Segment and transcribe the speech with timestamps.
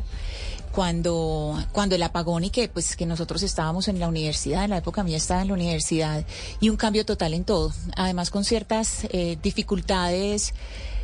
[0.72, 4.78] cuando, cuando el apagón y que pues que nosotros estábamos en la universidad, en la
[4.78, 6.26] época mía estaba en la universidad,
[6.60, 7.72] y un cambio total en todo.
[7.96, 10.54] Además con ciertas eh, dificultades,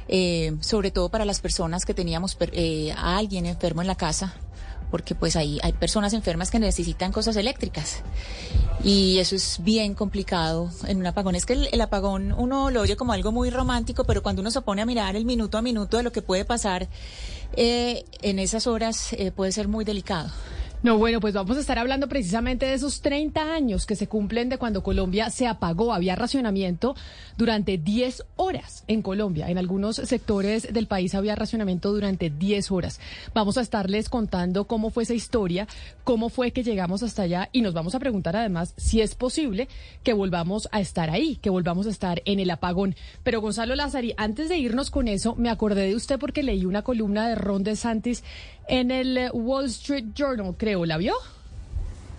[0.08, 4.36] eh, sobre todo para las personas que teníamos eh, a alguien enfermo en la casa
[4.96, 8.02] porque pues hay, hay personas enfermas que necesitan cosas eléctricas.
[8.82, 11.36] Y eso es bien complicado en un apagón.
[11.36, 14.62] Es que el, apagón uno lo oye como algo muy romántico, pero cuando uno se
[14.62, 16.88] pone a mirar el minuto a minuto de lo que puede pasar
[17.58, 20.30] eh, en esas horas, eh, puede ser muy delicado.
[20.86, 24.50] No, bueno, pues vamos a estar hablando precisamente de esos 30 años que se cumplen
[24.50, 25.92] de cuando Colombia se apagó.
[25.92, 26.96] Había racionamiento
[27.38, 29.50] durante 10 horas en Colombia.
[29.50, 33.00] En algunos sectores del país había racionamiento durante 10 horas.
[33.34, 35.68] Vamos a estarles contando cómo fue esa historia,
[36.04, 39.68] cómo fue que llegamos hasta allá y nos vamos a preguntar además si es posible
[40.04, 42.96] que volvamos a estar ahí, que volvamos a estar en el apagón.
[43.24, 46.84] Pero Gonzalo Lazari, antes de irnos con eso, me acordé de usted porque leí una
[46.84, 48.24] columna de Ron DeSantis
[48.68, 50.86] en el Wall Street Journal, creo.
[50.86, 51.14] ¿La vio?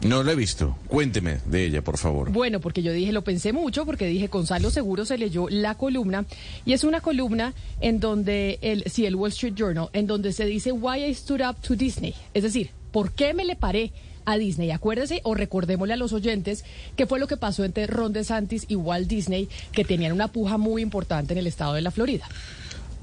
[0.03, 0.77] No la he visto.
[0.89, 2.31] Cuénteme de ella, por favor.
[2.31, 6.27] Bueno, porque yo dije, lo pensé mucho, porque dije, Gonzalo seguro se leyó la columna,
[6.65, 10.45] y es una columna en donde, el, sí, el Wall Street Journal, en donde se
[10.45, 12.15] dice, Why I Stood Up to Disney.
[12.35, 13.93] Es decir, ¿por qué me le paré
[14.27, 14.71] a Disney?
[14.71, 16.65] Acuérdese, o recordémosle a los oyentes,
[16.95, 20.59] qué fue lo que pasó entre Ron DeSantis y Walt Disney, que tenían una puja
[20.59, 22.29] muy importante en el estado de la Florida.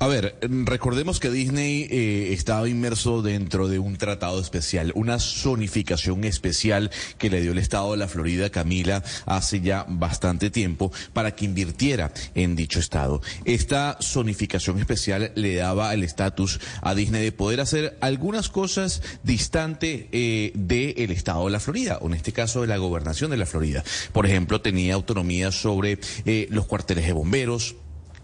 [0.04, 6.26] A ver, recordemos que Disney eh, estaba inmerso dentro de un tratado especial, una zonificación
[6.26, 11.38] especial que le dio el Estado de la Florida, Camila, hace ya bastante tiempo para
[11.38, 13.22] que invirtiera en dicho Estado.
[13.46, 20.10] Esta zonificación especial le daba el estatus a Disney de poder hacer algunas cosas distante
[20.12, 23.46] eh, del Estado de la Florida, o en este caso de la gobernación de la
[23.46, 23.86] Florida.
[24.12, 27.78] Por ejemplo, tenía autonomía sobre eh, los cuarteles de bomberos,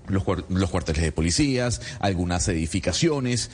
[0.10, 3.52] los, los cuarteles de policías, algunas edificaciones.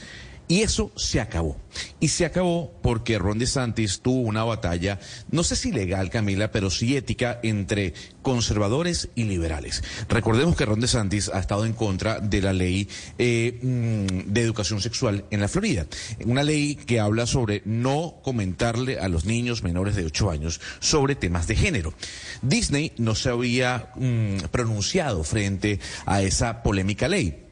[0.47, 1.57] Y eso se acabó.
[1.99, 4.99] Y se acabó porque Ron DeSantis tuvo una batalla,
[5.31, 9.83] no sé si legal, Camila, pero sí ética entre conservadores y liberales.
[10.07, 14.81] Recordemos que Ron DeSantis ha estado en contra de la ley eh, mm, de educación
[14.81, 15.87] sexual en la Florida.
[16.25, 21.15] Una ley que habla sobre no comentarle a los niños menores de 8 años sobre
[21.15, 21.93] temas de género.
[22.41, 27.44] Disney no se había mm, pronunciado frente a esa polémica ley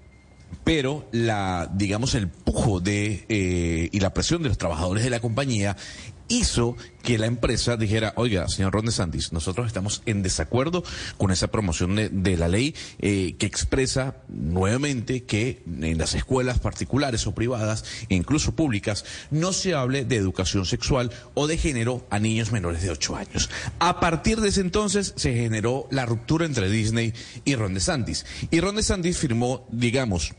[0.63, 5.19] pero la, digamos, el pujo de eh, y la presión de los trabajadores de la
[5.19, 5.75] compañía
[6.27, 10.83] hizo que la empresa dijera, oiga, señor Ron DeSantis, nosotros estamos en desacuerdo
[11.17, 17.27] con esa promoción de, la ley eh, que expresa nuevamente que en las escuelas particulares
[17.27, 22.19] o privadas, e incluso públicas, no se hable de educación sexual o de género a
[22.19, 23.49] niños menores de 8 años.
[23.79, 28.25] A partir de ese entonces se generó la ruptura entre Disney y Ron DeSantis.
[28.49, 30.33] Y Ron DeSantis firmó, digamos,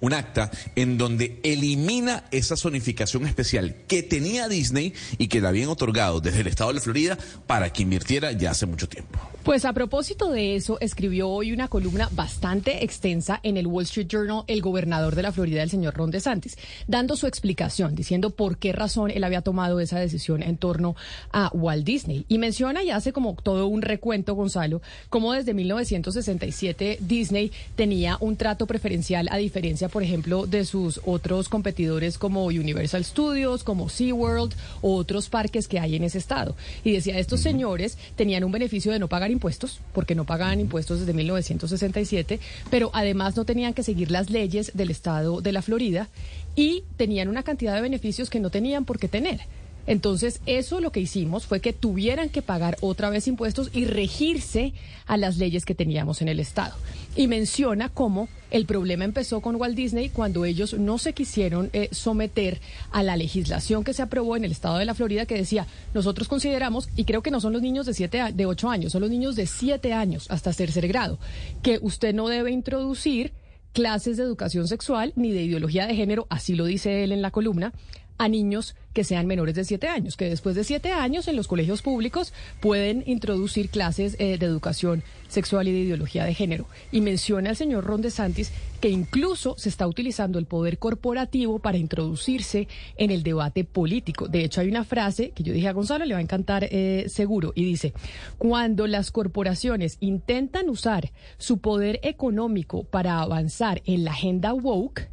[0.00, 5.68] un acta en donde elimina esa zonificación especial que tenía Disney y que le habían
[5.68, 9.18] otorgado desde el estado de la Florida para que invirtiera ya hace mucho tiempo.
[9.46, 14.08] Pues a propósito de eso, escribió hoy una columna bastante extensa en el Wall Street
[14.08, 16.58] Journal el gobernador de la Florida, el señor Ron DeSantis,
[16.88, 20.96] dando su explicación, diciendo por qué razón él había tomado esa decisión en torno
[21.30, 22.24] a Walt Disney.
[22.26, 28.36] Y menciona y hace como todo un recuento, Gonzalo, como desde 1967 Disney tenía un
[28.36, 34.54] trato preferencial a diferencia, por ejemplo, de sus otros competidores como Universal Studios, como SeaWorld
[34.82, 36.56] o otros parques que hay en ese estado.
[36.84, 41.00] Y decía, estos señores tenían un beneficio de no pagar impuestos, porque no pagaban impuestos
[41.00, 42.40] desde 1967,
[42.70, 46.08] pero además no tenían que seguir las leyes del estado de la Florida
[46.54, 49.40] y tenían una cantidad de beneficios que no tenían por qué tener.
[49.86, 54.72] Entonces, eso lo que hicimos fue que tuvieran que pagar otra vez impuestos y regirse
[55.06, 56.74] a las leyes que teníamos en el Estado.
[57.14, 61.88] Y menciona cómo el problema empezó con Walt Disney cuando ellos no se quisieron eh,
[61.92, 62.60] someter
[62.90, 66.28] a la legislación que se aprobó en el Estado de la Florida que decía, nosotros
[66.28, 69.10] consideramos, y creo que no son los niños de, siete, de 8 años, son los
[69.10, 71.18] niños de 7 años hasta tercer grado,
[71.62, 73.32] que usted no debe introducir
[73.72, 77.30] clases de educación sexual ni de ideología de género, así lo dice él en la
[77.30, 77.72] columna,
[78.18, 81.48] a niños que sean menores de siete años, que después de siete años en los
[81.48, 86.66] colegios públicos pueden introducir clases eh, de educación sexual y de ideología de género.
[86.92, 91.76] Y menciona el señor Ron DeSantis que incluso se está utilizando el poder corporativo para
[91.76, 94.28] introducirse en el debate político.
[94.28, 97.04] De hecho, hay una frase que yo dije a Gonzalo, le va a encantar eh,
[97.08, 97.92] seguro, y dice,
[98.38, 105.10] cuando las corporaciones intentan usar su poder económico para avanzar en la agenda woke,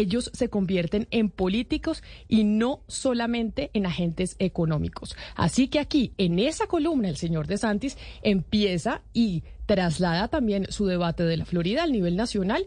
[0.00, 5.16] ellos se convierten en políticos y no solamente en agentes económicos.
[5.36, 10.86] Así que aquí, en esa columna, el señor De Santis empieza y traslada también su
[10.86, 12.66] debate de la Florida al nivel nacional,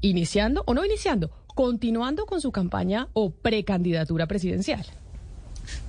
[0.00, 4.84] iniciando o no iniciando, continuando con su campaña o precandidatura presidencial.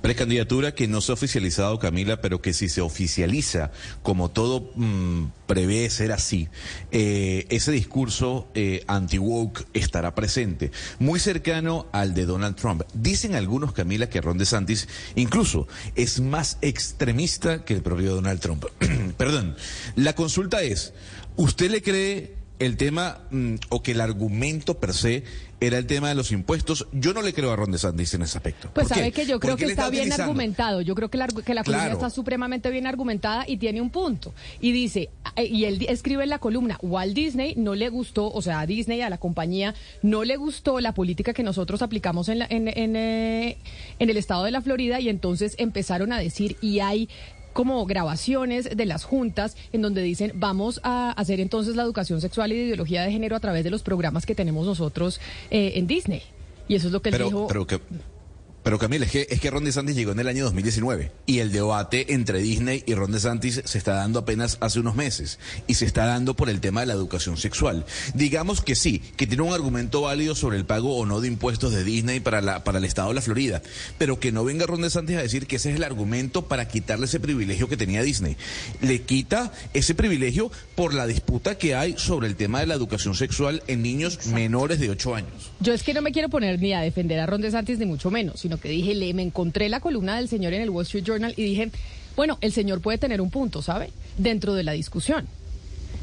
[0.02, 3.70] Precandidatura que no se ha oficializado, Camila, pero que si se oficializa,
[4.02, 6.48] como todo mm, prevé ser así,
[6.90, 12.82] eh, ese discurso eh, anti-woke estará presente, muy cercano al de Donald Trump.
[12.94, 18.64] Dicen algunos, Camila, que Ron DeSantis incluso es más extremista que el propio Donald Trump.
[19.16, 19.56] Perdón,
[19.96, 20.94] la consulta es,
[21.36, 25.24] ¿usted le cree el tema mm, o que el argumento per se
[25.60, 26.86] era el tema de los impuestos.
[26.92, 28.70] Yo no le creo a Ron DeSantis en ese aspecto.
[28.72, 30.80] Pues sabe que yo creo que está, bien argumentado.
[30.80, 34.32] Yo creo que la, que la columna está supremamente bien argumentada y tiene un punto.
[34.60, 38.40] Y dice, eh, y él escribe en la columna, Walt Disney no le gustó, o
[38.40, 42.42] sea, a Disney, a la compañía, no le gustó la política que nosotros aplicamos en,
[42.42, 43.58] en, en, eh,
[43.98, 47.08] en el estado de la Florida y entonces empezaron a decir, y hay
[47.52, 52.52] como grabaciones de las juntas en donde dicen vamos a hacer entonces la educación sexual
[52.52, 55.20] y de ideología de género a través de los programas que tenemos nosotros
[55.50, 56.22] eh, en Disney.
[56.68, 57.46] Y eso es lo que él dijo.
[57.48, 57.80] Pero que,
[58.62, 61.50] pero Camila, es que, es que Ron DeSantis llegó en el año 2019 y el
[61.50, 65.86] debate entre Disney y Ron DeSantis se está dando apenas hace unos meses y se
[65.86, 67.86] está dando por el tema de la educación sexual.
[68.14, 71.72] Digamos que sí, que tiene un argumento válido sobre el pago o no de impuestos
[71.72, 73.62] de Disney para, la, para el Estado de la Florida,
[73.96, 77.06] pero que no venga Ron DeSantis a decir que ese es el argumento para quitarle
[77.06, 78.36] ese privilegio que tenía Disney.
[78.82, 83.14] Le quita ese privilegio por la disputa que hay sobre el tema de la educación
[83.14, 85.50] sexual en niños menores de 8 años.
[85.60, 88.10] Yo es que no me quiero poner ni a defender a Ron DeSantis ni mucho
[88.10, 91.04] menos sino que dije, le, me encontré la columna del señor en el Wall Street
[91.04, 91.70] Journal y dije,
[92.16, 93.92] bueno, el señor puede tener un punto, ¿sabe?
[94.18, 95.28] Dentro de la discusión.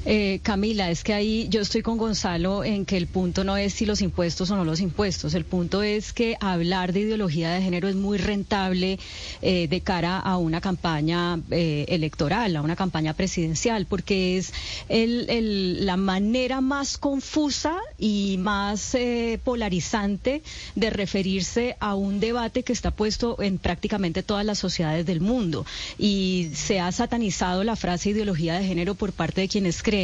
[0.10, 3.74] Eh, Camila, es que ahí yo estoy con Gonzalo en que el punto no es
[3.74, 5.34] si los impuestos o no los impuestos.
[5.34, 9.00] El punto es que hablar de ideología de género es muy rentable
[9.42, 14.54] eh, de cara a una campaña eh, electoral, a una campaña presidencial, porque es
[14.88, 18.96] la manera más confusa y más
[19.44, 20.42] polarizante
[20.76, 25.66] de referirse a un debate que está puesto en prácticamente todas las sociedades del mundo.
[26.00, 29.97] Y se ha satanizado la frase ideología de género por parte de quienes creen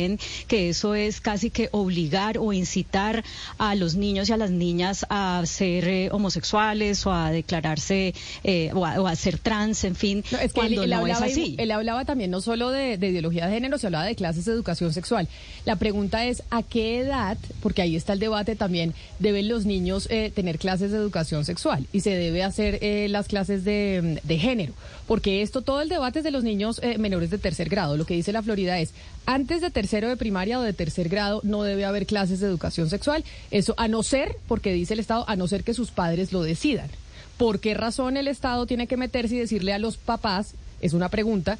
[0.47, 3.23] que eso es casi que obligar o incitar
[3.57, 8.13] a los niños y a las niñas a ser eh, homosexuales o a declararse
[8.43, 11.55] eh, o, a, ser trans, en fin, no, es cuando él, no hablaba, es así.
[11.57, 14.93] Él hablaba también no solo de, ideología de género, se hablaba de clases de educación
[14.93, 15.27] sexual.
[15.65, 20.07] La pregunta es, ¿a qué edad, porque ahí está el debate también, deben los niños
[20.09, 22.79] eh, tener clases de educación sexual y se debe hacer
[23.09, 24.73] las clases de, de, género?
[25.07, 27.97] Porque esto, todo el debate es de los niños menores de tercer grado.
[27.97, 28.93] Lo que dice la Florida es,
[29.25, 32.89] antes de tercero de primaria o de tercer grado no debe haber clases de educación
[32.89, 33.23] sexual.
[33.51, 36.41] Eso a no ser, porque dice el Estado, a no ser que sus padres lo
[36.41, 36.89] decidan.
[37.37, 41.09] ¿Por qué razón el Estado tiene que meterse y decirle a los papás, es una
[41.09, 41.57] pregunta,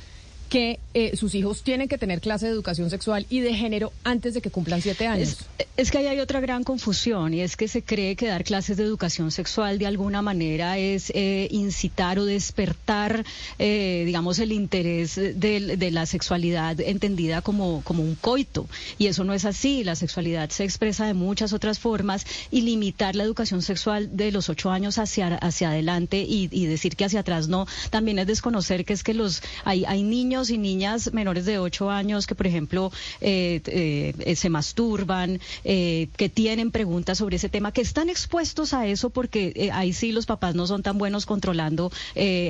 [0.50, 4.36] que eh, sus hijos tienen que tener clase de educación sexual y de género antes
[4.36, 5.38] de que cumplan siete años.
[5.76, 8.78] Es, que ahí hay otra gran confusión y es que se cree que dar clases
[8.78, 13.26] de educación sexual de alguna manera es eh, incitar o despertar,
[13.58, 18.68] eh, digamos, el interés de, la sexualidad entendida como, un coito.
[18.98, 19.84] Y eso no es así.
[19.84, 24.50] La sexualidad se expresa de muchas otras formas y limitar la educación sexual de los
[24.50, 29.04] ocho años hacia, adelante y, decir que hacia atrás no, también es desconocer que es
[29.04, 32.92] que los hay, hay niños niños y niñas menores de 8 años que, por ejemplo,
[33.22, 39.12] eh, eh, se masturban, que tienen preguntas sobre ese tema, que están expuestos a eso
[39.12, 41.92] porque ahí sí los papás no son tan buenos controlando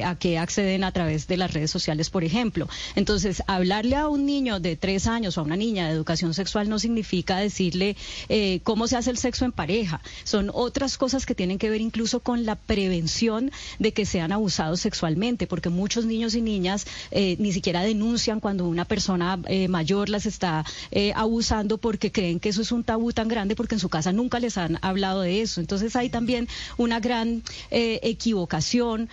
[0.06, 2.70] a qué acceden a través de las redes sociales, por ejemplo.
[2.96, 6.70] Entonces, hablarle a un niño de 3 años o a una niña de educación sexual
[6.70, 7.98] no significa decirle
[8.63, 10.00] cómo se hace el sexo en pareja.
[10.24, 14.80] Son otras cosas que tienen que ver incluso con la prevención de que sean abusados
[14.80, 20.10] sexualmente, porque muchos niños y niñas eh, ni siquiera denuncian cuando una persona eh, mayor
[20.10, 23.80] las está eh, abusando porque creen que eso es un tabú tan grande porque en
[23.80, 25.62] su casa nunca les han hablado de eso.
[25.62, 29.10] Entonces hay también una gran equivocación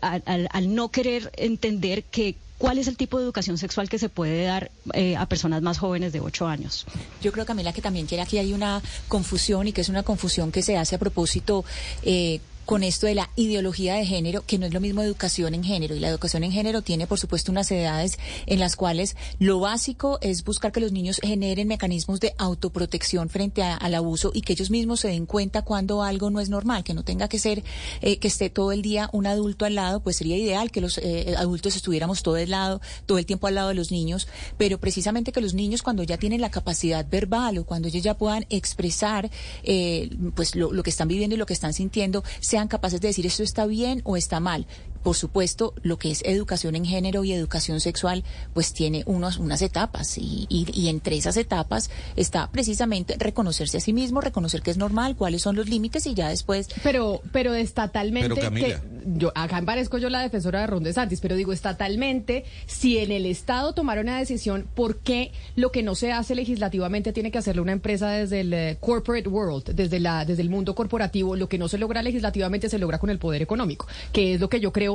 [0.00, 4.42] al, no querer entender que ¿Cuál es el tipo de educación sexual que se puede
[4.42, 4.72] dar
[5.16, 6.86] a personas más jóvenes de 8 años?
[7.22, 10.50] Yo creo, Camila, que también que aquí hay una confusión y que es una confusión
[10.50, 11.64] que se hace a propósito
[12.02, 15.64] eh, con esto de la ideología de género, que no es lo mismo educación en
[15.64, 15.94] género.
[15.94, 20.18] Y la educación en género tiene, por supuesto, unas edades en las cuales lo básico
[20.20, 24.68] es buscar que los niños generen mecanismos de autoprotección frente al abuso y que ellos
[24.68, 27.64] mismos se den cuenta cuando algo no es normal, que no tenga que ser
[28.02, 30.98] eh, que esté todo el día un adulto al lado, pues sería ideal que los
[30.98, 34.76] eh, adultos estuviéramos todo el lado, todo el tiempo al lado de los niños, pero
[34.76, 38.44] precisamente que los niños cuando ya tienen la capacidad verbal o cuando ellos ya puedan
[38.50, 39.30] expresar
[39.62, 43.00] eh, pues lo, lo que están viviendo y lo que están sintiendo, se sean capaces
[43.00, 44.66] de decir esto está bien o está mal.
[45.02, 48.24] Por supuesto, lo que es educación en género y educación sexual,
[48.54, 53.92] pues tiene unos, unas etapas y, y, entre esas etapas está precisamente reconocerse a sí
[53.92, 56.68] mismo, reconocer que es normal, cuáles son los límites y ya después.
[56.82, 58.78] Pero, pero estatalmente, que
[59.16, 63.26] yo acá parezco yo la defensora de Ron Santis, pero digo estatalmente, si en el
[63.26, 67.62] Estado tomara una decisión, ¿por qué lo que no se hace legislativamente tiene que hacerlo
[67.62, 71.36] una empresa desde el eh, corporate world, desde la, desde el mundo corporativo?
[71.36, 74.48] Lo que no se logra legislativamente se logra con el poder económico, que es lo
[74.48, 74.87] que yo creo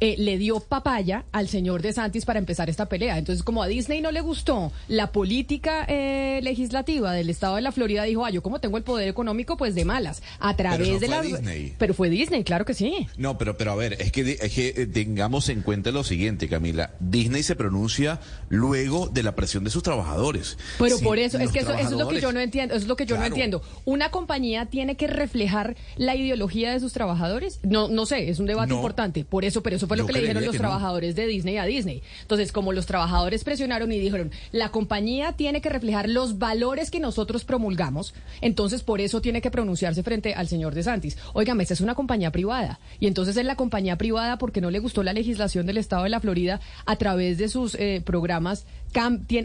[0.00, 3.18] eh, le dio papaya al señor de Santis para empezar esta pelea.
[3.18, 7.72] Entonces, como a Disney no le gustó la política eh, legislativa del estado de la
[7.72, 11.08] Florida, dijo, ah, yo como tengo el poder económico, pues de malas, a través de
[11.08, 11.22] la...
[11.22, 11.74] Disney.
[11.78, 13.06] Pero fue Disney, claro que sí.
[13.16, 16.48] No, pero, pero a ver, es que, es que eh, tengamos en cuenta lo siguiente,
[16.48, 16.92] Camila.
[17.00, 20.58] Disney se pronuncia luego de la presión de sus trabajadores.
[20.78, 22.96] Pero por eso, es que eso, es lo que yo no entiendo, eso es lo
[22.96, 23.62] que yo no entiendo.
[23.84, 27.60] Una compañía tiene que reflejar la ideología de sus trabajadores.
[27.62, 29.24] No, no sé, es un debate importante.
[29.24, 32.02] Por eso, pero eso fue lo que le dijeron los trabajadores de Disney a Disney.
[32.22, 37.00] Entonces, como los trabajadores presionaron y dijeron, la compañía tiene que reflejar los valores que
[37.00, 41.16] nosotros promulgamos, entonces por eso tiene que pronunciarse frente al señor De Santis.
[41.32, 42.80] Óigame, esta es una compañía privada.
[42.98, 46.10] Y entonces es la compañía privada porque no le gustó la legislación del Estado de
[46.10, 48.66] la Florida a través de sus eh, programas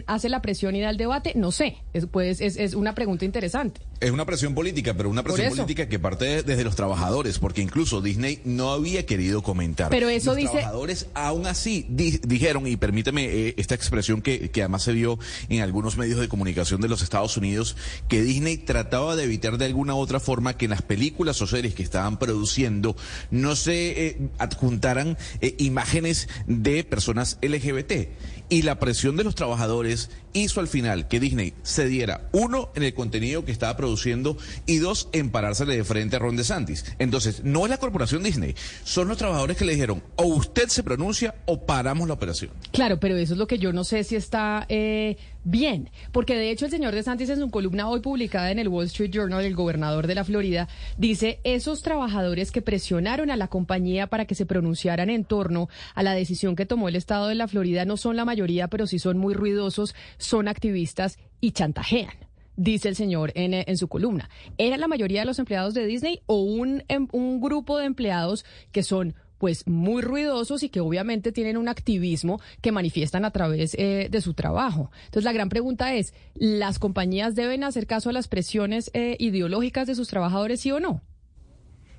[0.06, 1.32] hace la presión y da el debate?
[1.34, 3.80] No sé, es, pues, es, es una pregunta interesante.
[3.98, 8.02] Es una presión política, pero una presión política que parte desde los trabajadores, porque incluso
[8.02, 9.88] Disney no había querido comentar.
[9.88, 10.50] Pero eso los dice.
[10.50, 15.62] trabajadores aún así dijeron, y permíteme eh, esta expresión que, que además se vio en
[15.62, 17.76] algunos medios de comunicación de los Estados Unidos,
[18.08, 21.46] que Disney trataba de evitar de alguna u otra forma que en las películas o
[21.46, 22.96] series que estaban produciendo
[23.30, 28.08] no se eh, adjuntaran eh, imágenes de personas LGBT
[28.48, 32.82] y la presión de los trabajadores hizo al final que Disney se diera, uno, en
[32.82, 36.84] el contenido que estaba produciendo y dos, en parársele de frente a Ron DeSantis.
[36.98, 40.82] Entonces, no es la corporación Disney, son los trabajadores que le dijeron, o usted se
[40.82, 42.50] pronuncia o paramos la operación.
[42.72, 46.50] Claro, pero eso es lo que yo no sé si está eh, bien, porque de
[46.50, 49.54] hecho el señor DeSantis en su columna hoy publicada en el Wall Street Journal, el
[49.54, 54.44] gobernador de la Florida, dice, esos trabajadores que presionaron a la compañía para que se
[54.44, 58.16] pronunciaran en torno a la decisión que tomó el Estado de la Florida no son
[58.16, 59.94] la mayoría, pero sí son muy ruidosos,
[60.26, 64.30] son activistas y chantajean dice el señor en, en, su columna.
[64.58, 68.44] ¿Era la mayoría de los empleados de Disney o un, em, un grupo de empleados
[68.72, 73.74] que son pues muy ruidosos y que obviamente tienen un activismo que manifiestan a través
[73.74, 74.90] eh, de su trabajo.
[75.04, 79.86] Entonces la gran pregunta es, ¿las compañías deben hacer caso a las presiones eh, ideológicas
[79.86, 81.02] de sus trabajadores, sí o no?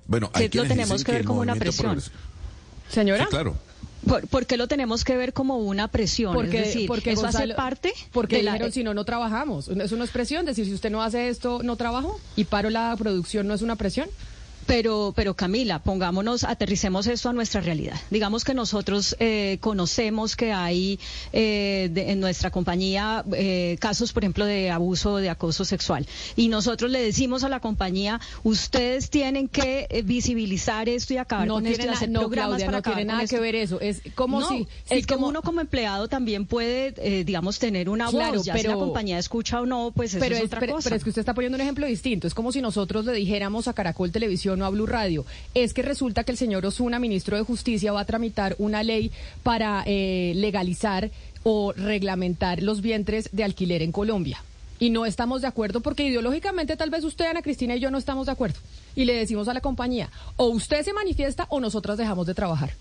[0.07, 2.01] Bueno, hay lo tenemos que ver como una presión.
[2.89, 3.27] Señora.
[3.27, 3.55] claro.
[4.07, 6.33] ¿Por, qué lo tenemos que ver como una presión?
[6.33, 9.67] Porque, es decir, porque eso hace parte porque dijeron si no no trabajamos.
[9.69, 12.95] Eso no es presión, decir si usted no hace esto no trabajo y paro la
[12.97, 14.09] producción no es una presión.
[14.67, 17.95] Pero, pero Camila, pongámonos, aterricemos esto a nuestra realidad.
[18.09, 20.99] Digamos que nosotros eh, conocemos que hay
[21.31, 26.05] eh, en nuestra compañía eh, casos, por ejemplo, de abuso o de acoso sexual.
[26.35, 31.65] Y nosotros le decimos a la compañía, ustedes tienen que visibilizar esto y acabar con
[31.65, 33.79] esto y hacer no, programas para no tiene nada que ver eso.
[33.79, 34.67] Es como si...
[34.89, 38.43] Es que uno como empleado también puede, digamos, tener una voz.
[38.43, 40.83] Ya pero, si la compañía escucha o no, pues eso es, otra cosa.
[40.83, 42.27] Pero es que usted está poniendo un ejemplo distinto.
[42.27, 45.81] Es como si nosotros le dijéramos a Caracol Televisión micrófono a Blue Radio, es que
[45.81, 49.11] resulta que el señor Osuna, ministro de Justicia, va a tramitar una ley
[49.43, 51.11] para eh, legalizar
[51.43, 54.41] o reglamentar los vientres de alquiler en Colombia.
[54.79, 57.97] Y no estamos de acuerdo porque ideológicamente tal vez usted, Ana Cristina y yo no
[57.97, 58.59] estamos de acuerdo.
[58.95, 62.71] Y le decimos a la compañía, o usted se manifiesta o nosotras dejamos de trabajar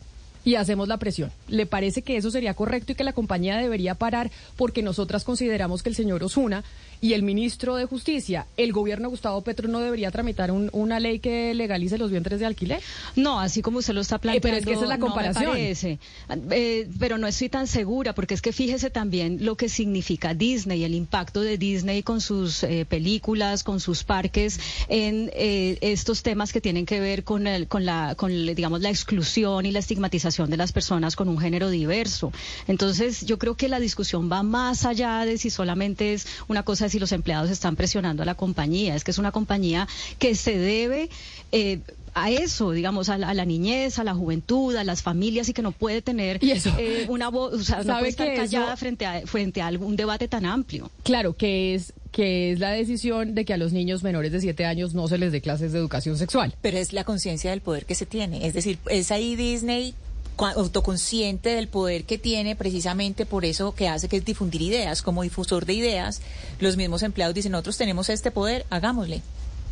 [0.47, 1.33] y hacemos la presión.
[1.49, 5.83] ¿Le parece que eso sería correcto y que la compañía debería parar porque nosotras consideramos
[5.83, 6.63] que el señor Osuna
[7.01, 11.19] y el ministro de Justicia, el gobierno de Gustavo Petro no debería tramitar una ley
[11.19, 12.81] que legalice los vientres de alquiler?
[13.15, 14.43] No, así como usted lo está planteando.
[14.43, 15.57] pero es que esa es la comparación.
[15.57, 20.35] No eh, pero no estoy tan segura porque es que fíjese también lo que significa
[20.35, 26.23] Disney, el impacto de Disney con sus eh, películas, con sus parques en eh, estos
[26.23, 29.79] temas que tienen que ver con el, con la, con digamos la exclusión y la
[29.79, 32.33] estigmatización de las personas con un género diverso.
[32.67, 36.86] Entonces, yo creo que la discusión va más allá de si solamente es una cosa
[36.87, 39.87] de si los empleados están presionando a la compañía, es que es una compañía
[40.19, 41.11] que se debe...
[41.53, 41.81] Eh,
[42.17, 45.73] a eso, digamos, a la, niñez, a la juventud, a las familias y que no
[45.73, 49.67] puede tener eh, una voz, o sea, no puede estar callada frente a frente a
[49.67, 50.91] algún debate tan amplio.
[51.03, 54.65] Claro, que es que es la decisión de que a los niños menores de siete
[54.65, 56.55] años no se les dé clases de educación sexual.
[56.63, 58.47] Pero es la conciencia del poder que se tiene.
[58.47, 59.95] Es decir, es ahí Disney
[60.39, 65.03] autoconsciente del poder que tiene, precisamente por eso que hace que es difundir ideas.
[65.03, 66.21] Como difusor de ideas,
[66.61, 69.23] los mismos empleados dicen, nosotros tenemos este poder, hagámosle.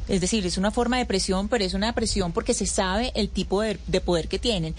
[0.09, 3.31] Es decir, es una forma de presión, pero es una presión porque se sabe el
[3.31, 4.75] tipo de, de poder que tienen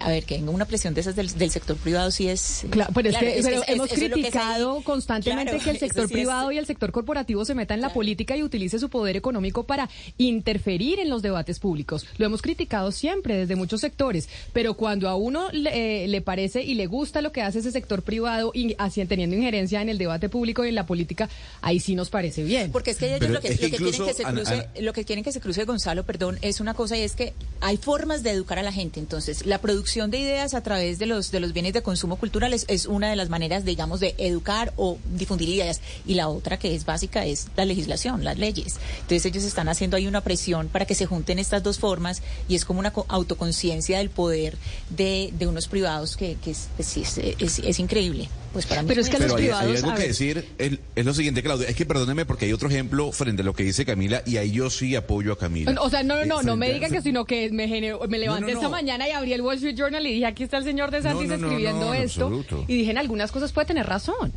[0.00, 2.66] a ver, que venga una presión de esas del, sector privado sí es...
[2.70, 7.44] Claro, pero, es que, hemos criticado constantemente que el sector privado y el sector corporativo
[7.44, 11.58] se metan en la política y utilice su poder económico para interferir en los debates
[11.58, 12.06] públicos.
[12.18, 16.62] Lo hemos criticado siempre desde muchos sectores, pero cuando a uno le, eh, le parece
[16.62, 19.98] y le gusta lo que hace ese sector privado y así teniendo injerencia en el
[19.98, 21.28] debate público y en la política,
[21.62, 22.72] ahí sí nos parece bien.
[22.72, 25.40] Porque es que ellos lo que, quieren que se cruce, lo que quieren que se
[25.40, 28.72] cruce Gonzalo, perdón, es una cosa y es que hay formas de educar a la
[28.72, 29.00] gente.
[29.00, 32.64] Entonces, la producción de ideas a través de los, de los bienes de consumo culturales
[32.68, 35.82] es una de las maneras, digamos, de educar o difundir ideas.
[36.06, 38.76] Y la otra que es básica es la legislación, las leyes.
[39.02, 42.54] Entonces ellos están haciendo ahí una presión para que se junten estas dos formas y
[42.54, 44.56] es como una autoconciencia del poder
[44.88, 48.30] de, de unos privados que, que es, pues es, es, increíble.
[48.54, 51.42] Pues para mí pero es que los privados, hay, algo que decir, es lo siguiente,
[51.42, 54.38] Claudia, es que perdóneme porque hay otro ejemplo frente a lo que dice Camila y
[54.38, 55.78] ahí yo sí apoyo a Camila.
[55.82, 58.70] O sea, no, no, no, no me digan que sino que me, me levanté esta
[58.70, 61.30] mañana y abrí el Wall Street Journal y dije, aquí está el señor de Santis
[61.30, 62.44] escribiendo esto.
[62.66, 64.32] Y dije, en algunas cosas puede tener razón.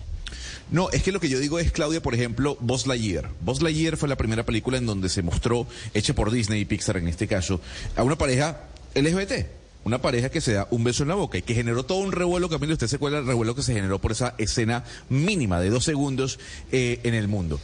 [0.71, 3.29] No, es que lo que yo digo es, Claudia, por ejemplo, Buzz Lightyear.
[3.41, 6.97] Buzz Lightyear fue la primera película en donde se mostró, hecha por Disney y Pixar
[6.97, 7.59] en este caso,
[7.95, 8.61] a una pareja
[8.95, 9.47] LGBT.
[9.83, 12.11] Una pareja que se da un beso en la boca y que generó todo un
[12.11, 15.71] revuelo, Camilo, usted se acuerda el revuelo que se generó por esa escena mínima de
[15.71, 16.39] dos segundos
[16.71, 17.59] eh, en el mundo.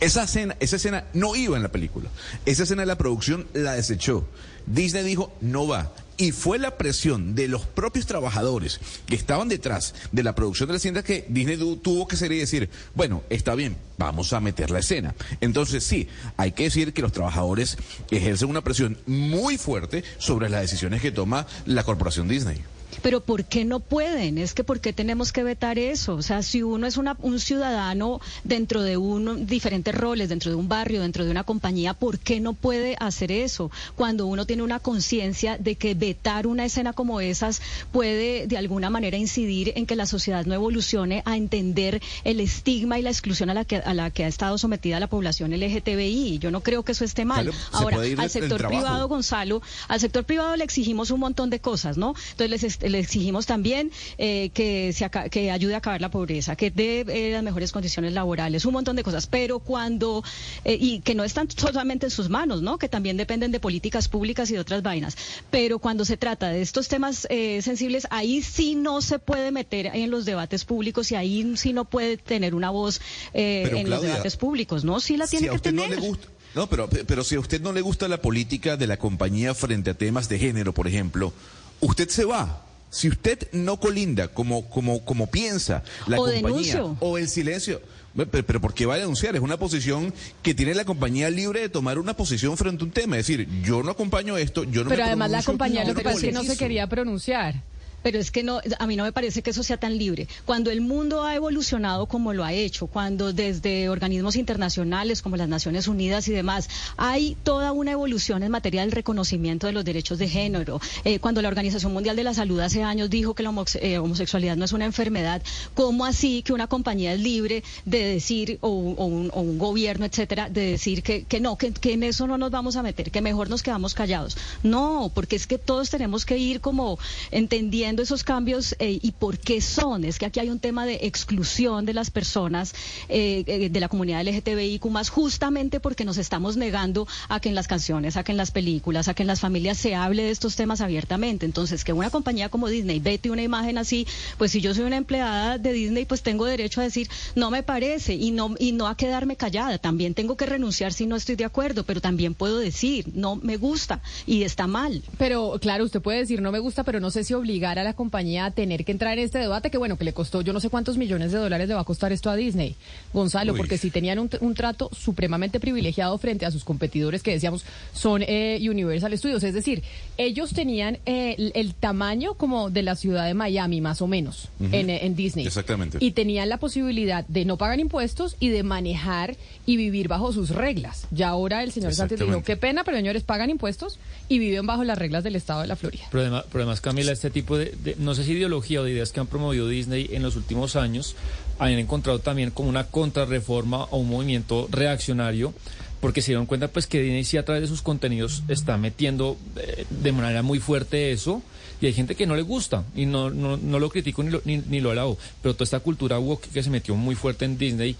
[0.00, 2.10] Esa escena, esa escena no iba en la película.
[2.44, 4.26] Esa escena de la producción la desechó.
[4.66, 5.92] Disney dijo, no va.
[6.16, 10.74] Y fue la presión de los propios trabajadores que estaban detrás de la producción de
[10.74, 14.70] la cinta que Disney tuvo que ser y decir, bueno, está bien, vamos a meter
[14.70, 15.14] la escena.
[15.40, 17.76] Entonces sí, hay que decir que los trabajadores
[18.10, 22.62] ejercen una presión muy fuerte sobre las decisiones que toma la corporación Disney.
[23.02, 24.38] Pero ¿por qué no pueden?
[24.38, 26.14] Es que ¿por qué tenemos que vetar eso?
[26.14, 30.56] O sea, si uno es una, un ciudadano dentro de un, diferentes roles, dentro de
[30.56, 33.70] un barrio, dentro de una compañía, ¿por qué no puede hacer eso?
[33.94, 37.60] Cuando uno tiene una conciencia de que vetar una escena como esas
[37.92, 42.98] puede de alguna manera incidir en que la sociedad no evolucione a entender el estigma
[42.98, 46.38] y la exclusión a la que, a la que ha estado sometida la población LGTBI.
[46.38, 47.50] Yo no creo que eso esté mal.
[47.72, 52.14] Ahora, al sector privado, Gonzalo, al sector privado le exigimos un montón de cosas, ¿no?
[52.32, 57.04] Entonces le exigimos también eh, que, se que ayude a acabar la pobreza, que dé
[57.08, 60.22] eh, las mejores condiciones laborales, un montón de cosas, pero cuando,
[60.64, 62.78] eh, y que no están solamente en sus manos, ¿no?
[62.78, 65.16] Que también dependen de políticas públicas y de otras vainas,
[65.50, 67.26] pero cuando se trata de estos temas
[67.60, 71.84] sensibles, ahí sí no se puede meter en los debates públicos y ahí sí no
[71.84, 73.00] puede tener una voz
[73.32, 75.00] en los debates públicos, ¿no?
[75.00, 75.88] Sí la tiene que tener.
[75.88, 78.86] No, le gusta, no pero, pero si a usted no le gusta la política de
[78.86, 81.32] la compañía frente a temas de género, por ejemplo,
[81.80, 82.62] usted se va.
[82.96, 87.82] Si usted no colinda como, como, como piensa la compañía o el silencio,
[88.24, 89.36] pero, ¿por qué va a denunciar?
[89.36, 92.92] Es una posición que tiene la compañía libre de tomar una posición frente a un
[92.92, 93.18] tema.
[93.18, 96.16] Es decir, yo no acompaño esto, yo no Pero además la compañía lo que pasa
[96.16, 97.62] es que no se quería pronunciar.
[98.06, 100.28] Pero es que no, a mí no me parece que eso sea tan libre.
[100.44, 105.48] Cuando el mundo ha evolucionado como lo ha hecho, cuando desde organismos internacionales como las
[105.48, 110.20] Naciones Unidas y demás, hay toda una evolución en materia del reconocimiento de los derechos
[110.20, 110.80] de género.
[111.02, 114.56] Eh, cuando la Organización Mundial de la Salud hace años dijo que la eh, homosexualidad
[114.56, 115.42] no es una enfermedad,
[115.74, 121.02] ¿cómo así que una compañía es libre de decir, o, un, gobierno, etcétera, de decir
[121.02, 123.94] que, que no, que en eso no nos vamos a meter, que mejor nos quedamos
[123.94, 124.36] callados?
[124.62, 127.00] No, porque es que todos tenemos que ir como
[127.32, 130.04] entendiendo esos cambios eh, y por qué son.
[130.04, 132.74] Es que aquí hay un tema de exclusión de las personas
[133.08, 137.54] eh, eh, de la comunidad LGTBIQ más justamente porque nos estamos negando a que en
[137.54, 140.30] las canciones, a que en las películas, a que en las familias se hable de
[140.30, 141.46] estos temas abiertamente.
[141.46, 144.06] Entonces, que una compañía como Disney vete una imagen así,
[144.38, 147.62] pues si yo soy una empleada de Disney, pues tengo derecho a decir, no me
[147.62, 149.78] parece y no, y no a quedarme callada.
[149.78, 153.56] También tengo que renunciar si no estoy de acuerdo, pero también puedo decir, no me
[153.56, 155.02] gusta y está mal.
[155.18, 157.94] Pero claro, usted puede decir, no me gusta, pero no sé si obligar a la
[157.94, 160.60] compañía a tener que entrar en este debate, que bueno, que le costó, yo no
[160.60, 162.76] sé cuántos millones de dólares le va a costar esto a Disney,
[163.12, 168.22] Gonzalo, porque si tenían un, trato supremamente privilegiado frente a sus competidores que decíamos son
[168.22, 169.82] eh, Universal Studios, es decir,
[170.16, 174.88] ellos tenían eh, el, tamaño como de la ciudad de Miami, más o menos, en,
[174.88, 175.46] en, Disney.
[175.46, 175.98] Exactamente.
[176.00, 179.36] Y tenían la posibilidad de no pagar impuestos y de manejar
[179.66, 181.06] y vivir bajo sus reglas.
[181.10, 184.84] Ya ahora el señor Sánchez dijo, qué pena, pero señores, pagan impuestos y viven bajo
[184.84, 186.04] las reglas del Estado de la Florida.
[186.10, 187.65] Pero además, Camila, este tipo de,
[187.98, 191.16] no sé si ideología o de ideas que han promovido Disney en los últimos años,
[191.58, 195.54] han encontrado también como una contrarreforma o un movimiento reaccionario
[196.00, 199.36] porque se dieron cuenta pues que Disney sí a través de sus contenidos está metiendo
[199.56, 201.42] eh, de manera muy fuerte eso
[201.80, 204.40] y hay gente que no le gusta y no, no, no lo critico ni lo,
[204.44, 207.58] ni, ni lo alabo, pero toda esta cultura woke que se metió muy fuerte en
[207.58, 207.96] Disney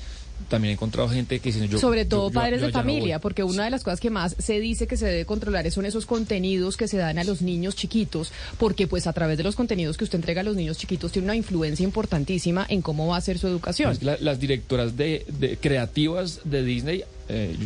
[0.49, 3.71] también he encontrado gente que dice yo sobre todo padres de familia porque una de
[3.71, 6.99] las cosas que más se dice que se debe controlar son esos contenidos que se
[6.99, 10.43] dan a los niños chiquitos porque pues a través de los contenidos que usted entrega
[10.43, 13.97] a los niños chiquitos tiene una influencia importantísima en cómo va a ser su educación.
[14.01, 17.57] Las directoras de, creativas de Disney eh,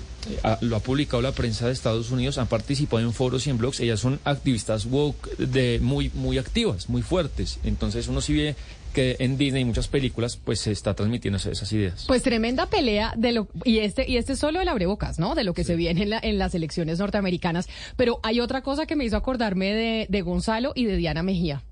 [0.63, 3.81] lo ha publicado la prensa de Estados Unidos, han participado en foros y en blogs,
[3.81, 7.59] ellas son activistas woke de muy muy activas, muy fuertes.
[7.65, 8.57] Entonces uno sí ve
[8.93, 12.05] que en Disney y muchas películas pues se está transmitiendo esas ideas.
[12.07, 15.35] Pues tremenda pelea de lo y este y este es solo el abrebocas, ¿no?
[15.35, 18.87] De lo que se viene en, la, en las elecciones norteamericanas, pero hay otra cosa
[18.87, 21.63] que me hizo acordarme de, de Gonzalo y de Diana Mejía.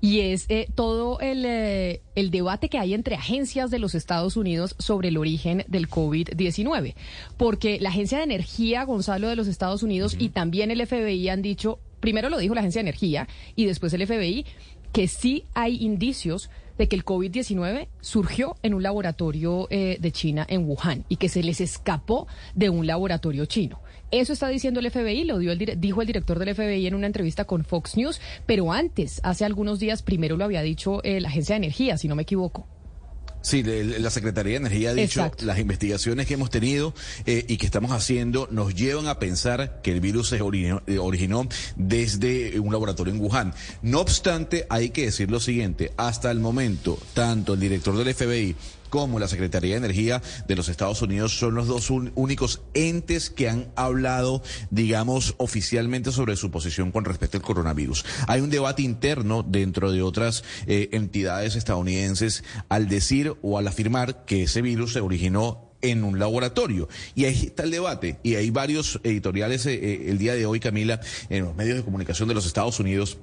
[0.00, 4.36] Y es eh, todo el, eh, el debate que hay entre agencias de los Estados
[4.36, 6.94] Unidos sobre el origen del COVID-19.
[7.36, 11.42] Porque la Agencia de Energía, Gonzalo, de los Estados Unidos y también el FBI han
[11.42, 14.44] dicho, primero lo dijo la Agencia de Energía y después el FBI,
[14.92, 20.46] que sí hay indicios de que el COVID-19 surgió en un laboratorio eh, de China
[20.48, 23.80] en Wuhan y que se les escapó de un laboratorio chino.
[24.10, 27.06] Eso está diciendo el FBI, lo dio el, dijo el director del FBI en una
[27.06, 31.28] entrevista con Fox News, pero antes, hace algunos días, primero lo había dicho eh, la
[31.28, 32.66] Agencia de Energía, si no me equivoco.
[33.44, 36.94] Sí, la Secretaría de Energía ha dicho las investigaciones que hemos tenido
[37.26, 40.96] eh, y que estamos haciendo nos llevan a pensar que el virus se originó, eh,
[40.96, 43.52] originó, desde un laboratorio en Wuhan.
[43.82, 48.56] No obstante, hay que decir lo siguiente, hasta el momento, tanto el director del FBI
[48.94, 53.48] como la Secretaría de Energía de los Estados Unidos son los dos únicos entes que
[53.48, 58.04] han hablado, digamos, oficialmente sobre su posición con respecto al coronavirus.
[58.28, 64.24] Hay un debate interno dentro de otras eh, entidades estadounidenses al decir o al afirmar
[64.26, 66.88] que ese virus se originó en un laboratorio.
[67.16, 68.20] Y ahí está el debate.
[68.22, 71.82] Y hay varios editoriales eh, eh, el día de hoy, Camila, en los medios de
[71.82, 73.18] comunicación de los Estados Unidos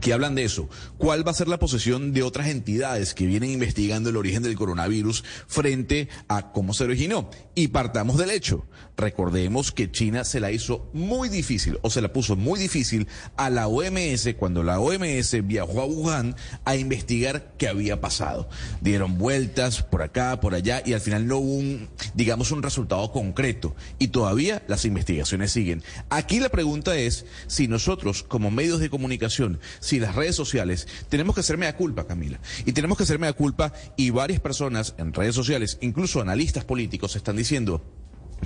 [0.00, 0.68] que hablan de eso.
[0.98, 4.56] ¿Cuál va a ser la posición de otras entidades que vienen investigando el origen del
[4.56, 7.30] coronavirus frente a cómo se originó?
[7.54, 8.66] Y partamos del hecho.
[9.00, 13.08] Recordemos que China se la hizo muy difícil, o se la puso muy difícil
[13.38, 16.36] a la OMS cuando la OMS viajó a Wuhan
[16.66, 18.50] a investigar qué había pasado.
[18.82, 23.10] Dieron vueltas por acá, por allá, y al final no hubo un, digamos, un resultado
[23.10, 23.74] concreto.
[23.98, 25.82] Y todavía las investigaciones siguen.
[26.10, 31.34] Aquí la pregunta es si nosotros, como medios de comunicación, si las redes sociales, tenemos
[31.34, 32.38] que hacerme a culpa, Camila.
[32.66, 37.16] Y tenemos que hacerme a culpa y varias personas en redes sociales, incluso analistas políticos,
[37.16, 37.82] están diciendo,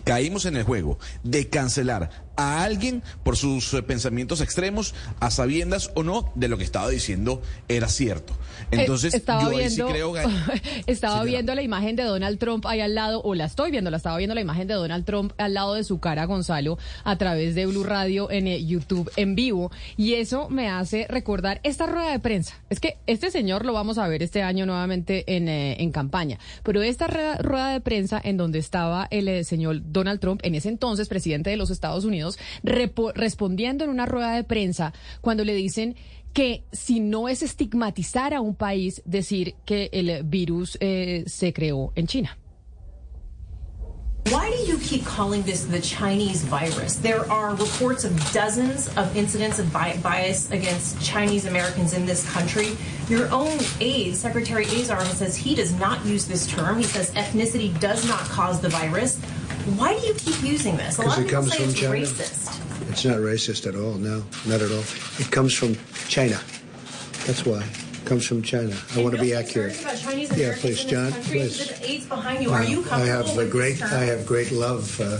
[0.03, 5.91] caímos en el juego de cancelar a alguien por sus eh, pensamientos extremos, a sabiendas
[5.95, 8.33] o no de lo que estaba diciendo era cierto.
[8.71, 10.23] Eh, Entonces, estaba yo viendo, sí creo que...
[10.87, 13.99] estaba viendo la imagen de Donald Trump ahí al lado, o la estoy viendo, la
[13.99, 17.55] estaba viendo la imagen de Donald Trump al lado de su cara, Gonzalo, a través
[17.55, 19.71] de Blue Radio en eh, YouTube en vivo.
[19.97, 22.55] Y eso me hace recordar esta rueda de prensa.
[22.71, 26.83] Es que este señor lo vamos a ver este año nuevamente en, en campaña, pero
[26.83, 31.51] esta rueda de prensa en donde estaba el señor Donald Trump, en ese entonces presidente
[31.51, 35.97] de los Estados Unidos, respondiendo en una rueda de prensa cuando le dicen
[36.33, 41.93] que si no es estigmatizar a un país, decir que el virus eh, se creó
[41.95, 42.37] en China.
[44.31, 46.97] Why do you keep calling this the Chinese virus?
[46.97, 52.75] There are reports of dozens of incidents of bias against Chinese Americans in this country.
[53.11, 56.79] Your own aide, Secretary Azar, says he does not use this term.
[56.79, 59.21] He says ethnicity does not cause the virus.
[59.77, 60.99] Why do you keep using this?
[60.99, 61.95] A lot of it people comes say from it's China.
[61.95, 62.91] racist.
[62.91, 63.95] It's not racist at all.
[63.95, 64.85] No, not at all.
[65.19, 65.75] It comes from
[66.09, 66.39] China.
[67.27, 67.63] That's why.
[67.63, 68.77] It comes from China.
[68.95, 69.81] I want to be accurate.
[70.37, 71.69] Yeah, please, John, please.
[71.79, 72.51] The aides behind you.
[72.53, 74.01] Are you I have a with great, this term?
[74.01, 75.17] I have great love uh,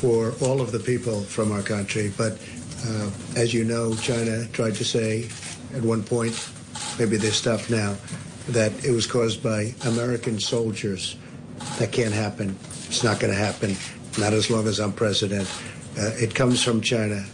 [0.00, 2.38] for all of the people from our country, but
[2.86, 5.28] uh, as you know, China tried to say
[5.74, 6.48] at one point,
[7.00, 7.96] maybe they stopped now,
[8.50, 11.16] that it was caused by American soldiers.
[11.80, 12.56] That can't happen.
[12.88, 13.76] It's not going to happen.
[14.18, 15.46] Not as long as I'm president.
[15.96, 17.24] Uh, it comes from China.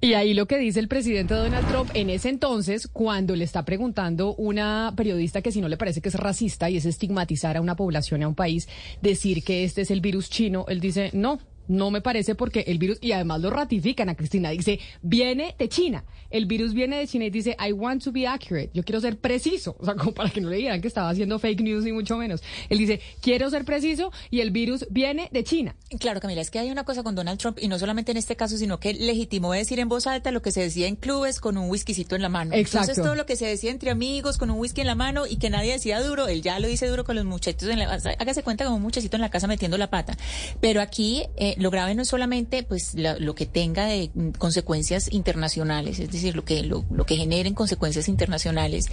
[0.00, 3.64] Y ahí lo que dice el presidente Donald Trump en ese entonces, cuando le está
[3.64, 7.60] preguntando una periodista que si no le parece que es racista y es estigmatizar a
[7.60, 8.68] una población, a un país,
[9.02, 12.78] decir que este es el virus chino, él dice, no, no me parece porque el
[12.78, 16.04] virus, y además lo ratifican a Cristina, dice, viene de China.
[16.30, 18.70] El virus viene de China y dice, I want to be accurate.
[18.74, 19.76] Yo quiero ser preciso.
[19.78, 22.16] O sea, como para que no le digan que estaba haciendo fake news ni mucho
[22.16, 22.42] menos.
[22.68, 25.76] Él dice, quiero ser preciso y el virus viene de China.
[25.98, 28.36] Claro, Camila, es que hay una cosa con Donald Trump, y no solamente en este
[28.36, 31.56] caso, sino que legitimó decir en voz alta lo que se decía en clubes con
[31.56, 32.54] un whiskycito en la mano.
[32.54, 32.90] Exacto.
[32.90, 35.36] Entonces, todo lo que se decía entre amigos con un whisky en la mano y
[35.36, 38.42] que nadie decía duro, él ya lo dice duro con los muchachitos en la Hágase
[38.42, 40.16] cuenta como un muchachito en la casa metiendo la pata.
[40.60, 44.30] Pero aquí eh, lo grave no es solamente pues la- lo que tenga de mm,
[44.38, 48.86] consecuencias internacionales, es decir, lo que, lo, lo que generen consecuencias internacionales,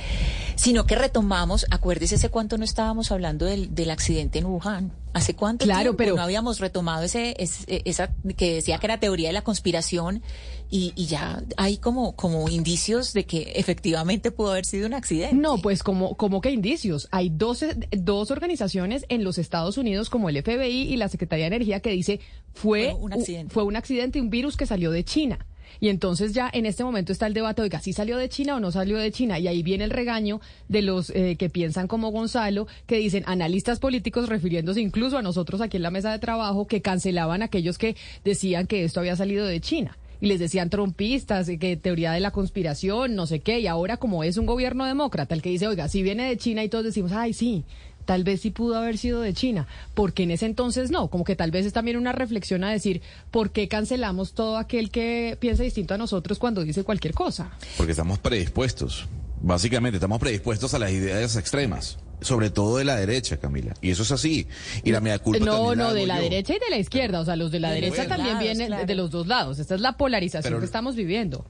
[0.56, 4.91] sino que retomamos, acuérdese hace cuánto no estábamos hablando del, del accidente en Wuhan.
[5.13, 8.99] ¿Hace cuánto Claro, tiempo pero- no habíamos retomado ese, ese- esa que decía que era
[8.99, 10.21] teoría de la conspiración
[10.69, 15.36] y, y ya hay como, como indicios de que efectivamente pudo haber sido un accidente?
[15.36, 17.08] No, pues como, como que indicios.
[17.12, 21.56] Hay dos, dos organizaciones en los Estados Unidos como el FBI y la Secretaría de
[21.56, 22.19] Energía que dice
[22.54, 23.54] fue, Fue un accidente.
[23.54, 25.45] fue un accidente, un virus que salió de China.
[25.80, 28.60] Y entonces ya en este momento está el debate, oiga, si salió de China o
[28.60, 29.39] no salió de China.
[29.39, 33.80] Y ahí viene el regaño de los eh, que piensan como Gonzalo, que dicen analistas
[33.80, 37.78] políticos, refiriéndose incluso a nosotros aquí en la mesa de trabajo, que cancelaban a aquellos
[37.78, 39.97] que decían que esto había salido de China.
[40.21, 43.60] Y les decían trompistas, eh, que teoría de la conspiración, no sé qué.
[43.60, 46.63] Y ahora como es un gobierno demócrata, el que dice, oiga, si viene de China
[46.63, 47.65] y todos decimos, ay, sí,
[48.06, 51.36] tal vez sí pudo haber sido de China, porque en ese entonces no, como que
[51.36, 53.01] tal vez es también una reflexión a decir,
[53.32, 57.51] ¿por qué cancelamos todo aquel que piensa distinto a nosotros cuando dice cualquier cosa?
[57.78, 59.08] Porque estamos predispuestos.
[59.41, 61.97] Básicamente, estamos predispuestos a las ideas extremas.
[62.25, 63.73] Sobre todo de la derecha, Camila.
[63.81, 64.47] Y eso es así.
[64.83, 66.23] Y la mea culpa No, también no, de la yo.
[66.23, 68.67] derecha y de la izquierda, o sea, los de la De derecha también lados, vienen
[68.67, 68.85] claro.
[68.85, 69.59] de los dos lados.
[69.59, 71.45] Esta es la polarización Pero- que estamos viviendo.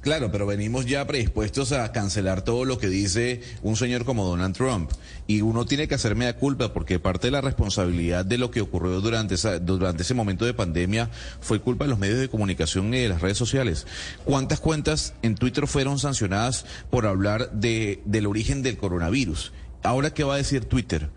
[0.00, 4.56] Claro, pero venimos ya predispuestos a cancelar todo lo que dice un señor como Donald
[4.56, 4.90] Trump.
[5.28, 8.60] Y uno tiene que hacerme la culpa porque parte de la responsabilidad de lo que
[8.60, 11.08] ocurrió durante, esa, durante ese momento de pandemia
[11.40, 13.86] fue culpa de los medios de comunicación y de las redes sociales.
[14.24, 19.52] ¿Cuántas cuentas en Twitter fueron sancionadas por hablar de, del origen del coronavirus?
[19.82, 21.08] Ahora, ¿qué va a decir Twitter?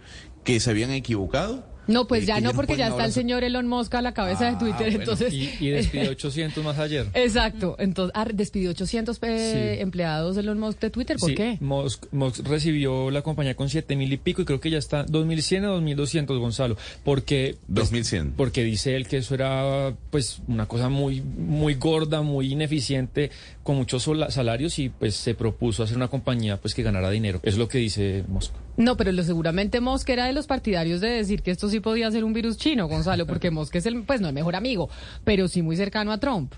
[0.43, 1.73] ¿Que se habían equivocado?
[1.87, 4.45] No, pues Eh, ya no, porque ya está el señor Elon Musk a la cabeza
[4.45, 5.31] de Ah, Twitter, bueno, entonces...
[5.31, 7.05] Y, y despidió 800 más ayer.
[7.13, 9.81] Exacto, entonces ah, despidió 800 eh, Sí.
[9.83, 11.57] empleados de Elon Musk de Twitter, ¿por Sí, qué?
[11.61, 15.03] Musk, Musk recibió la compañía con 7 mil y pico y creo que ya está
[15.03, 16.75] 2100 o 2200, Gonzalo.
[17.03, 18.31] Porque, pues, 2100.
[18.35, 23.29] porque dice él que eso era pues una cosa muy, muy gorda, muy ineficiente,
[23.65, 27.39] con muchos salarios y pues se propuso hacer una compañía pues que ganara dinero.
[27.41, 28.53] Es lo que dice Musk.
[28.77, 32.11] No, pero lo, seguramente Musk era de los partidarios de decir que esto sí podía
[32.11, 34.87] ser un virus chino, Gonzalo, porque Musk es el, pues no el mejor amigo,
[35.23, 36.53] pero sí muy cercano a Trump.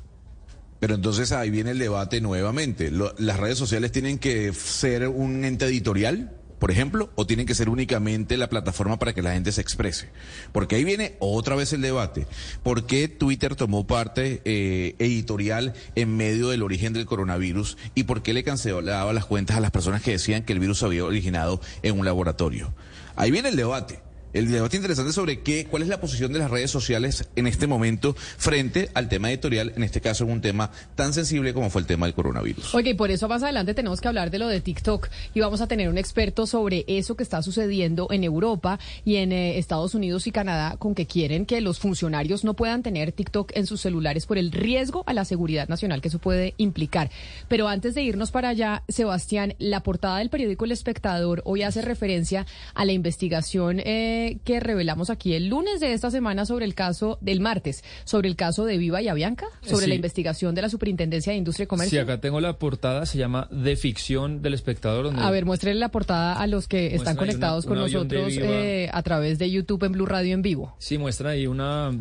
[0.81, 2.91] Pero entonces ahí viene el debate nuevamente.
[2.91, 7.55] Lo- ¿Las redes sociales tienen que ser un ente editorial, por ejemplo, o tienen que
[7.55, 10.09] ser únicamente la plataforma para que la gente se exprese?
[10.51, 12.27] Porque ahí viene otra vez el debate.
[12.63, 18.23] ¿Por qué Twitter tomó parte eh, editorial en medio del origen del coronavirus y por
[18.23, 21.61] qué le cancelaba las cuentas a las personas que decían que el virus había originado
[21.83, 22.73] en un laboratorio?
[23.15, 24.06] Ahí viene el debate.
[24.33, 27.65] El debate interesante sobre qué, cuál es la posición de las redes sociales en este
[27.65, 31.81] momento frente al tema editorial, en este caso en un tema tan sensible como fue
[31.81, 32.75] el tema del coronavirus.
[32.75, 35.61] Oye, y por eso más adelante tenemos que hablar de lo de TikTok y vamos
[35.61, 39.95] a tener un experto sobre eso que está sucediendo en Europa y en eh, Estados
[39.95, 43.81] Unidos y Canadá con que quieren que los funcionarios no puedan tener TikTok en sus
[43.81, 47.09] celulares por el riesgo a la seguridad nacional que eso puede implicar.
[47.47, 51.81] Pero antes de irnos para allá, Sebastián, la portada del periódico El Espectador hoy hace
[51.81, 56.65] referencia a la investigación eh, eh, que revelamos aquí el lunes de esta semana sobre
[56.65, 59.89] el caso del martes, sobre el caso de Viva y Avianca, sobre Sí.
[59.89, 62.01] la investigación de la Superintendencia de Industria y Sí, Comercio.
[62.01, 65.05] acá tengo la portada, se llama De Ficción del Espectador.
[65.05, 68.33] Donde A ver, muéstrenle la portada a los que están Muestran conectados una- con nosotros
[68.37, 70.75] eh, a través de YouTube en Blue Radio en vivo.
[70.79, 71.91] Sí, muestra ahí una,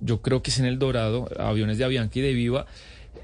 [0.00, 2.66] yo creo que es en El Dorado, aviones de Avianca y de Viva.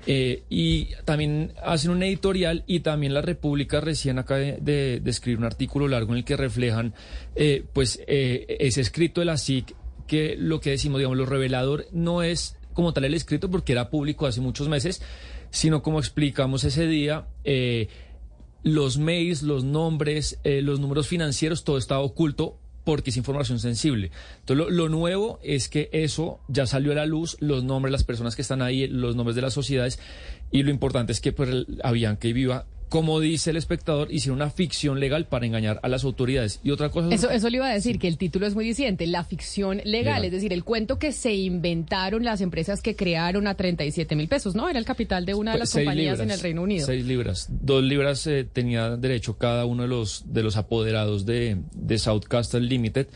[0.09, 5.45] Eh, y también hacen un editorial y también la República recién acaba de, escribir un
[5.45, 6.95] artículo largo en el que reflejan
[7.35, 9.75] eh, pues eh, ese escrito de la SIC
[10.07, 13.91] que lo que decimos, digamos, lo revelador no es como tal el escrito porque era
[13.91, 15.03] público hace muchos meses,
[15.51, 17.89] sino como explicamos ese día, eh,
[18.63, 24.13] los mails, los nombres, los números financieros, todo estaba oculto porque es información sensible.
[24.39, 28.37] Entonces, lo, nuevo es que eso ya salió a la luz, los nombres, las personas
[28.37, 29.99] que están ahí, los nombres de las sociedades,
[30.53, 34.51] y lo importante es que pues, Avianca y Viva, como dice el espectador, hicieron una
[34.51, 36.61] ficción legal para engañar a las autoridades.
[36.63, 37.13] Y otra cosa...
[37.13, 39.93] Eso, eso le iba a decir, que el título es muy disidente, la ficción legal,
[39.93, 40.25] Legal.
[40.27, 44.55] es decir, el cuento que se inventaron las empresas que crearon a 37 mil pesos,
[44.55, 44.69] ¿no?
[44.69, 46.87] Era el capital de una de las Seis compañías en el Reino Unido.
[46.87, 47.49] Seis libras.
[47.51, 52.25] Dos libras eh, tenía derecho cada uno de los, de los apoderados de, de South
[52.29, 53.09] Castle Limited.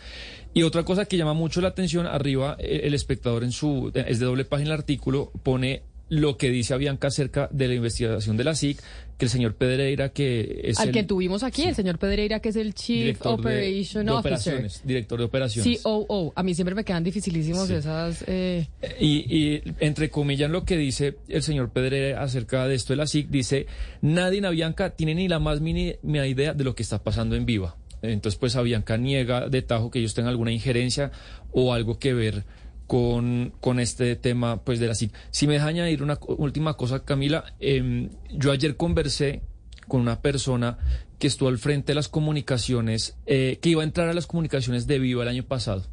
[0.52, 4.18] Y otra cosa que llama mucho la atención, arriba eh, el espectador en su, es
[4.18, 8.44] de doble página el artículo, pone lo que dice Avianca acerca de la investigación de
[8.44, 8.82] la SIC,
[9.20, 12.48] que el señor Pedreira, que es Al el que tuvimos aquí, el señor Pedreira, que
[12.48, 14.18] es el Chief director de- Operation de, Officer.
[14.32, 15.82] operaciones, director de operaciones.
[15.82, 16.32] COO.
[16.34, 17.74] A mí siempre me quedan dificilísimos Sí.
[17.74, 18.24] esas...
[18.26, 18.66] eh,
[18.98, 23.06] Y, y entre comillas lo que dice el señor Pedreira acerca de esto de la
[23.06, 23.66] SIC, dice,
[24.00, 27.44] nadie en Avianca tiene ni la más mínima idea de lo que está pasando en
[27.46, 27.76] Viva.
[28.02, 31.12] Entonces, pues Avianca niega de tajo que ellos tengan alguna injerencia
[31.52, 32.44] o algo que ver
[32.90, 35.12] con, con este tema pues de la SIC.
[35.30, 39.42] Si me deja añadir una última cosa, Camila, em, yo ayer conversé
[39.86, 40.76] con una persona
[41.20, 44.88] que estuvo al frente de las comunicaciones, eh, que iba a entrar a las comunicaciones
[44.88, 45.86] de Viva el año pasado.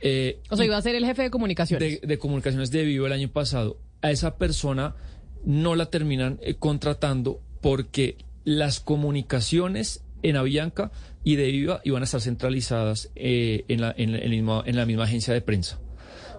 [0.00, 2.00] Eh, o sea, iba a ser el jefe de comunicaciones.
[2.00, 4.94] de, de comunicaciones de Vivo el año pasado, a esa persona
[5.44, 10.92] no la terminan eh, contratando porque las comunicaciones en Avianca
[11.24, 14.86] y de Viva iban a estar centralizadas eh, en, la, en, el mismo- en la
[14.86, 15.78] misma agencia de prensa.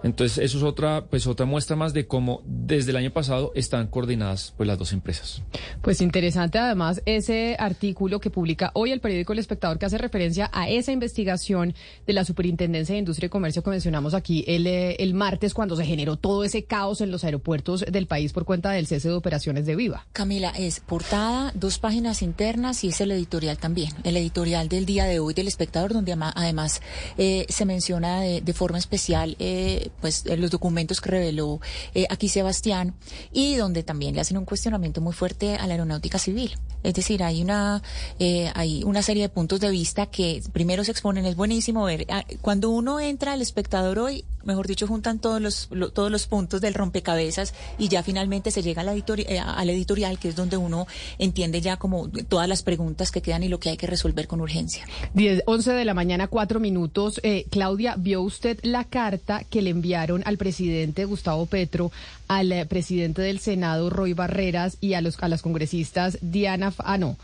[0.02, 3.88] Entonces, eso es otra, pues, otra muestra más de cómo desde el año pasado están
[3.88, 5.42] coordinadas pues, las dos empresas.
[5.82, 10.50] Pues interesante además ese artículo que publica hoy el periódico El Espectador que hace referencia
[10.52, 11.74] a esa investigación
[12.06, 15.76] de la Superintendencia de Industria y Comercio que mencionamos aquí el, eh, el martes cuando
[15.76, 19.14] se generó todo ese caos en los aeropuertos del país por cuenta del cese de
[19.14, 20.06] operaciones de Viva.
[20.12, 23.92] Camila, es portada, dos páginas internas y es el editorial también.
[24.04, 26.80] El editorial del día de hoy del espectador, donde además
[27.16, 31.60] eh, se menciona de, de forma especial eh, pues eh, los documentos que reveló
[31.94, 32.94] eh, aquí Sebastián
[33.32, 36.56] y donde también le hacen un cuestionamiento muy fuerte a la aeronáutica civil.
[36.84, 37.82] Es decir, hay una,
[38.20, 41.26] eh, hay una serie de puntos de vista que primero se exponen.
[41.26, 42.06] Es buenísimo ver.
[42.08, 46.26] ah, Cuando uno entra al espectador hoy, mejor dicho, juntan todos los, lo- todos los
[46.28, 50.36] puntos del rompecabezas y ya finalmente se llega a la editori- al editorial, que es
[50.36, 50.86] donde uno
[51.18, 54.40] entiende ya como todas las preguntas que quedan y lo que hay que resolver con
[54.40, 54.84] urgencia.
[55.14, 57.20] 10, 11 de la mañana, cuatro minutos.
[57.50, 61.92] Claudia, ¿vio usted la carta que le enviaron al presidente Gustavo Petro,
[62.26, 66.98] al eh, presidente del Senado Roy Barreras y a, los, a las congresistas Diana, ah,
[66.98, 67.16] no,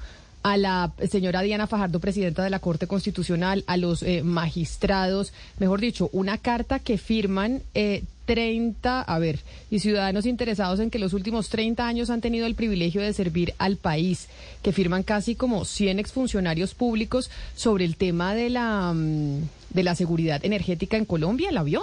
[0.45, 5.81] a la señora Diana Fajardo, presidenta de la Corte Constitucional, a los eh, magistrados, mejor
[5.81, 9.41] dicho, una carta que firman eh, 30, a ver,
[9.71, 13.55] y ciudadanos interesados en que los últimos 30 años han tenido el privilegio de servir
[13.57, 14.29] al país,
[14.63, 19.95] que firman casi como 100 exfuncionarios públicos sobre el tema de la, mm, de la
[19.95, 21.53] seguridad energética en Colombia.
[21.53, 21.83] ¿La vio?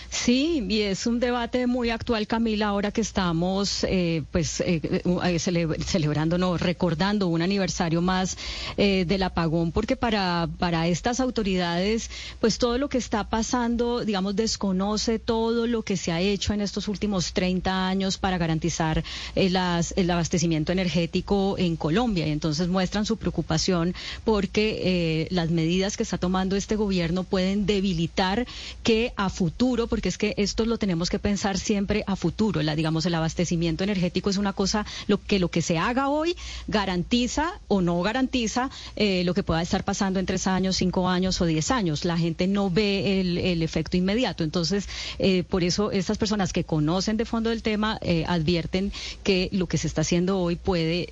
[0.13, 5.01] Sí, y es un debate muy actual, Camila, ahora que estamos eh, pues eh, eh,
[5.39, 8.35] cele- celebrando, no, recordando un aniversario más
[8.75, 12.09] eh, del apagón, porque para, para estas autoridades,
[12.41, 16.59] pues todo lo que está pasando, digamos, desconoce todo lo que se ha hecho en
[16.59, 22.27] estos últimos 30 años para garantizar eh, las- el abastecimiento energético en Colombia.
[22.27, 23.95] Y entonces muestran su preocupación
[24.25, 28.45] porque eh, las medidas que está tomando este gobierno pueden debilitar
[28.83, 32.61] que a futuro, porque es que esto lo tenemos que pensar siempre a futuro.
[32.61, 36.35] La, digamos, el abastecimiento energético es una cosa lo que lo que se haga hoy
[36.67, 41.41] garantiza o no garantiza eh, lo que pueda estar pasando en tres años, cinco años
[41.41, 42.05] o diez años.
[42.05, 44.43] La gente no ve el, el efecto inmediato.
[44.43, 44.87] Entonces,
[45.19, 48.91] eh, por eso estas personas que conocen de fondo el tema eh, advierten
[49.23, 51.09] que lo que se está haciendo hoy puede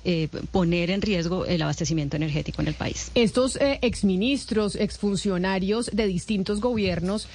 [0.50, 3.10] poner en riesgo el abastecimiento energético en el país.
[3.14, 7.28] Estos exministros, exfuncionarios de distintos gobiernos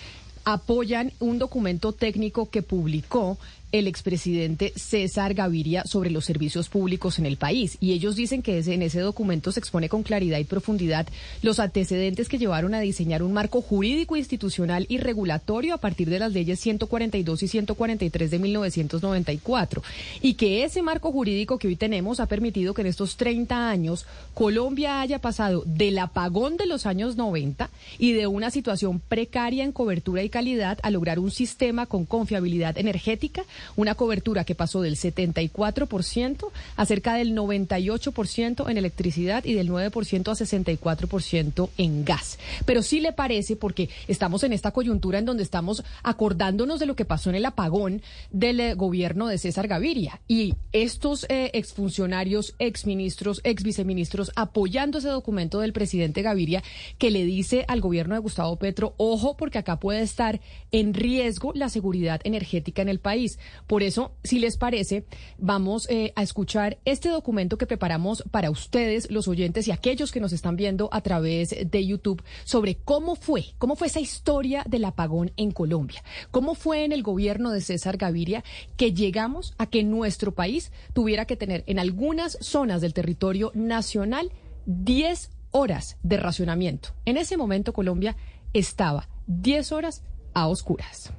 [0.46, 3.38] apoyan un documento técnico que publicó
[3.80, 7.78] el expresidente César Gaviria sobre los servicios públicos en el país.
[7.80, 11.08] Y ellos dicen que en ese documento se expone con claridad y profundidad
[11.42, 16.20] los antecedentes que llevaron a diseñar un marco jurídico, institucional y regulatorio a partir de
[16.20, 19.84] las leyes 142 y 143 de 1994.
[20.22, 24.06] Y que ese marco jurídico que hoy tenemos ha permitido que en estos 30 años
[24.34, 29.72] Colombia haya pasado del apagón de los años 90 y de una situación precaria en
[29.72, 33.44] cobertura y calidad a lograr un sistema con confiabilidad energética,
[33.76, 40.28] una cobertura que pasó del 74% a cerca del 98% en electricidad y del 9%
[40.30, 42.40] a 64% en gas.
[42.66, 46.96] Pero sí le parece, porque estamos en esta coyuntura en donde estamos acordándonos de lo
[46.96, 48.02] que pasó en el apagón
[48.32, 55.60] del eh, gobierno de César Gaviria y estos eh, exfuncionarios, exministros, exviceministros apoyando ese documento
[55.60, 56.64] del presidente Gaviria
[56.98, 60.40] que le dice al gobierno de Gustavo Petro, ojo, porque acá puede estar
[60.72, 63.40] en riesgo la seguridad energética en el país.
[63.68, 65.06] Por eso, si les parece,
[65.38, 70.20] vamos eh, a escuchar este documento que preparamos para ustedes, los oyentes y aquellos que
[70.20, 74.86] nos están viendo a través de YouTube, sobre cómo fue, cómo fue esa historia del
[74.86, 78.44] apagón en Colombia, cómo fue en el gobierno de César Gaviria
[78.78, 84.32] que llegamos a que nuestro país tuviera que tener en algunas zonas del territorio nacional
[84.66, 86.90] 10 horas de racionamiento.
[87.06, 88.16] En ese momento Colombia
[88.54, 90.04] estaba 10 horas
[90.34, 91.14] a oscuras.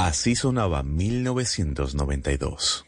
[0.00, 2.86] Así sonaba 1992.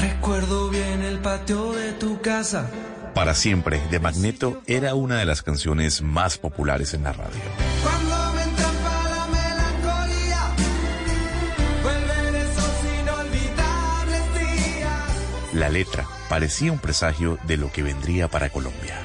[0.00, 2.70] Recuerdo bien el patio de tu casa.
[3.14, 8.09] Para siempre, de Magneto era una de las canciones más populares en la radio.
[15.52, 19.00] La letra parecía un presagio de lo que vendría para Colombia.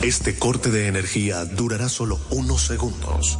[0.00, 3.38] Este corte de energía durará solo unos segundos.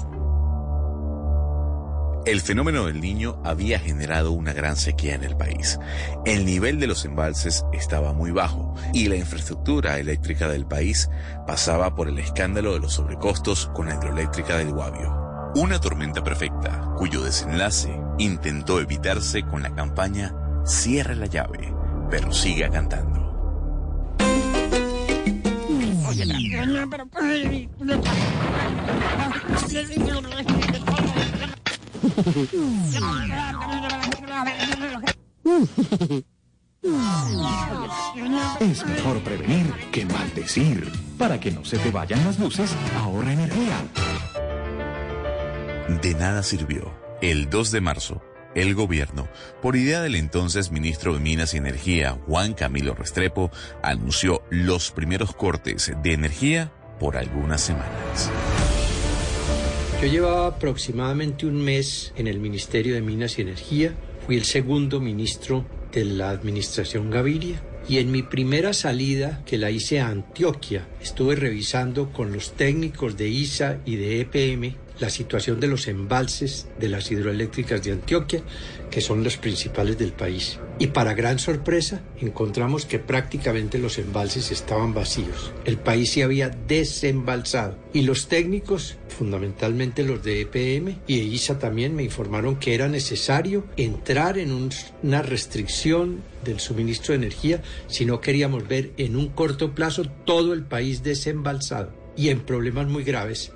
[2.26, 5.78] El fenómeno del niño había generado una gran sequía en el país.
[6.24, 11.10] El nivel de los embalses estaba muy bajo y la infraestructura eléctrica del país
[11.46, 15.52] pasaba por el escándalo de los sobrecostos con la hidroeléctrica del Guavio.
[15.54, 21.74] Una tormenta perfecta, cuyo desenlace intentó evitarse con la campaña Cierra la llave,
[22.10, 23.22] pero siga cantando.
[38.60, 40.90] Es mejor prevenir que maldecir.
[41.18, 43.76] Para que no se te vayan las luces, ahorra energía.
[46.02, 46.92] De nada sirvió.
[47.20, 48.22] El 2 de marzo,
[48.54, 49.28] el gobierno,
[49.62, 53.50] por idea del entonces ministro de Minas y Energía, Juan Camilo Restrepo,
[53.82, 58.30] anunció los primeros cortes de energía por algunas semanas.
[60.04, 63.94] Yo llevaba aproximadamente un mes en el Ministerio de Minas y Energía.
[64.26, 67.62] Fui el segundo ministro de la administración Gaviria.
[67.88, 73.16] Y en mi primera salida, que la hice a Antioquia, estuve revisando con los técnicos
[73.16, 78.42] de ISA y de EPM la situación de los embalses de las hidroeléctricas de Antioquia,
[78.90, 80.58] que son los principales del país.
[80.78, 85.52] Y para gran sorpresa, encontramos que prácticamente los embalses estaban vacíos.
[85.64, 87.76] El país se había desembalsado.
[87.92, 92.88] Y los técnicos, fundamentalmente los de EPM y de ISA también, me informaron que era
[92.88, 94.70] necesario entrar en un-
[95.02, 100.52] una restricción del suministro de energía si no queríamos ver en un corto plazo todo
[100.52, 103.50] el país desembalsado y en problemas muy graves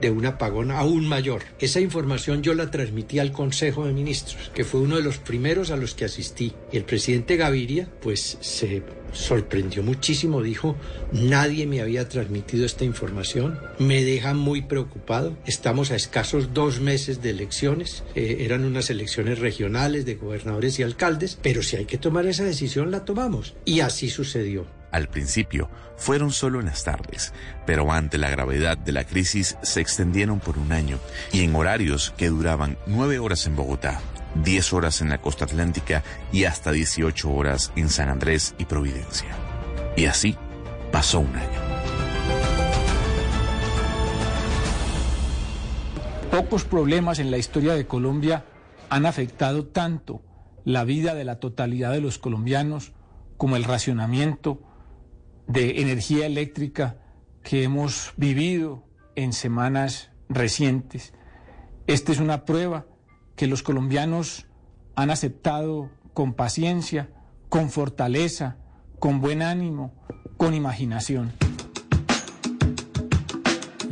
[0.00, 1.42] de un apagón aún mayor.
[1.58, 5.70] Esa información yo la transmití al Consejo de Ministros, que fue uno de los primeros
[5.70, 6.52] a los que asistí.
[6.72, 8.82] Y el presidente Gaviria, pues se
[9.12, 10.76] sorprendió muchísimo, dijo,
[11.12, 17.22] nadie me había transmitido esta información, me deja muy preocupado, estamos a escasos dos meses
[17.22, 21.98] de elecciones, eh, eran unas elecciones regionales de gobernadores y alcaldes, pero si hay que
[21.98, 23.54] tomar esa decisión, la tomamos.
[23.64, 24.66] Y así sucedió.
[24.94, 27.32] Al principio fueron solo en las tardes,
[27.66, 31.00] pero ante la gravedad de la crisis se extendieron por un año
[31.32, 34.00] y en horarios que duraban nueve horas en Bogotá,
[34.44, 39.30] 10 horas en la costa atlántica y hasta 18 horas en San Andrés y Providencia.
[39.96, 40.36] Y así
[40.92, 41.60] pasó un año.
[46.30, 48.44] Pocos problemas en la historia de Colombia
[48.90, 50.22] han afectado tanto
[50.64, 52.92] la vida de la totalidad de los colombianos
[53.36, 54.60] como el racionamiento
[55.46, 56.98] de energía eléctrica
[57.42, 58.84] que hemos vivido
[59.14, 61.12] en semanas recientes.
[61.86, 62.86] Esta es una prueba
[63.36, 64.46] que los colombianos
[64.96, 67.10] han aceptado con paciencia,
[67.48, 68.56] con fortaleza,
[68.98, 69.92] con buen ánimo,
[70.36, 71.32] con imaginación.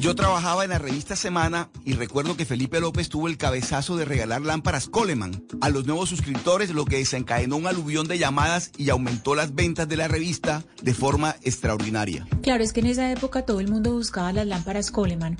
[0.03, 4.05] Yo trabajaba en la revista Semana y recuerdo que Felipe López tuvo el cabezazo de
[4.05, 8.91] regalar lámparas Coleman a los nuevos suscriptores, lo que desencadenó un aluvión de llamadas y
[8.91, 12.27] aumentó las ventas de la revista de forma extraordinaria.
[12.43, 15.37] Claro, es que en esa época todo el mundo buscaba las lámparas Coleman.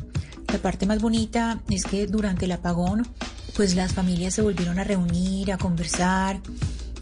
[0.53, 3.05] La parte más bonita es que durante el apagón,
[3.57, 6.41] pues las familias se volvieron a reunir, a conversar,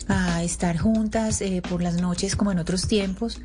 [0.09, 3.39] a estar juntas eh, por las noches como en otros tiempos.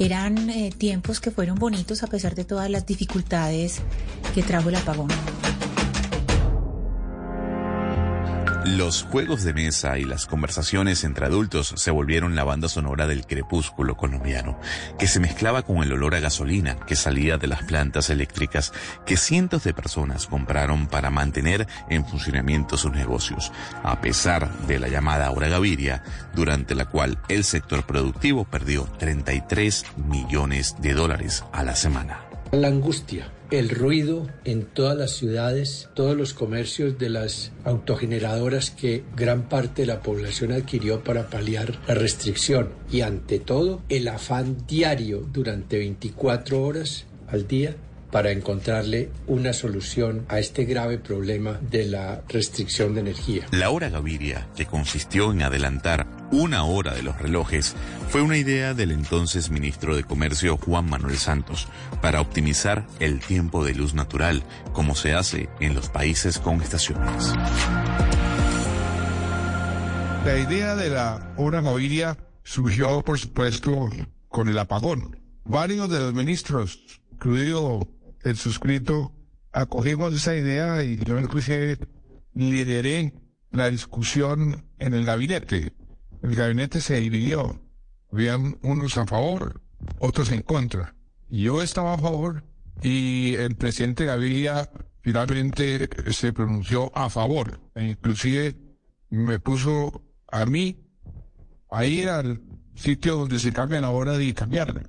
[0.00, 3.82] Eran eh, tiempos que fueron bonitos a pesar de todas las dificultades
[4.34, 5.08] que trajo el apagón.
[8.76, 13.26] Los juegos de mesa y las conversaciones entre adultos se volvieron la banda sonora del
[13.26, 14.60] crepúsculo colombiano,
[14.96, 18.72] que se mezclaba con el olor a gasolina que salía de las plantas eléctricas
[19.04, 23.50] que cientos de personas compraron para mantener en funcionamiento sus negocios,
[23.82, 29.84] a pesar de la llamada hora Gaviria, durante la cual el sector productivo perdió 33
[29.96, 32.29] millones de dólares a la semana.
[32.52, 39.04] La angustia, el ruido en todas las ciudades, todos los comercios de las autogeneradoras que
[39.14, 42.70] gran parte de la población adquirió para paliar la restricción.
[42.90, 47.76] Y ante todo el afán diario durante 24 horas al día
[48.10, 53.46] para encontrarle una solución a este grave problema de la restricción de energía.
[53.52, 57.74] La hora Gaviria, que consistió en adelantar una hora de los relojes,
[58.08, 61.68] fue una idea del entonces ministro de Comercio Juan Manuel Santos
[62.00, 64.42] para optimizar el tiempo de luz natural,
[64.72, 67.32] como se hace en los países con estaciones.
[70.24, 73.88] La idea de la hora Gaviria surgió, por supuesto,
[74.28, 75.18] con el apagón.
[75.44, 77.88] Varios de los ministros, incluido
[78.22, 79.12] el suscrito,
[79.52, 81.78] acogimos esa idea y yo inclusive
[82.34, 83.14] lideré
[83.50, 85.72] la discusión en el gabinete.
[86.22, 87.60] El gabinete se dividió.
[88.12, 89.60] Habían unos a favor,
[89.98, 90.94] otros en contra.
[91.28, 92.44] Yo estaba a favor
[92.82, 97.60] y el presidente Gaviria finalmente se pronunció a favor.
[97.74, 98.56] E inclusive
[99.10, 100.76] me puso a mí
[101.70, 102.40] a ir al
[102.74, 104.82] sitio donde se cambia la hora de cambiarla.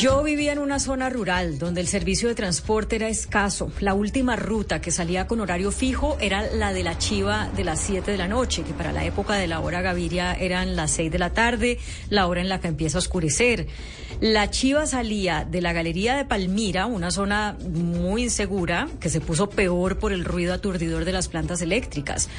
[0.00, 3.70] Yo vivía en una zona rural donde el servicio de transporte era escaso.
[3.80, 7.80] La última ruta que salía con horario fijo era la de la Chiva de las
[7.80, 11.12] 7 de la noche, que para la época de la hora Gaviria eran las 6
[11.12, 11.78] de la tarde,
[12.08, 13.66] la hora en la que empieza a oscurecer.
[14.20, 19.50] La Chiva salía de la Galería de Palmira, una zona muy insegura, que se puso
[19.50, 22.30] peor por el ruido aturdidor de las plantas eléctricas.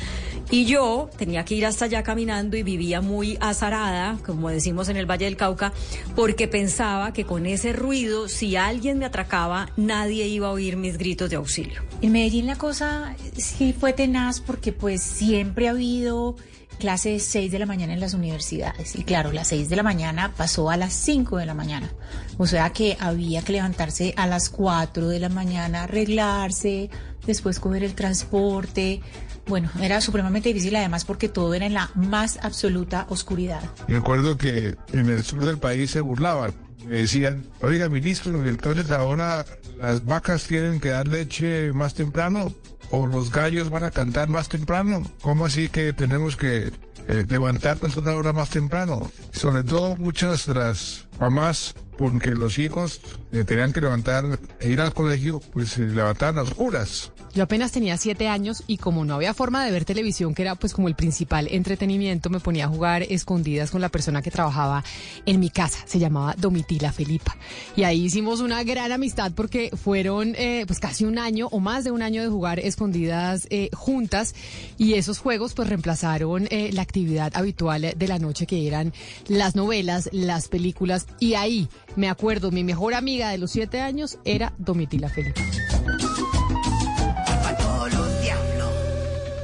[0.49, 4.97] Y yo tenía que ir hasta allá caminando y vivía muy azarada, como decimos en
[4.97, 5.73] el Valle del Cauca,
[6.15, 10.97] porque pensaba que con ese ruido, si alguien me atracaba, nadie iba a oír mis
[10.97, 11.81] gritos de auxilio.
[12.01, 16.35] En Medellín la cosa sí fue tenaz porque pues siempre ha habido
[16.81, 18.95] clases 6 de la mañana en las universidades.
[18.95, 21.91] Y claro, las 6 de la mañana pasó a las 5 de la mañana.
[22.37, 26.89] O sea que había que levantarse a las 4 de la mañana, arreglarse,
[27.25, 29.01] después coger el transporte.
[29.45, 33.61] Bueno, era supremamente difícil además porque todo era en la más absoluta oscuridad.
[33.87, 36.51] Recuerdo que en el sur del país se burlaban.
[36.87, 39.45] Me decían, oiga ministro, entonces ahora
[39.79, 42.53] las vacas tienen que dar leche más temprano
[42.91, 45.03] o los gallos van a cantar más temprano.
[45.21, 46.71] ¿Cómo así que tenemos que
[47.07, 49.11] eh, levantarnos una hora más temprano?
[49.31, 52.99] Sobre todo muchas de las mamás, porque los hijos
[53.31, 57.11] eh, tenían que levantar e ir al colegio, pues se levantaban a oscuras.
[57.33, 60.55] Yo apenas tenía siete años y como no había forma de ver televisión, que era
[60.55, 64.83] pues como el principal entretenimiento, me ponía a jugar escondidas con la persona que trabajaba
[65.25, 65.77] en mi casa.
[65.85, 67.37] Se llamaba Domitila Felipa.
[67.75, 71.85] Y ahí hicimos una gran amistad porque fueron eh, pues casi un año o más
[71.85, 74.35] de un año de jugar escondidas eh, juntas
[74.77, 78.93] y esos juegos pues reemplazaron la actividad habitual de la noche que eran
[79.27, 84.17] las novelas, las películas y ahí me acuerdo, mi mejor amiga de los siete años
[84.25, 85.41] era Domitila Felipa.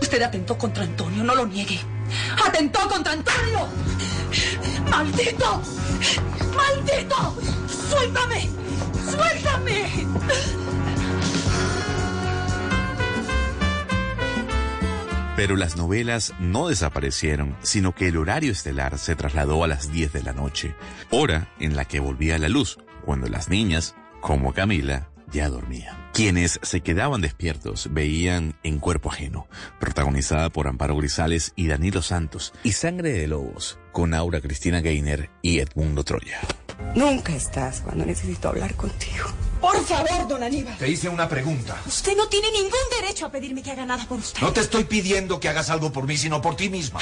[0.02, 1.80] Usted atentó contra Antonio, no lo niegue.
[2.46, 3.68] ¡Atentó contra Antonio!
[4.90, 5.62] ¡Maldito!
[6.56, 7.36] ¡Maldito!
[7.90, 8.50] ¡Suéltame!
[9.12, 10.08] ¡Suéltame!
[15.38, 20.12] Pero las novelas no desaparecieron, sino que el horario estelar se trasladó a las 10
[20.12, 20.74] de la noche,
[21.12, 26.10] hora en la que volvía la luz, cuando las niñas, como Camila, ya dormía.
[26.12, 29.48] Quienes se quedaban despiertos veían En Cuerpo Ajeno,
[29.80, 35.30] protagonizada por Amparo Grisales y Danilo Santos, y Sangre de Lobos, con Aura Cristina Gainer
[35.44, 36.40] y Edmundo Troya.
[36.96, 39.28] Nunca estás cuando necesito hablar contigo.
[39.62, 40.78] Por favor, don Aníbal.
[40.78, 41.82] Te hice una pregunta.
[41.86, 44.42] Usted no tiene ningún derecho a pedirme que haga nada por usted.
[44.42, 47.00] No te estoy pidiendo que hagas algo por mí, sino por ti misma.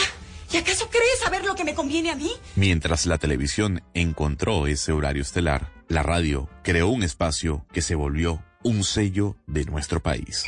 [0.51, 2.31] ¿Y acaso crees saber lo que me conviene a mí?
[2.55, 8.43] Mientras la televisión encontró ese horario estelar, la radio creó un espacio que se volvió
[8.63, 10.43] un sello de nuestro país.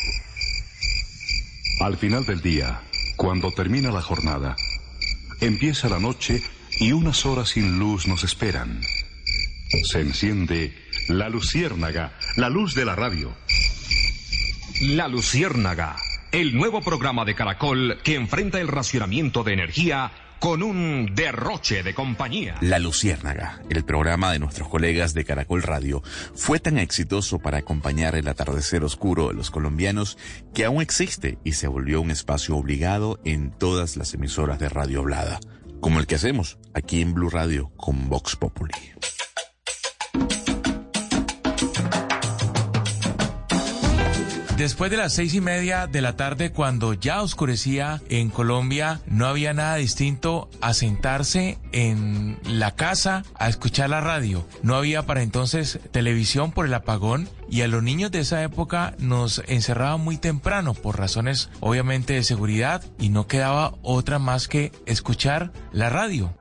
[1.82, 2.82] Al final del día,
[3.18, 4.56] cuando termina la jornada,
[5.42, 6.42] empieza la noche
[6.80, 8.82] y unas horas sin luz nos esperan.
[9.84, 10.74] Se enciende
[11.08, 13.34] la luciérnaga, la luz de la radio.
[14.82, 15.96] La luciérnaga,
[16.32, 21.96] el nuevo programa de Caracol que enfrenta el racionamiento de energía con un derroche de
[21.96, 22.58] compañía.
[22.62, 26.04] La Luciérnaga, el programa de nuestros colegas de Caracol Radio,
[26.36, 30.18] fue tan exitoso para acompañar el atardecer oscuro de los colombianos
[30.54, 35.00] que aún existe y se volvió un espacio obligado en todas las emisoras de radio
[35.00, 35.40] hablada,
[35.82, 38.74] como el que hacemos aquí en Blue Radio con Vox Populi.
[44.58, 49.28] Después de las seis y media de la tarde, cuando ya oscurecía en Colombia, no
[49.28, 54.48] había nada distinto a sentarse en la casa a escuchar la radio.
[54.64, 58.96] No había para entonces televisión por el apagón y a los niños de esa época
[58.98, 64.72] nos encerraban muy temprano por razones obviamente de seguridad y no quedaba otra más que
[64.88, 66.34] escuchar la radio.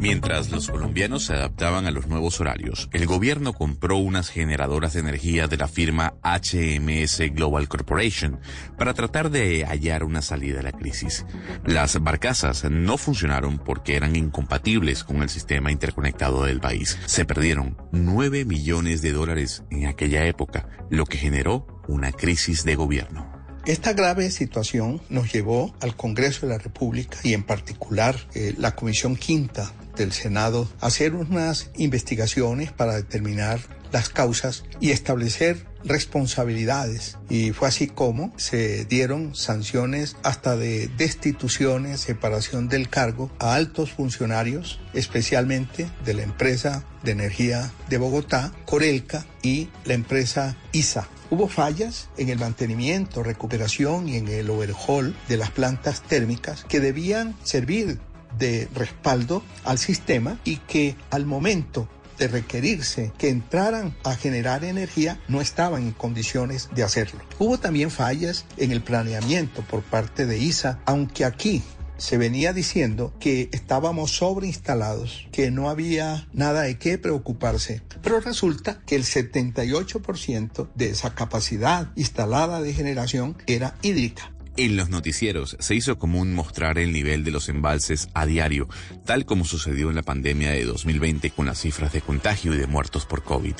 [0.00, 5.00] Mientras los colombianos se adaptaban a los nuevos horarios, el gobierno compró unas generadoras de
[5.00, 8.40] energía de la firma HMS Global Corporation
[8.78, 11.26] para tratar de hallar una salida a la crisis.
[11.66, 16.98] Las barcazas no funcionaron porque eran incompatibles con el sistema interconectado del país.
[17.04, 22.74] Se perdieron 9 millones de dólares en aquella época, lo que generó una crisis de
[22.74, 23.30] gobierno.
[23.66, 28.74] Esta grave situación nos llevó al Congreso de la República y en particular eh, la
[28.74, 33.60] Comisión Quinta del Senado hacer unas investigaciones para determinar
[33.92, 37.16] las causas y establecer responsabilidades.
[37.28, 43.90] Y fue así como se dieron sanciones hasta de destituciones, separación del cargo a altos
[43.90, 51.08] funcionarios, especialmente de la empresa de energía de Bogotá, Corelca y la empresa ISA.
[51.30, 56.80] Hubo fallas en el mantenimiento, recuperación y en el overhaul de las plantas térmicas que
[56.80, 58.00] debían servir
[58.40, 61.88] de respaldo al sistema y que al momento
[62.18, 67.20] de requerirse que entraran a generar energía no estaban en condiciones de hacerlo.
[67.38, 71.62] Hubo también fallas en el planeamiento por parte de ISA, aunque aquí
[71.96, 78.80] se venía diciendo que estábamos sobreinstalados, que no había nada de qué preocuparse, pero resulta
[78.86, 84.32] que el 78% de esa capacidad instalada de generación era hídrica.
[84.56, 88.68] En los noticieros se hizo común mostrar el nivel de los embalses a diario,
[89.06, 92.66] tal como sucedió en la pandemia de 2020 con las cifras de contagio y de
[92.66, 93.54] muertos por COVID.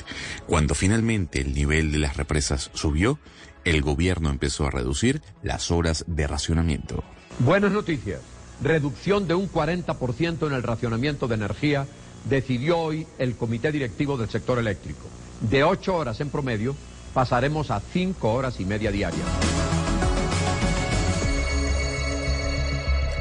[0.47, 3.19] Cuando finalmente el nivel de las represas subió,
[3.63, 7.03] el gobierno empezó a reducir las horas de racionamiento.
[7.39, 8.19] Buenas noticias.
[8.61, 11.87] Reducción de un 40% en el racionamiento de energía
[12.25, 15.07] decidió hoy el Comité Directivo del Sector Eléctrico.
[15.39, 16.75] De ocho horas en promedio
[17.13, 19.25] pasaremos a cinco horas y media diarias.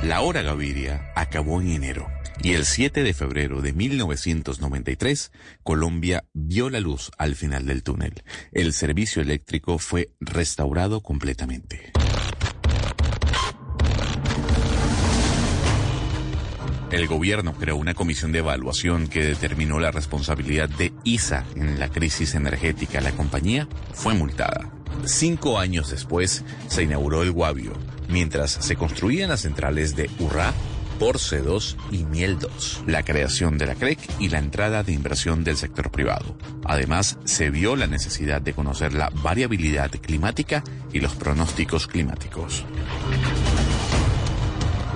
[0.02, 2.08] La hora Gaviria acabó en enero
[2.42, 5.30] y el 7 de febrero de 1993
[5.62, 8.22] Colombia vio la luz al final del túnel.
[8.50, 11.92] El servicio eléctrico fue restaurado completamente.
[16.90, 21.90] El gobierno creó una comisión de evaluación que determinó la responsabilidad de ISA en la
[21.90, 23.02] crisis energética.
[23.02, 24.79] La compañía fue multada.
[25.04, 27.72] Cinco años después se inauguró el Guavio,
[28.08, 30.52] mientras se construían las centrales de Urrá,
[30.98, 35.44] Porce 2 y Miel 2, la creación de la CREC y la entrada de inversión
[35.44, 36.36] del sector privado.
[36.64, 40.62] Además, se vio la necesidad de conocer la variabilidad climática
[40.92, 42.66] y los pronósticos climáticos.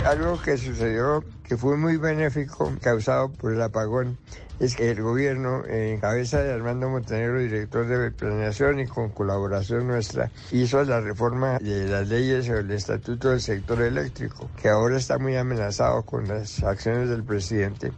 [0.04, 4.18] Algo que sucedió que fue muy benéfico, causado por el apagón,
[4.60, 9.86] es que el gobierno, en cabeza de Armando Montenegro, director de planeación y con colaboración
[9.86, 14.96] nuestra, hizo la reforma de las leyes sobre el estatuto del sector eléctrico, que ahora
[14.96, 17.92] está muy amenazado con las acciones del presidente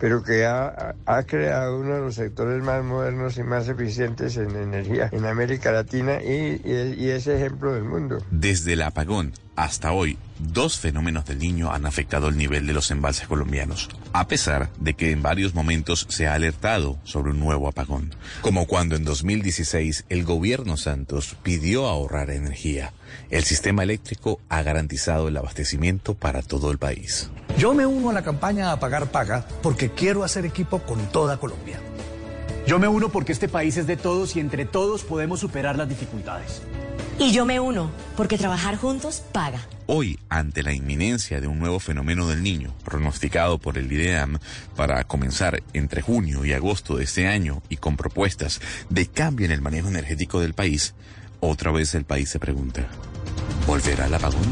[0.00, 4.54] pero que ha, ha, creado uno de los sectores más modernos y más eficientes en
[4.54, 6.60] energía en América Latina y
[7.10, 8.18] es ejemplo del mundo.
[8.30, 12.92] Desde el apagón hasta hoy, dos fenómenos del niño han afectado el nivel de los
[12.92, 17.66] embalses colombianos, a pesar de que en varios momentos se ha alertado sobre un nuevo
[17.66, 22.92] apagón, como cuando en 2016 el gobierno Santos pidió ahorrar energía.
[23.30, 27.28] El sistema eléctrico ha garantizado el abastecimiento para todo el país.
[27.58, 31.38] Yo me uno a la campaña a pagar paga porque quiero hacer equipo con toda
[31.38, 31.80] Colombia.
[32.68, 35.88] Yo me uno porque este país es de todos y entre todos podemos superar las
[35.88, 36.60] dificultades.
[37.18, 39.66] Y yo me uno porque trabajar juntos paga.
[39.86, 44.38] Hoy, ante la inminencia de un nuevo fenómeno del niño, pronosticado por el IDEAM
[44.76, 48.60] para comenzar entre junio y agosto de este año y con propuestas
[48.90, 50.94] de cambio en el manejo energético del país,
[51.40, 52.86] otra vez el país se pregunta,
[53.66, 54.44] ¿volverá el apagón?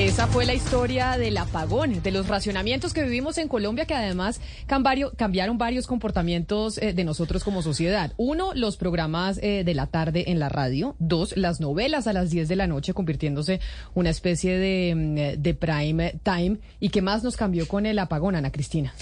[0.00, 4.40] Esa fue la historia del apagón, de los racionamientos que vivimos en Colombia, que además
[4.66, 8.14] cambiaron, varios comportamientos eh, de nosotros como sociedad.
[8.16, 10.96] Uno, los programas eh, de la tarde en la radio.
[11.00, 13.60] Dos, las novelas a las 10 de la noche, convirtiéndose
[13.94, 14.94] una especie de,
[15.36, 16.56] mm, de prime time.
[16.80, 18.94] ¿Y qué más nos cambió con el apagón, Ana Cristina?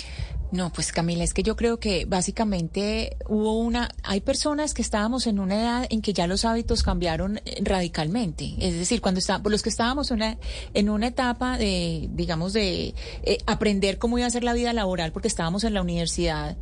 [0.50, 5.26] No, pues Camila, es que yo creo que básicamente hubo una, hay personas que estábamos
[5.26, 8.54] en una edad en que ya los hábitos cambiaron eh, radicalmente.
[8.58, 10.38] Es decir, cuando está, los que estábamos una,
[10.72, 12.94] en una etapa de, digamos, de
[13.24, 16.56] eh, aprender cómo iba a ser la vida laboral, porque estábamos en la universidad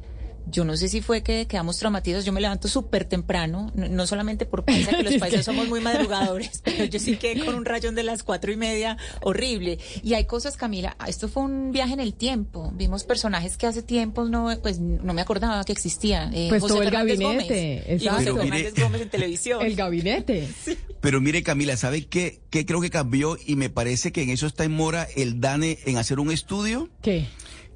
[0.47, 2.25] yo no sé si fue que quedamos traumatizados.
[2.25, 6.61] Yo me levanto súper temprano, no, solamente por paisa, que los países somos muy madrugadores,
[6.65, 9.79] pero yo sí quedé con un rayón de las cuatro y media horrible.
[10.03, 12.73] Y hay cosas, Camila, esto fue un viaje en el tiempo.
[12.75, 16.33] Vimos personajes que hace tiempo no, pues, no me acordaba que existían.
[16.35, 17.99] Eh, pues todo el gabinete.
[18.01, 19.65] Y José Fernández Gómez en televisión.
[19.65, 20.49] El gabinete.
[21.01, 23.37] Pero mire, Camila, ¿sabe qué, qué creo que cambió?
[23.45, 26.89] Y me parece que en eso está en mora el DANE en hacer un estudio.
[27.03, 27.27] ¿Qué?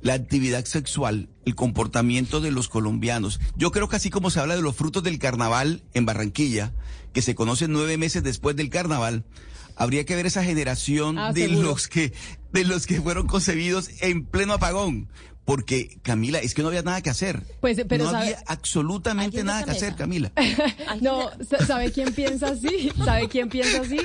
[0.03, 3.41] La actividad sexual, el comportamiento de los colombianos.
[3.57, 6.73] Yo creo que así como se habla de los frutos del carnaval en Barranquilla,
[7.13, 9.25] que se conocen nueve meses después del carnaval,
[9.77, 11.69] habría que ver esa generación Ah, de seguro.
[11.69, 12.13] los que
[12.53, 15.09] de los que fueron concebidos en pleno apagón.
[15.51, 17.43] Porque, Camila, es que no había nada que hacer.
[17.61, 19.97] Pues, pero no sabe- había absolutamente ¿Alguien de nada que hacer?
[19.97, 20.31] Camila.
[21.01, 22.93] No, sa- ¿sabe quién piensa así?
[23.05, 23.99] ¿Sabe quién piensa así?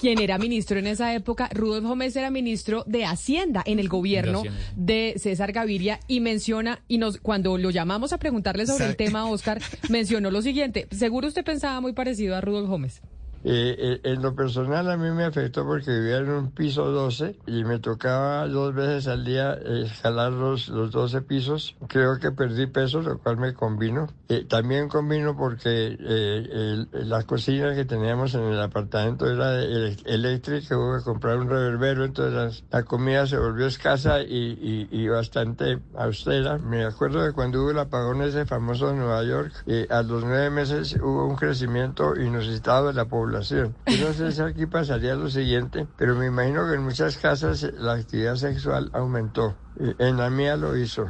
[0.00, 4.44] Quien era ministro en esa época, Rudolf Gómez era ministro de Hacienda en el gobierno
[4.76, 9.26] De César Gaviria y menciona, y nos cuando lo llamamos a preguntarle sobre el tema,
[9.26, 10.86] Oscar, mencionó lo siguiente.
[10.92, 13.00] Seguro usted pensaba muy parecido a Rudolf Gómez.
[13.44, 17.40] Eh, eh, en lo personal a mí me afectó porque vivía en un piso 12
[17.46, 21.76] y me tocaba dos veces al día eh, escalar los, los 12 pisos.
[21.88, 24.06] Creo que perdí peso, lo cual me convino.
[24.28, 30.78] Eh, también convino porque eh, el- la cocina que teníamos en el apartamento era eléctrica,
[30.78, 35.08] hubo que comprar un reverbero, entonces las- la, comida se volvió escasa y, y- y
[35.08, 36.58] bastante austera.
[36.58, 40.22] Me acuerdo de cuando hubo el apagón ese famoso en Nueva York, eh, a los
[40.22, 43.31] nueve meses hubo un crecimiento inusitado de la población.
[43.40, 47.62] Yo no sé si aquí pasaría lo siguiente, pero me imagino que en muchas casas
[47.62, 49.56] eh, la actividad sexual aumentó.
[49.80, 51.08] Eh, En la mía lo hizo.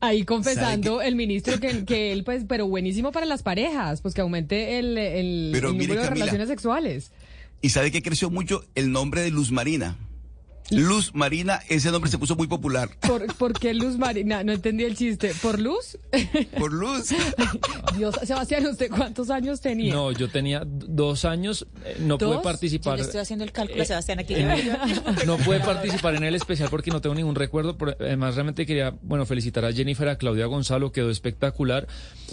[0.00, 4.20] Ahí confesando el ministro que, que él, pues, pero buenísimo para las parejas, pues que
[4.20, 6.24] aumente el, el- Pero el mire, número de Camila.
[6.26, 7.10] relaciones sexuales.
[7.62, 9.96] ¿Y sabe que creció mucho el nombre de Luz Marina?
[10.70, 12.88] Luz Marina, ese nombre se puso muy popular.
[13.06, 14.42] ¿Por, por qué Luz Marina?
[14.44, 15.32] No entendí el chiste.
[15.42, 15.98] ¿Por Luz?
[16.58, 17.10] Por Luz.
[17.96, 19.92] Dios, Sebastián, ¿usted cuántos años tenía?
[19.92, 22.28] No, yo tenía dos años, eh, no ¿Dos?
[22.28, 22.96] pude Yo participar.
[22.96, 24.34] le estoy haciendo el cálculo, Eh, Sebastián, aquí.
[24.34, 24.48] en-
[25.26, 27.76] no pude participar en el especial porque no tengo ningún recuerdo.
[27.76, 31.86] pero además, realmente quería, bueno, felicitar a Jennifer, a Claudia Gonzalo, quedó espectacular.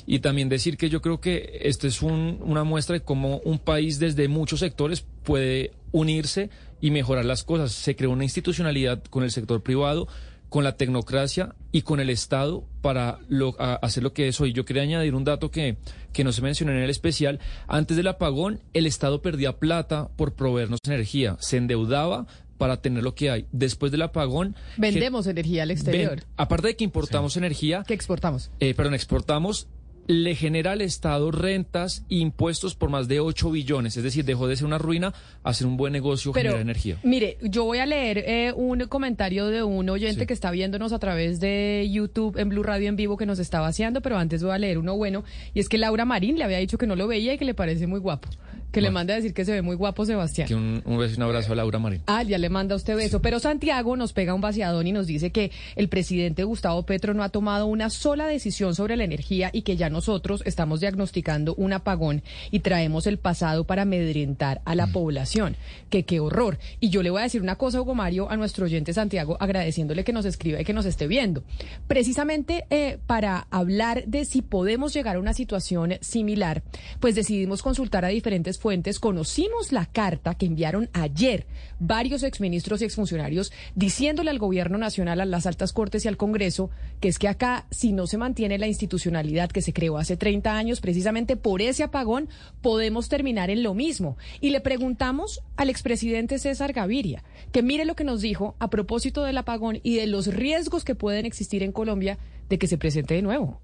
[0.08, 3.60] Y también decir que yo creo que esto es un- una muestra de cómo un
[3.60, 6.50] país desde muchos sectores puede unirse
[6.82, 7.72] y mejorar las cosas.
[7.72, 10.08] Se creó una institucionalidad con el sector privado,
[10.50, 14.52] con la tecnocracia y con el Estado para lo- a- hacer lo que es hoy.
[14.52, 15.78] Yo quería añadir un dato que,
[16.12, 17.40] que no se mencionó en el especial.
[17.68, 22.28] Antes del apagón, el Estado perdía plata por proveernos energía, se endeudaba
[22.58, 23.46] para tener lo que hay.
[23.54, 24.56] Después del apagón...
[24.78, 26.18] Vendemos energía al exterior.
[26.18, 27.84] Ven- aparte de que importamos energía...
[27.88, 28.52] Que exportamos.
[28.60, 29.68] Eh, perdón, exportamos,
[30.08, 33.96] le genera al Estado rentas e impuestos por más de 8 billones.
[33.98, 36.98] Es decir, dejó de ser una ruina a ser un buen negocio Pero, generar energía.
[37.04, 40.28] Mire, yo voy a leer eh, un comentario de un oyente Sí.
[40.28, 43.60] que está viéndonos a través de YouTube en Blue Radio en vivo que nos está
[43.62, 45.24] vaciando, pero antes voy a leer uno bueno.
[45.54, 47.54] Y es que Laura Marín le había dicho que no lo veía y que le
[47.54, 48.28] parece muy guapo.
[48.72, 50.48] Que le manda a decir que se ve muy guapo Sebastián.
[50.48, 52.02] Que un, un beso y un abrazo a Laura Marín.
[52.08, 53.22] Ah, ya le manda a usted beso.
[53.22, 57.24] Pero Santiago nos pega un vaciadón y nos dice que el presidente Gustavo Petro no
[57.24, 61.74] ha tomado una sola decisión sobre la energía y que ya nosotros estamos diagnosticando un
[61.74, 65.56] apagón y traemos el pasado para amedrentar a la población.
[65.90, 66.58] Que qué horror.
[66.80, 70.04] Y yo le voy a decir una cosa, Hugo Mario, a nuestro oyente Santiago, agradeciéndole
[70.04, 71.44] que nos escriba y que nos esté viendo.
[71.88, 76.64] Precisamente eh, para hablar de si podemos llegar a una situación similar,
[77.00, 81.46] pues decidimos consultar a diferentes fuentes, conocimos la carta que enviaron ayer
[81.80, 86.70] varios exministros y exfuncionarios diciéndole al gobierno nacional, a las altas cortes y al Congreso
[87.02, 90.56] que es que acá, si no se mantiene la institucionalidad que se creó hace 30
[90.56, 92.30] años, precisamente por ese apagón,
[92.62, 94.18] podemos terminar en lo mismo.
[94.40, 99.24] Y le preguntamos al expresidente César Gaviria que mire lo que nos dijo a propósito
[99.24, 103.16] del apagón y de los riesgos que pueden existir en Colombia de que se presente
[103.16, 103.62] de nuevo.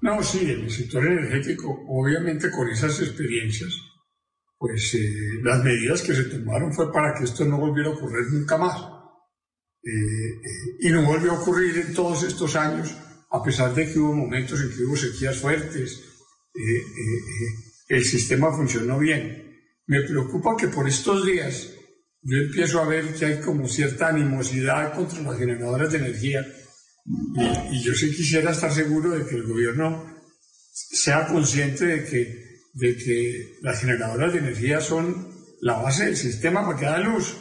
[0.00, 3.72] No, sí, en el sector energético, obviamente con esas experiencias,
[4.62, 8.28] pues eh, las medidas que se tomaron fue para que esto no volviera a ocurrir
[8.30, 8.80] nunca más.
[9.82, 12.96] Eh, eh, y no volvió a ocurrir en todos estos años,
[13.32, 16.00] a pesar de que hubo momentos en que hubo sequías fuertes,
[17.88, 19.52] el sistema funcionó bien.
[19.88, 21.68] Me preocupa que por estos días
[22.22, 26.46] yo empiezo a ver que hay como cierta animosidad contra las generadoras de energía
[27.34, 30.06] y, y yo sí quisiera estar seguro de que el gobierno
[30.72, 32.41] sea consciente de que,
[32.72, 35.28] de que las generadoras de energía son
[35.60, 37.36] la base del sistema para que da luz.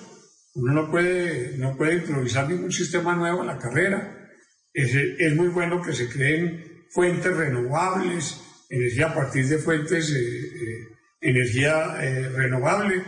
[0.53, 4.29] Uno no puede, no puede improvisar ningún sistema nuevo en la carrera.
[4.73, 10.19] Es, es muy bueno que se creen fuentes renovables, energía a partir de fuentes, eh,
[10.19, 10.87] eh,
[11.21, 13.03] energía eh, renovable,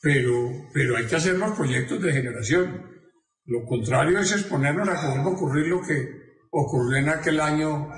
[0.00, 2.96] pero, pero hay que hacer los proyectos de generación.
[3.44, 7.88] Lo contrario es exponernos a que a ocurrir lo que ocurrió en aquel año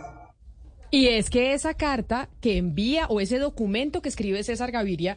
[0.90, 5.16] y es que esa carta que envía o ese documento que escribe César Gaviria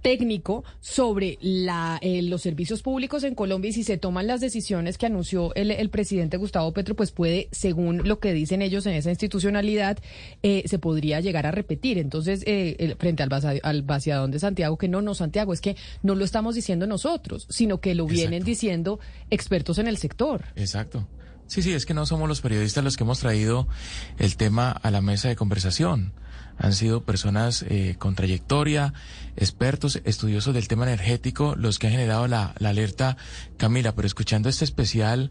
[0.00, 4.98] técnico sobre la, eh, los servicios públicos en Colombia y si se toman las decisiones
[4.98, 8.94] que anunció el, el presidente Gustavo Petro, pues puede, según lo que dicen ellos en
[8.94, 9.98] esa institucionalidad,
[10.42, 11.98] eh, se podría llegar a repetir.
[11.98, 16.14] Entonces, eh, frente al, al vaciadón de Santiago, que no, no, Santiago, es que no
[16.14, 19.00] lo estamos diciendo nosotros, sino que lo vienen diciendo
[19.30, 20.44] expertos en el sector.
[20.56, 21.06] Exacto.
[21.52, 23.68] Sí, sí, es que no somos los periodistas los que hemos traído
[24.16, 26.14] el tema a la mesa de conversación.
[26.56, 28.94] Han sido personas eh, con trayectoria,
[29.36, 33.18] expertos, estudiosos del tema energético, los que han generado la, la alerta.
[33.58, 35.30] Camila, pero escuchando este especial,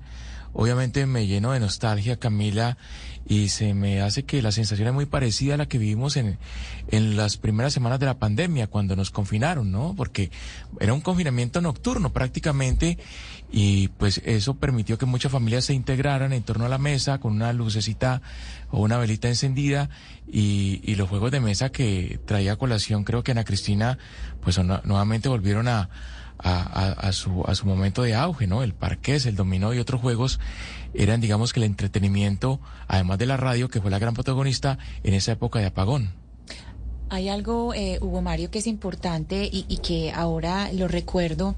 [0.54, 2.78] obviamente me lleno de nostalgia, Camila,
[3.28, 6.38] y se me hace que la sensación es muy parecida a la que vivimos en,
[6.90, 9.96] en las primeras semanas de la pandemia, cuando nos confinaron, ¿no?
[9.98, 10.30] Porque
[10.80, 13.00] era un confinamiento nocturno prácticamente
[13.52, 17.34] y pues eso permitió que muchas familias se integraran en torno a la mesa con
[17.34, 18.22] una lucecita
[18.70, 19.90] o una velita encendida
[20.32, 23.98] y, y los juegos de mesa que traía colación creo que Ana Cristina
[24.42, 25.90] pues nuevamente volvieron a,
[26.40, 28.64] a, a, su, a su momento de auge, ¿no?
[28.64, 30.40] El parqués, el dominó y otros juegos
[30.94, 35.14] eran digamos que el entretenimiento, además de la radio que fue la gran protagonista en
[35.14, 36.21] esa época de apagón.
[37.12, 41.56] Hay algo, eh, Hugo Mario, que es importante y, y, que ahora lo recuerdo,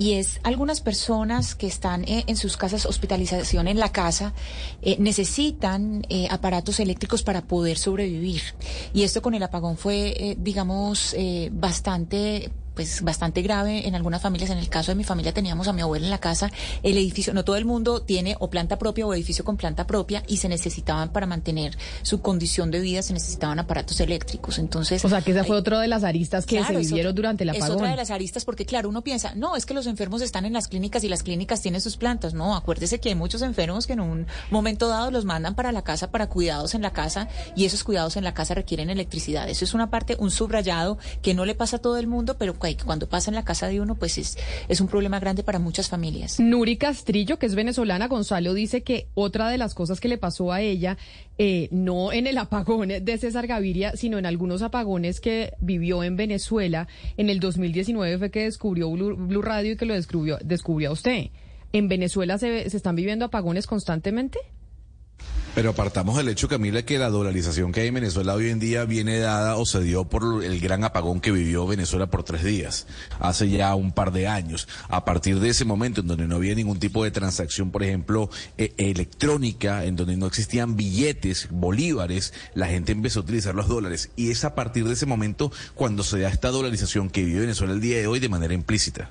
[0.00, 4.34] y es algunas personas que están eh, en sus casas, hospitalización en la casa,
[4.82, 8.42] eh, necesitan eh, aparatos eléctricos para poder sobrevivir.
[8.92, 11.14] Y esto con el apagón fue, eh, digamos,
[11.52, 14.50] bastante pues bastante grave en algunas familias.
[14.50, 16.52] En el caso de mi familia teníamos a mi abuela en la casa,
[16.82, 20.22] el edificio, no todo el mundo tiene o planta propia o edificio con planta propia
[20.28, 24.58] y se necesitaban para mantener su condición de vida, se necesitaban aparatos eléctricos.
[24.58, 27.50] Entonces, o sea, que esa fue otra de las aristas que se vivieron durante el
[27.50, 27.68] apagón.
[27.68, 30.44] Es otra de las aristas porque claro, uno piensa, no, es que los enfermos están
[30.44, 32.34] en las clínicas y las clínicas tienen sus plantas.
[32.34, 35.82] No, acuérdese que hay muchos enfermos que en un momento dado los mandan para la
[35.82, 39.48] casa para cuidados en la casa y esos cuidados en la casa requieren electricidad.
[39.48, 42.58] Eso es una parte, un subrayado que no le pasa a todo el mundo, pero
[42.74, 44.36] que cuando pasa en la casa de uno, pues es,
[44.68, 46.40] es un problema grande para muchas familias.
[46.40, 50.52] Nuri Castrillo, que es venezolana, Gonzalo dice que otra de las cosas que le pasó
[50.52, 50.96] a ella,
[51.38, 56.16] eh, no en el apagón de César Gaviria, sino en algunos apagones que vivió en
[56.16, 60.90] Venezuela, en el 2019 fue que descubrió Blue, Blue Radio y que lo descubrió, descubrió
[60.90, 61.26] a usted.
[61.72, 64.38] ¿En Venezuela se, se están viviendo apagones constantemente?
[65.56, 68.84] Pero apartamos del hecho, Camila, que la dolarización que hay en Venezuela hoy en día
[68.84, 72.86] viene dada o se dio por el gran apagón que vivió Venezuela por tres días,
[73.20, 74.68] hace ya un par de años.
[74.90, 78.28] A partir de ese momento, en donde no había ningún tipo de transacción, por ejemplo,
[78.58, 84.10] eh, electrónica, en donde no existían billetes, bolívares, la gente empezó a utilizar los dólares.
[84.14, 87.72] Y es a partir de ese momento cuando se da esta dolarización que vive Venezuela
[87.72, 89.08] el día de hoy de manera implícita.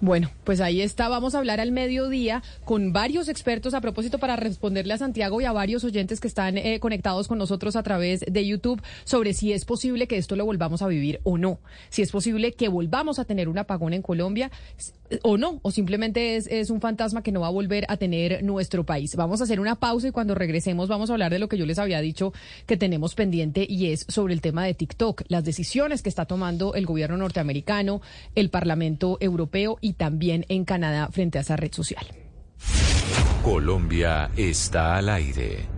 [0.00, 1.08] Bueno, pues ahí está.
[1.08, 5.44] Vamos a hablar al mediodía con varios expertos a propósito para responderle a Santiago y
[5.44, 9.52] a varios oyentes que están eh, conectados con nosotros a través de YouTube sobre si
[9.52, 11.58] es posible que esto lo volvamos a vivir o no.
[11.88, 14.52] Si es posible que volvamos a tener un apagón en Colombia
[15.22, 18.42] o no, o simplemente es, es un fantasma que no va a volver a tener
[18.42, 19.14] nuestro país.
[19.16, 21.66] Vamos a hacer una pausa y cuando regresemos vamos a hablar de lo que yo
[21.66, 22.32] les había dicho
[22.66, 26.74] que tenemos pendiente y es sobre el tema de TikTok, las decisiones que está tomando
[26.74, 28.00] el gobierno norteamericano,
[28.34, 32.06] el Parlamento Europeo y también en Canadá frente a esa red social.
[33.42, 35.77] Colombia está al aire.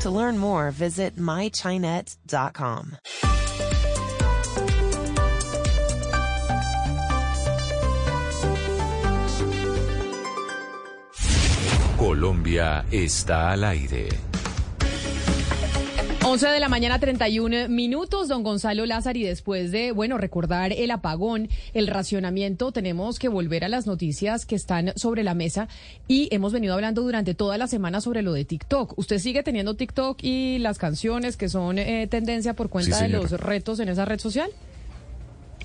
[0.00, 2.96] To learn more, visit mychinet.com.
[11.98, 14.29] Colombia está al aire.
[16.22, 20.90] 11 de la mañana, 31 minutos, don Gonzalo Lázaro, y después de, bueno, recordar el
[20.90, 25.66] apagón, el racionamiento, tenemos que volver a las noticias que están sobre la mesa
[26.08, 28.98] y hemos venido hablando durante toda la semana sobre lo de TikTok.
[28.98, 33.08] ¿Usted sigue teniendo TikTok y las canciones que son eh, tendencia por cuenta Sí, de
[33.08, 34.50] los retos en esa red social?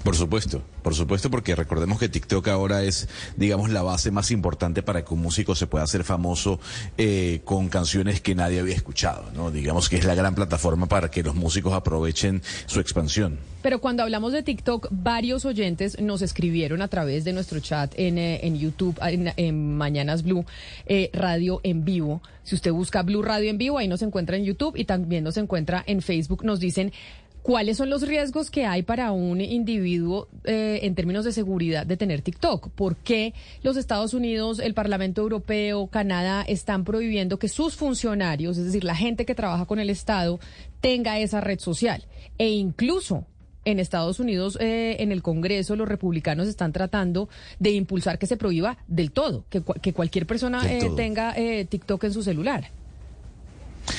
[0.05, 4.83] Por supuesto, por supuesto, porque recordemos que TikTok ahora es, digamos, la base más importante
[4.83, 6.59] para que un músico se pueda hacer famoso
[6.95, 9.49] eh, con canciones que nadie había escuchado, ¿no?
[9.49, 13.39] Digamos que es la gran plataforma para que los músicos aprovechen su expansión.
[13.63, 18.19] Pero cuando hablamos de TikTok, varios oyentes nos escribieron a través de nuestro chat en,
[18.19, 20.45] eh, YouTube, en, en Mañanas Blue,
[20.85, 22.21] eh, Radio en Vivo.
[22.43, 25.37] Si usted busca Blue Radio en Vivo, ahí nos encuentra en YouTube y también nos
[25.37, 26.45] encuentra en Facebook.
[26.45, 26.93] Nos dicen
[27.45, 31.95] cuáles son los riesgos que hay para un individuo eh, en términos de seguridad de
[31.95, 32.69] tener TikTok.
[32.69, 38.65] ¿Por qué los Estados Unidos, el Parlamento Europeo, Canadá están prohibiendo que sus funcionarios, es
[38.65, 40.39] decir, la gente que trabaja con el Estado,
[40.81, 42.05] tenga esa red social?
[42.39, 43.27] E incluso
[43.63, 47.29] en Estados Unidos, eh, en el Congreso, los republicanos están tratando
[47.59, 52.05] de impulsar que se prohíba del todo, que, que cualquier persona eh, tenga eh, TikTok
[52.05, 52.71] en su celular.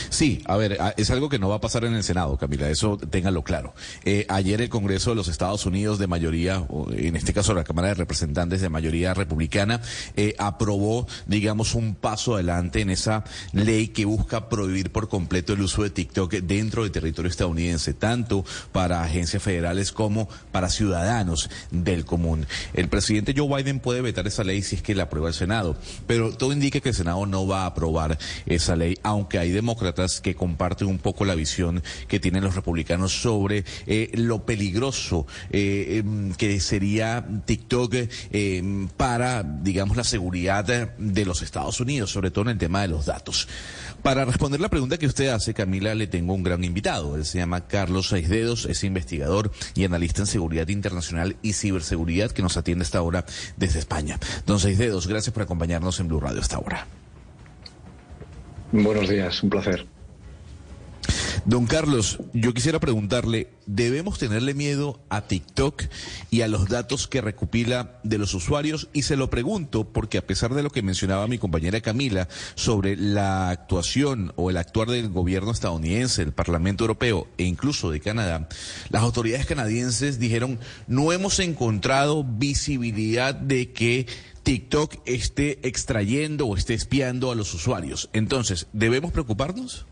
[0.08, 2.96] Sí, a ver, es algo que no va a pasar en el Senado, Camila, eso
[2.96, 3.74] téngalo claro.
[4.04, 7.88] Eh, ayer el Congreso de los Estados Unidos de mayoría, en este caso la Cámara
[7.88, 9.80] de Representantes de mayoría republicana,
[10.16, 15.60] eh, aprobó, digamos, un paso adelante en esa ley que busca prohibir por completo el
[15.60, 22.04] uso de TikTok dentro del territorio estadounidense, tanto para agencias federales como para ciudadanos del
[22.04, 22.46] común.
[22.74, 25.76] El presidente Joe Biden puede vetar esa ley si es que la aprueba el Senado,
[26.06, 29.75] pero todo indica que el Senado no va a aprobar esa ley, aunque hay demócratas
[30.22, 35.98] que comparten un poco la visión que tienen los republicanos sobre eh, lo peligroso eh,
[35.98, 42.44] em, que sería TikTok eh, para, digamos, la seguridad de los Estados Unidos, sobre todo
[42.44, 43.48] en el tema de los datos.
[44.02, 47.16] Para responder la pregunta que usted hace, Camila, le tengo un gran invitado.
[47.16, 52.42] Él se llama Carlos Seisdedos, es investigador y analista en seguridad internacional y ciberseguridad que
[52.42, 53.24] nos atiende esta hora
[53.56, 54.18] desde España.
[54.46, 56.86] Don Seisdedos, gracias por acompañarnos en Blue Radio esta hora.
[58.82, 59.86] Buenos días, un placer.
[61.46, 65.84] Don Carlos, yo quisiera preguntarle, ¿debemos tenerle miedo a TikTok
[66.28, 68.88] y a los datos que recopila de los usuarios?
[68.92, 72.96] Y se lo pregunto porque a pesar de lo que mencionaba mi compañera Camila sobre
[72.96, 78.48] la actuación o el actuar del gobierno estadounidense, el Parlamento Europeo e incluso de Canadá,
[78.90, 80.58] las autoridades canadienses dijeron,
[80.88, 84.06] no hemos encontrado visibilidad de que
[84.46, 88.08] TikTok esté extrayendo o esté espiando a los usuarios.
[88.12, 89.86] Entonces, ¿debemos preocuparnos?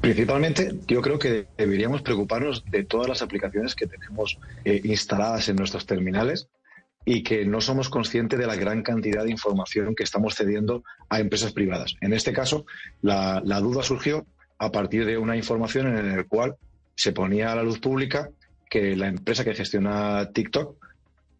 [0.00, 5.54] Principalmente, yo creo que deberíamos preocuparnos de todas las aplicaciones que tenemos eh, instaladas en
[5.54, 6.48] nuestros terminales
[7.04, 11.20] y que no somos conscientes de la gran cantidad de información que estamos cediendo a
[11.20, 11.94] empresas privadas.
[12.00, 12.66] En este caso,
[13.02, 14.26] la, la duda surgió
[14.58, 16.56] a partir de una información en la cual
[16.96, 18.30] se ponía a la luz pública
[18.68, 20.79] que la empresa que gestiona TikTok,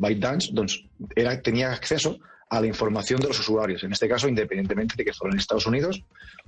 [0.01, 0.85] ByteDance, doncs,
[1.15, 5.13] era, tenía acceso a la información de los usuarios, en este caso independientemente de que
[5.13, 6.03] fueran Estados Unidos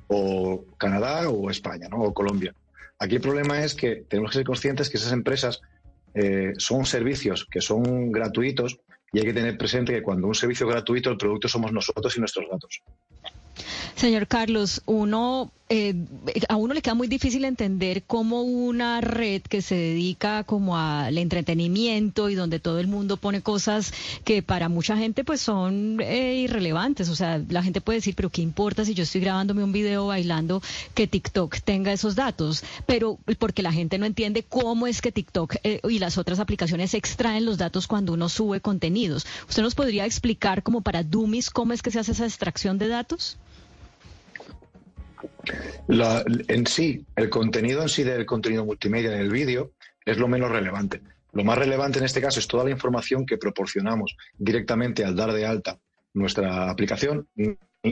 [0.09, 2.55] o Canadá o España o Colombia.
[2.99, 5.61] Aquí el problema es que tenemos que ser conscientes que esas empresas
[6.15, 8.81] eh, son servicios que son gratuitos
[9.13, 12.17] y hay que tener presente que cuando un servicio es gratuito el producto somos nosotros
[12.17, 12.83] y nuestros datos.
[13.95, 15.95] Señor Carlos, uno eh,
[16.51, 21.17] a uno le queda muy difícil entender cómo una red que se dedica como al
[21.17, 26.35] entretenimiento y donde todo el mundo pone cosas que para mucha gente pues son eh,
[26.35, 27.09] irrelevantes.
[27.09, 30.09] O sea, la gente puede decir, pero ¿qué importa si yo estoy grabándome un video
[30.09, 30.61] bailando
[30.93, 32.63] que TikTok tenga esos datos?
[32.85, 36.93] Pero porque la gente no entiende cómo es que TikTok eh, y las otras aplicaciones
[36.93, 39.27] extraen los datos cuando uno sube contenidos.
[39.49, 42.89] ¿Usted nos podría explicar como para Dummies cómo es que se hace esa extracción de
[42.89, 43.39] datos?
[45.89, 49.73] En sí, el contenido en sí del contenido multimedia en el vídeo
[50.05, 51.01] es lo menos relevante.
[51.33, 55.33] Lo más relevante en este caso es toda la información que proporcionamos directamente al dar
[55.33, 55.79] de alta
[56.15, 57.27] nuestra aplicación.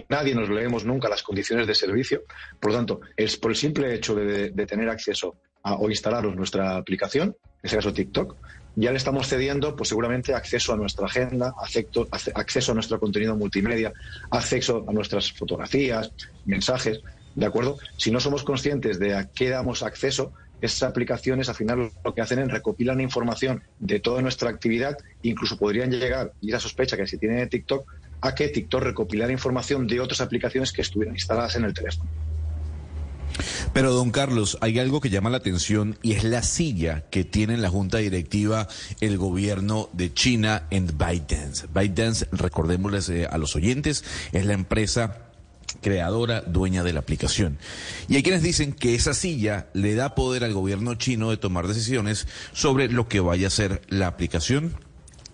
[0.09, 2.23] Nadie nos leemos nunca las condiciones de servicio.
[2.61, 6.77] Por lo tanto, es por el simple hecho de, tener acceso a, o instalaros nuestra
[6.77, 8.37] aplicación, en este caso TikTok,
[8.77, 11.55] ya le estamos cediendo, pues seguramente acceso a nuestra agenda,
[12.35, 13.93] acceso a nuestro contenido multimedia,
[14.31, 16.13] acceso a nuestras fotografías,
[16.45, 17.01] mensajes.
[17.35, 17.79] ¿De acuerdo?
[17.97, 22.21] Si no somos conscientes de a qué damos acceso, esas aplicaciones al final lo que
[22.21, 27.07] hacen es recopilan información de toda nuestra actividad, incluso podrían llegar, y la sospecha que
[27.07, 27.87] si tiene TikTok,
[28.21, 32.11] a que TikTok recopilara información de otras aplicaciones que estuvieran instaladas en el teléfono.
[33.73, 37.55] Pero, don Carlos, hay algo que llama la atención y es la silla que tiene
[37.55, 38.69] en la junta directiva
[39.01, 41.69] el gobierno de China en ByteDance.
[41.73, 45.30] ByteDance, recordémosles eh, a los oyentes, es la empresa
[45.81, 47.59] creadora, dueña de la aplicación.
[48.09, 51.67] Y hay quienes dicen que esa silla le da poder al gobierno chino de tomar
[51.69, 54.75] decisiones sobre lo que vaya a ser la aplicación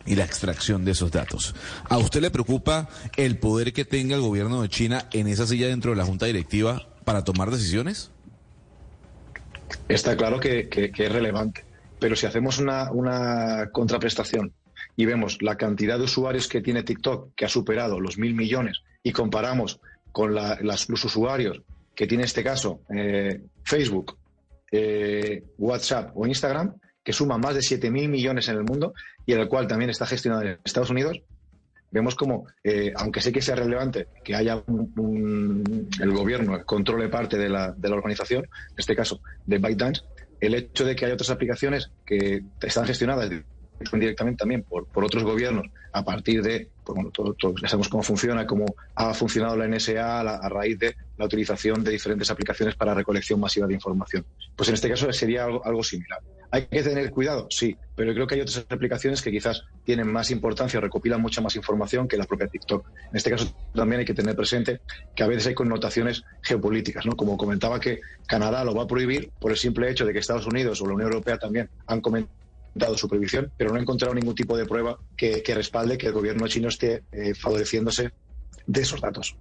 [0.06, 1.54] y la extracción de esos datos.
[1.88, 5.66] ¿A usted le preocupa el poder que tenga el gobierno de China en esa silla
[5.66, 8.10] dentro de la junta directiva para tomar decisiones?
[9.88, 11.64] Está claro que, es relevante,
[11.98, 14.52] pero si hacemos una, una contraprestación
[14.96, 18.82] y vemos la cantidad de usuarios que tiene TikTok, que ha superado los mil millones,
[19.02, 19.80] y comparamos
[20.16, 21.60] con los usuarios
[21.94, 24.16] que tiene este caso eh, Facebook,
[24.72, 26.72] eh, WhatsApp o Instagram,
[27.04, 28.94] que suma más de 7.000 millones en el mundo
[29.26, 31.20] y el cual también está gestionado en Estados Unidos,
[31.90, 37.36] vemos como, eh, aunque sé que sea relevante que haya un, el gobierno controle parte
[37.36, 40.00] de la, de la organización, en este caso de ByteDance,
[40.40, 43.28] el hecho de que haya otras aplicaciones que están gestionadas
[43.92, 45.66] directamente también por, por otros gobiernos
[45.96, 50.20] a partir de, pues bueno, todos ya sabemos cómo funciona, cómo ha funcionado la NSA
[50.20, 54.26] a, raíz de la utilización de diferentes aplicaciones para recolección masiva de información.
[54.54, 56.20] Pues en este caso sería algo, similar.
[56.50, 57.46] ¿Hay que tener cuidado?
[57.48, 61.56] Sí, pero creo que hay otras aplicaciones que quizás tienen más importancia recopilan mucha más
[61.56, 62.86] información que la propia TikTok.
[63.10, 64.82] En este caso también hay que tener presente
[65.14, 67.16] que a veces hay connotaciones geopolíticas, ¿no?
[67.16, 70.46] Como comentaba que Canadá lo va a prohibir por el simple hecho de que Estados
[70.46, 72.45] Unidos o la Unión Europea también han comentado
[72.76, 76.12] dado su prohibición, pero no he encontrado ningún tipo de prueba que, respalde que el
[76.12, 78.12] gobierno chino esté eh, favoreciéndose
[78.66, 79.36] de esos datos.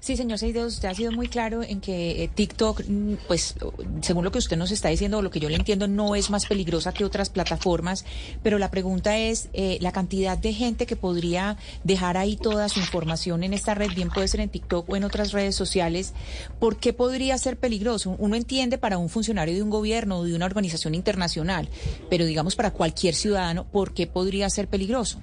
[0.00, 3.54] Sí, señor Seideos, usted ha sido muy claro en que eh, TikTok, mm, pues
[4.00, 6.30] según lo que usted nos está diciendo, o lo que yo le entiendo, no es
[6.30, 8.04] más peligrosa que otras plataformas,
[8.42, 12.80] pero la pregunta es eh, la cantidad de gente que podría dejar ahí toda su
[12.80, 16.14] información en esta red, bien puede ser en TikTok o en otras redes sociales,
[16.58, 18.14] ¿por qué podría ser peligroso?
[18.18, 21.68] Uno entiende para un funcionario de un gobierno o de una organización internacional,
[22.08, 25.20] pero digamos para cualquier ciudadano, ¿por qué podría ser peligroso?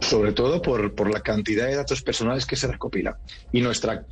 [0.00, 3.14] Sobre todo por, por la cantidad de datos personales que se recopilan.
[3.52, 4.04] Y nuestra,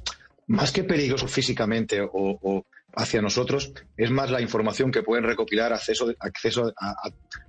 [0.47, 2.65] más que peligroso físicamente o,
[2.97, 6.73] hacia nosotros, es más la información que pueden recopilar acceso, acceso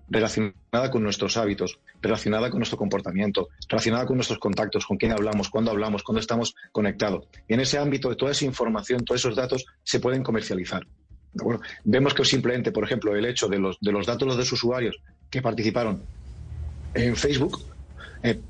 [0.10, 5.50] relacionada con nuestros hábitos, relacionada con nuestro comportamiento, relacionada con nuestros contactos, con quién hablamos,
[5.50, 7.28] cuándo hablamos, cuándo estamos conectados.
[7.48, 10.88] En ese ámbito, toda esa información, todos esos datos se pueden comercializar.
[11.84, 14.98] vemos que simplemente, por ejemplo, el hecho de los, de los datos de los usuarios
[15.30, 16.02] que participaron
[16.96, 17.75] en Facebook
[18.26, 18.42] eh,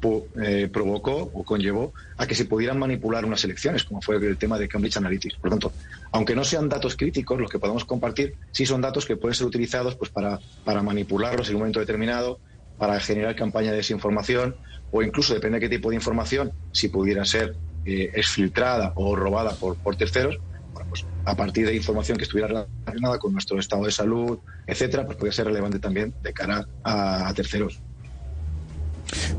[0.41, 4.57] eh, provocó o conllevó a que se pudieran manipular unas elecciones, como fue el tema
[4.57, 5.35] de Cambridge Analytics.
[5.35, 5.73] Por lo tanto,
[6.13, 9.47] aunque no sean datos críticos los que podemos compartir, sí son datos que pueden ser
[9.47, 12.39] utilizados pues, para, para manipularlos en un momento determinado,
[12.77, 14.55] para generar campaña de desinformación
[14.91, 19.55] o incluso, depende de qué tipo de información, si pudiera ser eh, exfiltrada o robada
[19.55, 20.39] por, por terceros,
[20.87, 25.17] pues a partir de información que estuviera relacionada con nuestro estado de salud, etcétera, pues
[25.17, 27.81] podría ser relevante también de cara a terceros.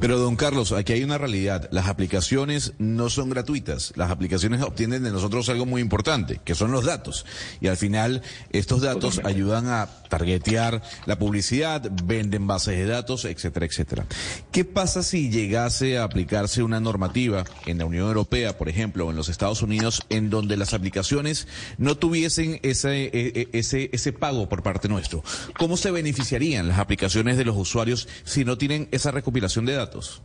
[0.00, 1.68] Pero don Carlos, aquí hay una realidad.
[1.70, 3.92] Las aplicaciones no son gratuitas.
[3.96, 7.26] Las aplicaciones obtienen de nosotros algo muy importante, que son los datos.
[7.60, 13.66] Y al final, estos datos ayudan a targetear la publicidad, venden bases de datos, etcétera,
[13.66, 14.06] etcétera.
[14.52, 19.10] ¿Qué pasa si llegase a aplicarse una normativa en la Unión Europea, por ejemplo, o
[19.10, 21.46] en los Estados Unidos, en donde las aplicaciones
[21.78, 25.22] no tuviesen ese, e, e, ese, ese pago por parte nuestro?
[25.58, 30.22] ¿Cómo se beneficiarían las aplicaciones de los usuarios si no tienen esa recopilación de datos?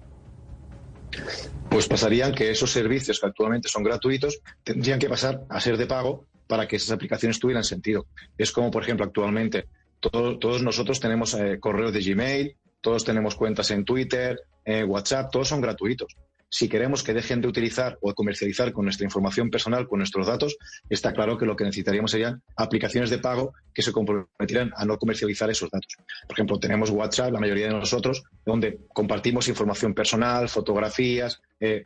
[1.69, 5.85] Pues pasarían que esos servicios que actualmente son gratuitos tendrían que pasar a ser de
[5.85, 8.07] pago para que esas aplicaciones tuvieran sentido.
[8.37, 9.67] Es como, por ejemplo, actualmente
[10.01, 15.47] todos nosotros tenemos eh, correos de Gmail, todos tenemos cuentas en Twitter, en WhatsApp, todos
[15.47, 16.17] son gratuitos.
[16.53, 20.57] Si queremos que dejen de utilizar o comercializar con nuestra información personal, con nuestros datos,
[20.89, 24.97] está claro que lo que necesitaríamos serían aplicaciones de pago que se comprometieran a no
[24.97, 25.95] comercializar esos datos.
[26.27, 31.85] Por ejemplo, tenemos WhatsApp, la mayoría de nosotros, donde compartimos información personal, fotografías, eh,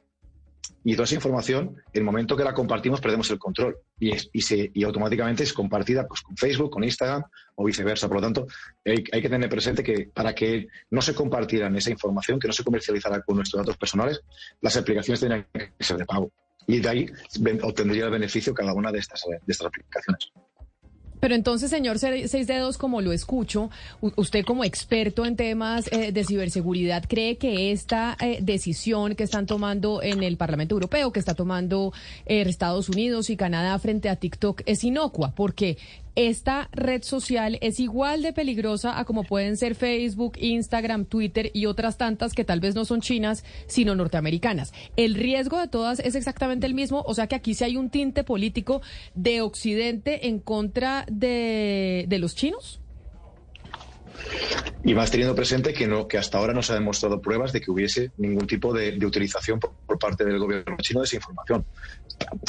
[0.87, 4.13] y toda esa información, el momento que la compartimos, perdemos el control y,
[4.83, 7.23] automáticamente es compartida pues, con Facebook, con Instagram
[7.55, 8.07] o viceversa.
[8.07, 8.45] Por lo tanto,
[8.85, 12.63] hay, que tener presente que para que no se compartieran esa información, que no se
[12.63, 14.21] comercializara con nuestros datos personales,
[14.61, 16.31] las aplicaciones tendrían que ser de pago.
[16.67, 17.09] Y de ahí
[17.63, 20.31] obtendría el beneficio cada una de estas, de estas aplicaciones.
[21.25, 26.23] Pero entonces, señor Seis Dedos, como lo escucho, usted como experto en temas eh, de
[26.23, 31.33] ciberseguridad, ¿cree que esta eh, decisión que están tomando en el Parlamento Europeo, que está
[31.33, 31.93] tomando
[32.27, 35.33] eh, Estados Unidos y Canadá frente a TikTok es inocua?
[35.35, 35.79] Porque
[36.15, 41.65] esta red social es igual de peligrosa a como pueden ser Facebook, Instagram, Twitter y
[41.65, 44.73] otras tantas que tal vez no son chinas, sino norteamericanas.
[44.95, 47.89] El riesgo de todas es exactamente el mismo, o sea que aquí sí hay un
[47.89, 48.81] tinte político
[49.13, 52.79] de Occidente en contra de, de los chinos.
[54.83, 57.61] Y más teniendo presente que, no, que hasta ahora no se ha demostrado pruebas de
[57.61, 61.65] que hubiese ningún tipo de, utilización por, parte del gobierno chino de esa información.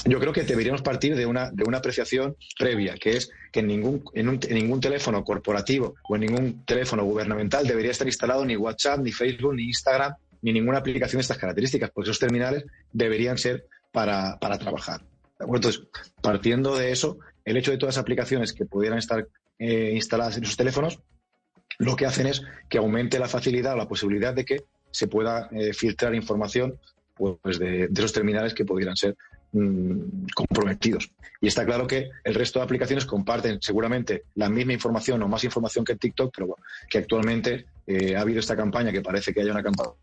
[0.05, 3.68] Yo creo que deberíamos partir de una, de una apreciación previa, que es que en
[3.68, 9.01] ningún, en, ningún teléfono corporativo o en ningún teléfono gubernamental debería estar instalado ni WhatsApp,
[9.01, 13.66] ni Facebook, ni Instagram, ni ninguna aplicación de estas características, porque esos terminales deberían ser
[13.93, 15.01] para, para trabajar.
[15.40, 15.82] Entonces,
[16.20, 19.26] partiendo de eso, el hecho de todas las aplicaciones que pudieran estar
[19.59, 21.01] eh, instaladas en esos teléfonos
[21.78, 25.48] lo que hacen es que aumente la facilidad o la posibilidad de que se pueda
[25.53, 26.78] eh, filtrar información
[27.15, 29.16] pues, de, esos terminales que pudieran ser
[29.53, 31.11] mm, comprometidos.
[31.40, 35.44] Y está claro que el resto de aplicaciones comparten seguramente la misma información o más
[35.44, 39.40] información que TikTok, pero bueno, que actualmente eh, ha habido esta campaña que parece que
[39.43, 39.94] haya una campaña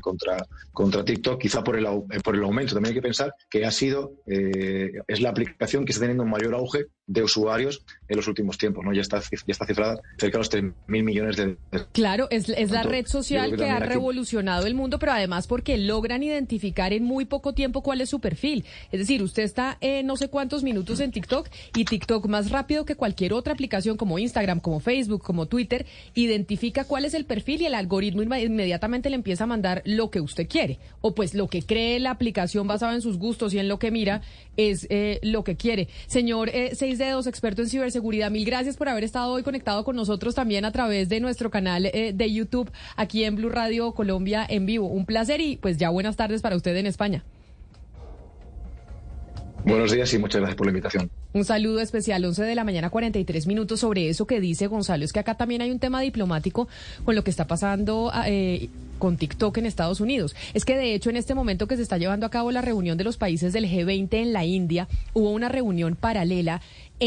[0.00, 2.74] contra, contra TikTok, quizá por el, eh, por el aumento.
[2.74, 6.30] También hay que pensar que ha sido, eh, es la aplicación que está teniendo un
[6.30, 8.92] mayor auge de usuarios en los últimos tiempos, ¿no?
[8.92, 11.56] Ya está, ya está cifrada cerca de los 3.000 millones de...
[11.92, 16.22] Claro, es, es la red social que, ha revolucionado el mundo, pero además porque logran
[16.22, 18.64] identificar en muy poco tiempo cuál es su perfil.
[18.90, 22.84] Es decir, usted está en no sé cuántos minutos en TikTok y TikTok más rápido
[22.84, 27.62] que cualquier otra aplicación como Instagram, como Facebook, como Twitter, identifica cuál es el perfil
[27.62, 30.78] y el algoritmo inmediatamente le empieza a mandar lo que usted quiere.
[31.00, 33.90] O pues lo que cree la aplicación basada en sus gustos y en lo que
[33.90, 34.22] mira
[34.56, 35.88] es eh, lo que quiere.
[36.06, 40.34] Señor eh, Dedos, experto en ciberseguridad, mil gracias por haber estado hoy conectado con nosotros
[40.34, 44.66] también a través de nuestro canal eh, de YouTube aquí en Blue Radio Colombia en
[44.66, 44.86] vivo.
[44.86, 47.24] Un placer y pues ya buenas tardes para usted en España.
[49.64, 51.10] Buenos días y muchas gracias por la invitación.
[51.32, 55.04] Un saludo especial, 11 de la mañana, 43 minutos sobre eso que dice Gonzalo.
[55.04, 56.68] Es que acá también hay un tema diplomático
[57.04, 58.68] con lo que está pasando eh,
[58.98, 60.36] con TikTok en Estados Unidos.
[60.52, 62.98] Es que de hecho en este momento que se está llevando a cabo la reunión
[62.98, 66.60] de los países del G20 en la India, hubo una reunión paralela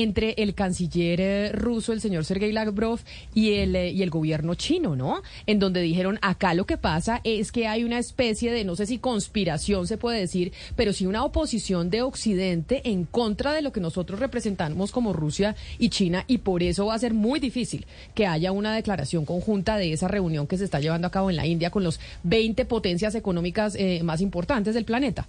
[0.04, 3.00] entre el canciller eh, ruso, el señor Sergei Lavrov,
[3.34, 5.24] y el, eh, y el gobierno chino, ¿no?
[5.48, 8.86] En donde dijeron, acá lo que pasa es que hay una especie de, no sé
[8.86, 13.72] si conspiración se puede decir, pero sí una oposición de Occidente en contra de lo
[13.72, 17.88] que nosotros representamos como Rusia y China, y por eso va a ser muy difícil
[18.14, 21.38] que haya una declaración conjunta de esa reunión que se está llevando a cabo en
[21.38, 25.28] la India con los 20 potencias económicas eh, más importantes del planeta.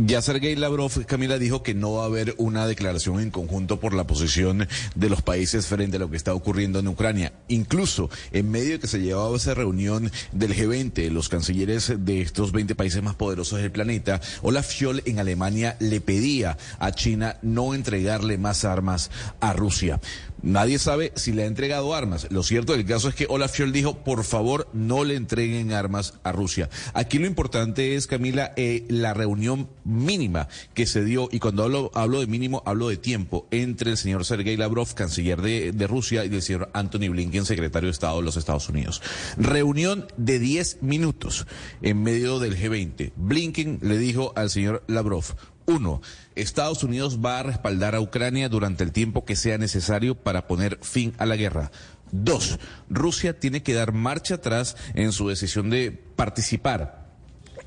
[0.00, 3.94] Ya Sergei Lavrov, Camila, dijo que no va a haber una declaración en conjunto por
[3.94, 7.32] la posición de los países frente a lo que está ocurriendo en Ucrania.
[7.48, 12.52] Incluso en medio de que se llevaba esa reunión del G20, los cancilleres de estos
[12.52, 17.74] 20 países más poderosos del planeta, Olaf Scholz en Alemania le pedía a China no
[17.74, 19.10] entregarle más armas
[19.40, 19.98] a Rusia.
[20.42, 22.28] Nadie sabe si le ha entregado armas.
[22.30, 26.14] Lo cierto del caso es que Olaf Scholz dijo, por favor, no le entreguen armas
[26.22, 26.70] a Rusia.
[26.94, 32.20] Aquí lo importante es, Camila, eh, la reunión mínima que se dio, y cuando hablo,
[32.20, 36.34] de mínimo, hablo de tiempo, entre el señor Sergei Lavrov, canciller de, de Rusia, y
[36.34, 39.02] el señor Anthony Blinken, secretario de Estado de los Estados Unidos.
[39.36, 41.46] Reunión de 10 minutos
[41.82, 43.12] en medio del G20.
[43.16, 45.24] Blinken le dijo al señor Lavrov,
[45.68, 46.00] uno,
[46.34, 50.78] Estados Unidos va a respaldar a Ucrania durante el tiempo que sea necesario para poner
[50.82, 51.70] fin a la guerra.
[52.10, 52.58] Dos,
[52.88, 57.06] Rusia tiene que dar marcha atrás en su decisión de participar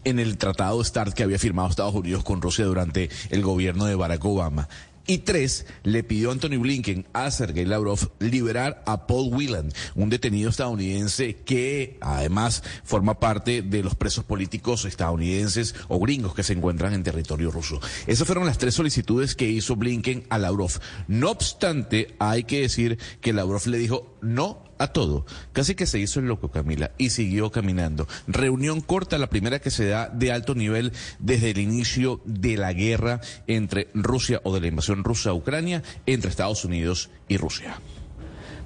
[0.04, 3.96] en el tratado START que había firmado Estados Unidos con Rusia durante el gobierno de
[3.96, 4.68] Barack Obama.
[5.08, 10.10] Y tres, le pidió a Anthony Blinken a Sergei Lavrov liberar a Paul Whelan, un
[10.10, 16.54] detenido estadounidense que además forma parte de los presos políticos estadounidenses o gringos que se
[16.54, 17.80] encuentran en territorio ruso.
[18.08, 20.72] Esas fueron las tres solicitudes que hizo Blinken a Lavrov.
[21.08, 25.26] No obstante, hay que decir que Lavrov le dijo no a todo.
[25.54, 28.08] Casi que se hizo el loco, Camila, y siguió caminando.
[28.28, 32.74] Reunión corta, la primera que se da de alto nivel desde el inicio de la
[32.74, 37.80] guerra entre Rusia o de la invasión rusa a Ucrania, entre Estados Unidos y Rusia.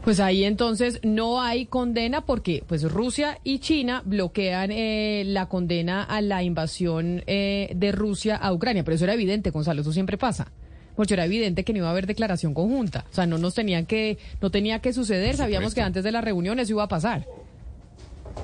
[0.05, 6.03] Pues ahí entonces no hay condena porque pues Rusia y China bloquean eh, la condena
[6.03, 10.17] a la invasión eh, de Rusia a Ucrania, pero eso era evidente, Gonzalo, eso siempre
[10.17, 10.51] pasa
[10.95, 13.05] porque era evidente que no iba a haber declaración conjunta.
[13.11, 16.21] O sea, no nos tenían que, no tenía que suceder, sabíamos que antes de la
[16.21, 17.25] reunión eso iba a pasar.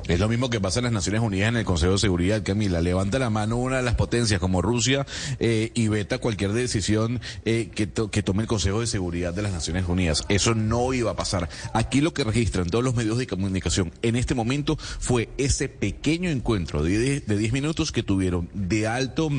[0.07, 2.81] Es lo mismo que pasa en las Naciones Unidas en el Consejo de Seguridad, Camila.
[2.81, 5.05] Levanta la mano una de las potencias como Rusia
[5.39, 9.87] eh, y veta cualquier decisión eh, que, tome el Consejo de Seguridad de las Naciones
[9.87, 10.23] Unidas.
[10.27, 11.49] Eso no iba a pasar.
[11.73, 16.29] Aquí lo que registran todos los medios de comunicación en este momento fue ese pequeño
[16.29, 19.29] encuentro de 10 minutos que tuvieron de alto,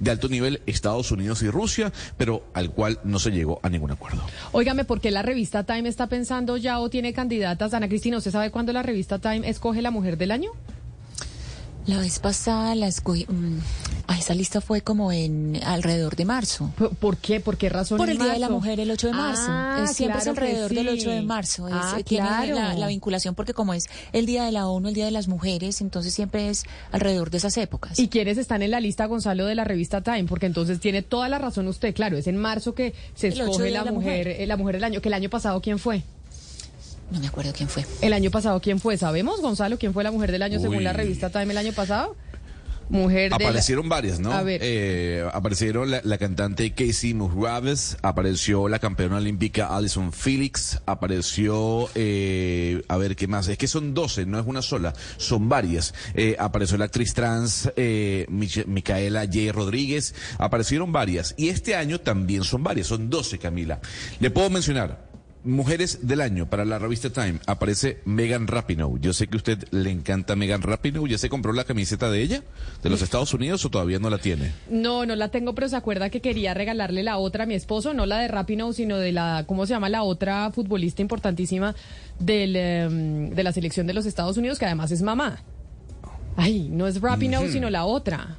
[0.00, 3.90] de alto nivel Estados Unidos y Rusia, pero al cual no se llegó a ningún
[3.90, 4.22] acuerdo.
[4.52, 7.74] Óigame, ¿por qué la revista Time está pensando ya o tiene candidatas?
[7.74, 10.50] Ana Cristina, ¿usted sabe cuándo la revista Time escoge la mujer del año?
[11.86, 13.26] La vez pasada la escogí.
[13.26, 13.58] Mm,
[14.18, 16.70] esa lista fue como en alrededor de marzo.
[16.98, 17.40] ¿Por qué?
[17.40, 17.96] ¿Por qué razón?
[17.96, 19.46] Por el Día de la Mujer, el 8 de marzo.
[19.48, 21.66] Ah, siempre es alrededor del 8 de marzo.
[21.70, 22.28] Ah, tiene
[22.76, 25.80] la, vinculación porque como es el Día de la ONU, el Día de las Mujeres,
[25.80, 27.98] entonces siempre es alrededor de esas épocas.
[27.98, 30.24] ¿Y quiénes están en la lista, Gonzalo, de la revista Time?
[30.24, 31.94] Porque entonces tiene toda la razón usted.
[31.94, 35.00] Claro, es en marzo que se escoge la, mujer, eh, la mujer del año.
[35.00, 36.02] ¿Que el año pasado quién fue?
[37.10, 37.84] No me acuerdo quién fue.
[38.00, 38.96] El año pasado, ¿quién fue?
[38.96, 42.16] ¿Sabemos, Gonzalo, quién fue la mujer del año según la revista Time el año pasado?
[42.90, 44.32] Mujer Aparecieron varias, ¿no?
[44.32, 44.60] A ver.
[44.64, 52.96] Eh, aparecieron la, cantante Casey Musgraves, apareció la campeona olímpica Alison Felix, apareció, eh, a
[52.96, 53.46] ver, ¿qué más?
[53.46, 55.94] Es que son 12, no es una sola, son varias.
[56.14, 59.52] Eh, apareció la actriz trans eh, Micaela J.
[59.52, 61.34] Rodríguez, aparecieron varias.
[61.36, 63.80] Y este año también son varias, son 12, Camila.
[64.18, 65.09] Le puedo mencionar
[65.42, 69.00] Mujeres del año para la revista Time aparece Megan Rapinoe.
[69.00, 71.08] Yo sé que a usted le encanta Megan Rapinoe.
[71.08, 72.42] ¿Ya se compró la camiseta de ella,
[72.82, 74.52] de los Estados Unidos, o todavía no la tiene?
[74.68, 77.94] No, no la tengo, pero se acuerda que quería regalarle la otra a mi esposo,
[77.94, 79.88] no la de Rapinoe, sino de la, ¿cómo se llama?
[79.88, 81.74] La otra futbolista importantísima
[82.18, 85.42] del, em, de la selección de los Estados Unidos, que además es mamá.
[86.36, 88.38] Ay, no es Rapinoe, sino la otra.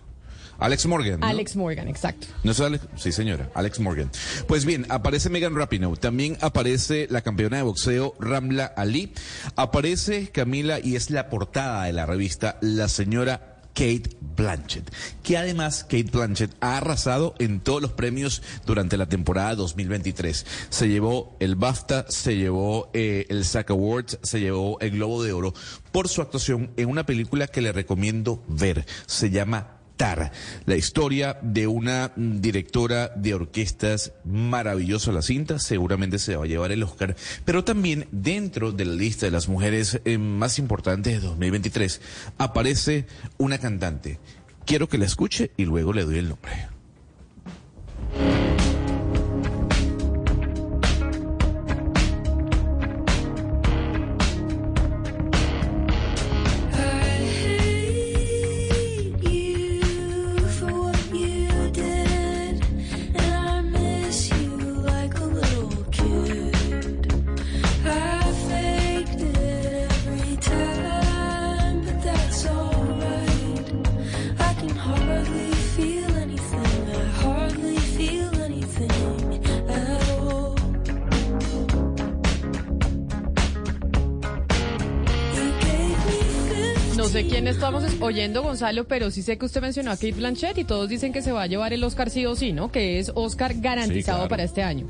[0.62, 1.24] Alex Morgan.
[1.24, 2.28] Alex Morgan, exacto.
[2.44, 2.86] ¿No es Alex?
[2.96, 4.12] Sí, señora, Alex Morgan.
[4.48, 9.12] Pues bien, aparece Megan Rapinoe, también aparece la campeona de boxeo Ramla Ali,
[9.56, 14.94] aparece Camila y es la portada de la revista La señora Kate Blanchett,
[15.24, 20.46] que además Kate Blanchett ha arrasado en todos los premios durante la temporada 2023.
[20.70, 25.34] Se llevó el BAFTA, se llevó eh, el SAC Awards, se llevó el Globo de
[25.34, 25.56] Oro
[25.92, 28.86] por su actuación en una película que le recomiendo ver.
[29.08, 29.81] Se llama
[30.66, 36.72] la historia de una directora de orquestas maravillosa la cinta, seguramente se va a llevar
[36.72, 37.16] el Oscar,
[37.46, 42.02] pero también dentro de la lista de las mujeres eh, más importantes de 2023
[42.40, 43.06] aparece
[43.38, 44.18] una cantante.
[44.66, 46.52] Quiero que la escuche y luego le doy el nombre.
[88.62, 91.32] Gonzalo, pero sí sé que usted mencionó a Kate Blanchett y todos dicen que se
[91.32, 92.72] va a llevar el Oscar sí o sí, ¿no?
[92.72, 94.86] Que es Oscar garantizado para este año.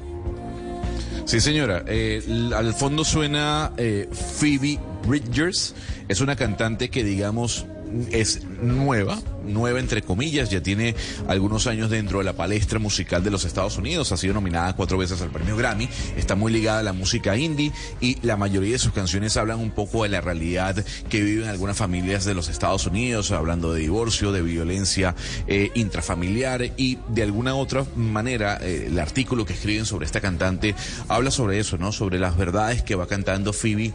[1.23, 1.85] Sí, señora.
[1.87, 2.21] Eh,
[2.53, 4.77] al fondo suena eh, Phoebe
[5.07, 5.73] Bridgers.
[6.09, 7.65] Es una cantante que, digamos,
[8.11, 10.95] es nueva, nueva entre comillas, ya tiene
[11.27, 14.97] algunos años dentro de la palestra musical de los Estados Unidos, ha sido nominada cuatro
[14.97, 18.79] veces al premio Grammy, está muy ligada a la música indie y la mayoría de
[18.79, 22.85] sus canciones hablan un poco de la realidad que viven algunas familias de los Estados
[22.87, 25.15] Unidos, hablando de divorcio, de violencia
[25.47, 30.75] eh, intrafamiliar y de alguna otra manera eh, el artículo que escriben sobre esta cantante
[31.07, 31.91] habla sobre eso, ¿no?
[31.91, 33.93] Sobre las verdades que va cantando Phoebe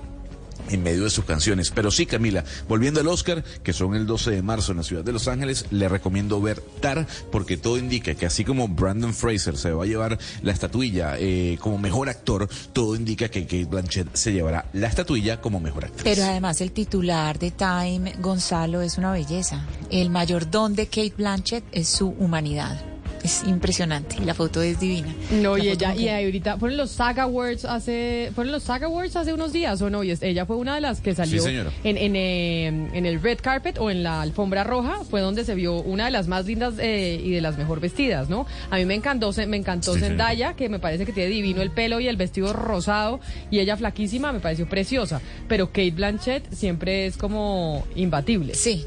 [0.70, 1.70] en medio de sus canciones.
[1.70, 5.04] Pero sí, Camila, volviendo al Oscar, que son el 12 de marzo en la ciudad
[5.04, 9.56] de Los Ángeles, le recomiendo ver Tar, porque todo indica que así como Brandon Fraser
[9.56, 14.14] se va a llevar la estatuilla eh, como mejor actor, todo indica que Kate Blanchett
[14.14, 16.04] se llevará la estatuilla como mejor actriz.
[16.04, 19.64] Pero además el titular de Time, Gonzalo, es una belleza.
[19.90, 22.95] El mayor don de Kate Blanchett es su humanidad
[23.26, 25.12] es impresionante y la foto es divina.
[25.30, 29.32] No, y ella, y ahorita fueron los Saga Awards hace, fueron los Saga Awards hace
[29.32, 30.04] unos días, ¿o no?
[30.04, 33.78] Y ella fue una de las que salió en, en, eh, en, el red carpet
[33.78, 37.20] o en la alfombra roja, fue donde se vio una de las más lindas eh,
[37.22, 38.46] y de las mejor vestidas, ¿no?
[38.70, 41.98] A mí me encantó, me encantó Zendaya, que me parece que tiene divino el pelo
[41.98, 43.20] y el vestido rosado,
[43.50, 48.54] y ella flaquísima, me pareció preciosa, pero Kate Blanchett siempre es como imbatible.
[48.54, 48.84] Sí,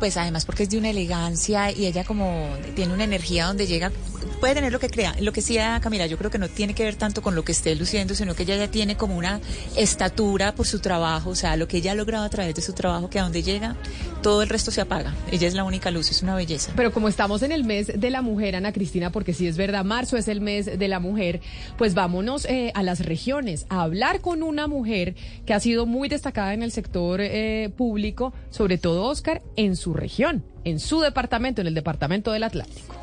[0.00, 3.92] pues además porque es de una elegancia y ella como tiene una energía donde llega,
[4.40, 5.14] puede tener lo que crea.
[5.20, 7.52] Lo que sí, Camila, yo creo que no tiene que ver tanto con lo que
[7.52, 9.40] esté luciendo, sino que ella ya tiene como una
[9.76, 12.72] estatura por su trabajo, o sea, lo que ella ha logrado a través de su
[12.72, 13.76] trabajo, que a donde llega,
[14.22, 15.14] todo el resto se apaga.
[15.30, 16.72] Ella es la única luz, es una belleza.
[16.76, 19.84] Pero como estamos en el mes de la mujer, Ana Cristina, porque sí es verdad,
[19.84, 21.40] marzo es el mes de la mujer,
[21.76, 25.14] pues vámonos eh, a las regiones, a hablar con una mujer
[25.46, 29.94] que ha sido muy destacada en el sector eh, público, sobre todo Oscar, en su
[29.94, 32.97] región, en su departamento, en el departamento del Atlántico.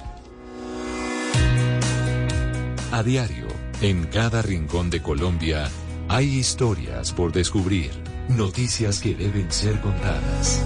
[2.96, 3.48] A diario,
[3.82, 5.68] en cada rincón de Colombia,
[6.08, 7.92] hay historias por descubrir,
[8.30, 10.66] noticias que deben ser contadas.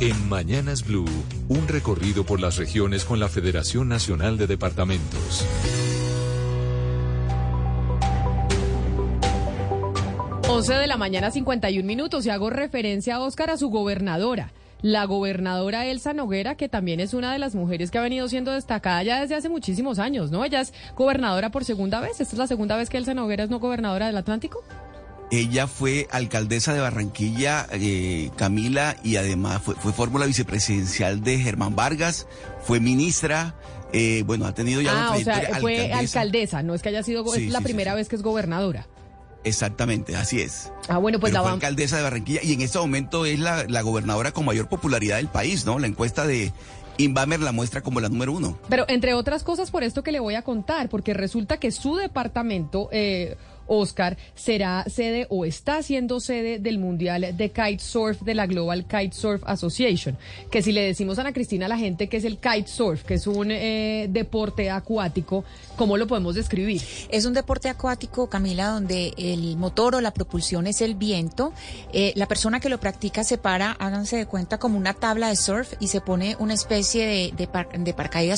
[0.00, 1.06] En Mañanas Blue,
[1.46, 5.46] un recorrido por las regiones con la Federación Nacional de Departamentos.
[10.48, 14.50] 11 de la mañana, 51 minutos, y hago referencia a Oscar, a su gobernadora
[14.84, 18.52] la gobernadora Elsa Noguera, que también es una de las mujeres que ha venido siendo
[18.52, 20.44] destacada ya desde hace muchísimos años, ¿no?
[20.44, 22.20] Ella es gobernadora por segunda vez.
[22.20, 24.62] ¿Esta es la segunda vez que Elsa Noguera es no gobernadora del Atlántico?
[25.30, 32.26] Ella fue alcaldesa de Barranquilla, eh, Camila, y además fue, fórmula vicepresidencial de Germán Vargas,
[32.60, 33.54] fue ministra,
[33.94, 37.24] eh, bueno, ha tenido ya ah, o sea, fue alcaldesa, no es que haya sido,
[37.34, 38.86] es la primera vez que es gobernadora.
[39.44, 40.72] Exactamente, así es.
[40.88, 43.82] Ah, bueno, pues la fue alcaldesa de Barranquilla y en este momento es la, la
[43.82, 45.78] gobernadora con mayor popularidad del país, ¿no?
[45.78, 46.52] La encuesta de
[46.96, 48.58] Inbamer la muestra como la número uno.
[48.68, 51.96] Pero entre otras cosas por esto que le voy a contar, porque resulta que su
[51.96, 53.36] departamento eh,
[53.66, 59.42] Oscar, será sede o está siendo sede del Mundial de Kitesurf de la Global Kitesurf
[59.44, 60.16] Association.
[60.50, 63.14] Que si le decimos a Ana Cristina a la gente que es el kitesurf, que
[63.14, 65.44] es un eh, deporte acuático,
[65.76, 66.82] ¿cómo lo podemos describir?
[67.08, 71.52] Es un deporte acuático, Camila, donde el motor o la propulsión es el viento.
[71.92, 75.36] Eh, la persona que lo practica se para, háganse de cuenta, como una tabla de
[75.36, 77.94] surf y se pone una especie de, de,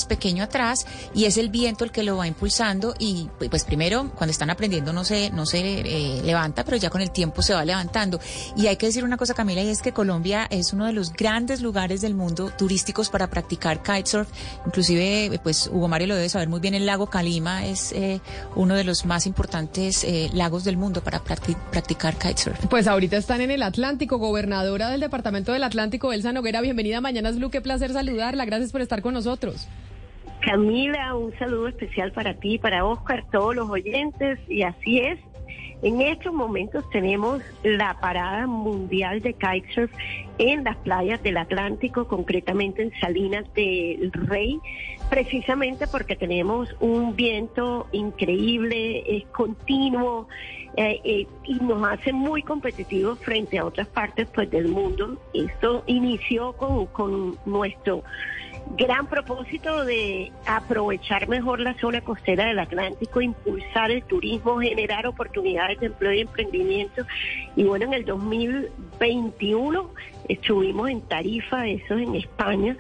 [0.09, 4.31] pequeño atrás y es el viento el que lo va impulsando y pues primero cuando
[4.31, 7.65] están aprendiendo no se no se eh, levanta, pero ya con el tiempo se va
[7.65, 8.21] levantando.
[8.57, 11.13] Y hay que decir una cosa, Camila, y es que Colombia es uno de los
[11.13, 14.29] grandes lugares del mundo turísticos para practicar kitesurf.
[14.67, 18.21] Inclusive, pues Hugo Mario lo debe saber muy bien, el lago Calima es eh,
[18.55, 22.67] uno de los más importantes eh, lagos del mundo para practicar kitesurf.
[22.67, 27.01] Pues ahorita están en el Atlántico, gobernadora del Departamento del Atlántico, Elsa Noguera, bienvenida a
[27.01, 29.67] Mañanas Blue, qué placer saludarla, gracias por estar con nosotros.
[30.41, 35.19] Camila, un saludo especial para ti, para Oscar, todos los oyentes, y así es.
[35.83, 39.93] En estos momentos tenemos la parada mundial de kitesurf
[40.39, 44.59] en las playas del Atlántico, concretamente en Salinas del Rey,
[45.11, 50.29] precisamente porque tenemos un viento increíble, es continuo
[50.79, 55.21] eh, eh, y nos hace muy competitivos frente a otras partes pues del mundo.
[55.35, 58.03] Esto inició con, con nuestro
[58.77, 65.81] gran propósito de aprovechar mejor la zona costera del Atlántico, impulsar el turismo, generar oportunidades
[65.81, 67.07] de empleo y emprendimiento.
[67.55, 69.91] Y bueno, en el 2021
[70.29, 72.77] estuvimos en Tarifa, eso en España,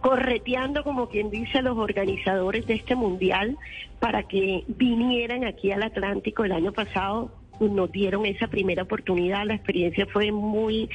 [0.00, 3.56] correteando, como quien dice, a los organizadores de este mundial
[3.98, 7.30] para que vinieran aquí al Atlántico el año pasado
[7.60, 9.46] nos dieron esa primera oportunidad.
[9.46, 10.88] La experiencia fue muy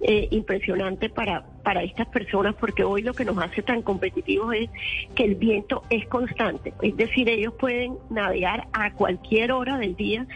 [0.00, 4.70] eh, impresionante para, para estas personas porque hoy lo que nos hace tan competitivos es
[5.14, 6.72] que el viento es constante.
[6.82, 10.26] Es decir, ellos pueden navegar a cualquier hora del día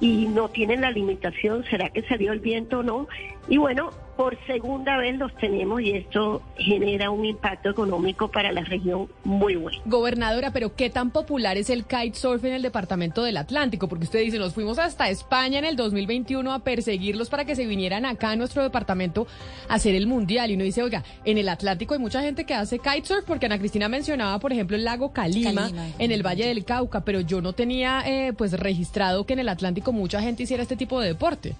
[0.00, 3.08] y no tienen la limitación, será que salió el viento o no.
[3.48, 8.62] Y bueno, por segunda vez los tenemos y esto genera un impacto económico para la
[8.62, 9.78] región muy bueno.
[9.84, 13.88] Gobernadora, pero ¿qué tan popular es el kitesurf en el departamento del Atlántico?
[13.88, 17.66] Porque usted dice, nos fuimos hasta España en el 2021 a perseguirlos para que se
[17.66, 19.26] vinieran acá a nuestro departamento
[19.68, 20.50] a hacer el mundial.
[20.50, 23.58] Y uno dice, oiga, en el Atlántico hay mucha gente que hace kitesurf, porque Ana
[23.58, 27.52] Cristina mencionaba, por ejemplo, el lago Calima, en el Valle del Cauca, pero yo no
[27.52, 31.54] tenía eh, pues registrado que en el Atlántico mucha gente hiciera este tipo de deporte.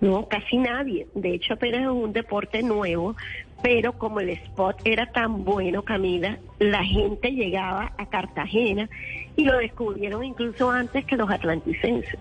[0.00, 1.06] No, casi nadie.
[1.14, 3.14] De hecho, apenas es un deporte nuevo,
[3.62, 8.88] pero como el spot era tan bueno, Camila, la gente llegaba a Cartagena
[9.36, 12.18] y lo descubrieron incluso antes que los atlanticenses.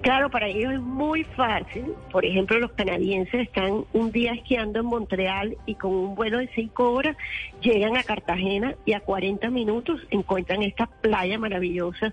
[0.00, 1.94] Claro, para ellos es muy fácil.
[2.12, 6.48] Por ejemplo, los canadienses están un día esquiando en Montreal y con un vuelo de
[6.54, 7.16] cinco horas
[7.60, 12.12] llegan a Cartagena y a 40 minutos encuentran esta playa maravillosa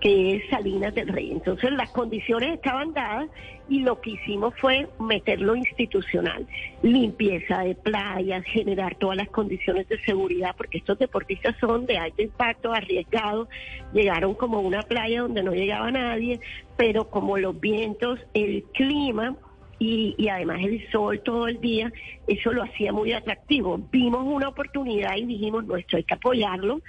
[0.00, 1.32] que es Salinas del Rey.
[1.32, 3.28] Entonces las condiciones estaban dadas
[3.68, 6.46] y lo que hicimos fue meterlo institucional,
[6.82, 12.22] limpieza de playas, generar todas las condiciones de seguridad, porque estos deportistas son de alto
[12.22, 13.48] impacto, arriesgados,
[13.92, 16.40] llegaron como una playa donde no llegaba nadie,
[16.76, 19.36] pero como los vientos, el clima
[19.78, 21.92] y, y, además el sol todo el día,
[22.26, 23.78] eso lo hacía muy atractivo.
[23.90, 26.80] Vimos una oportunidad y dijimos, no, esto hay que apoyarlo.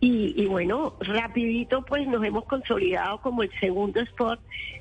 [0.00, 4.38] Y, y, bueno, rapidito pues nos hemos consolidado como el segundo spot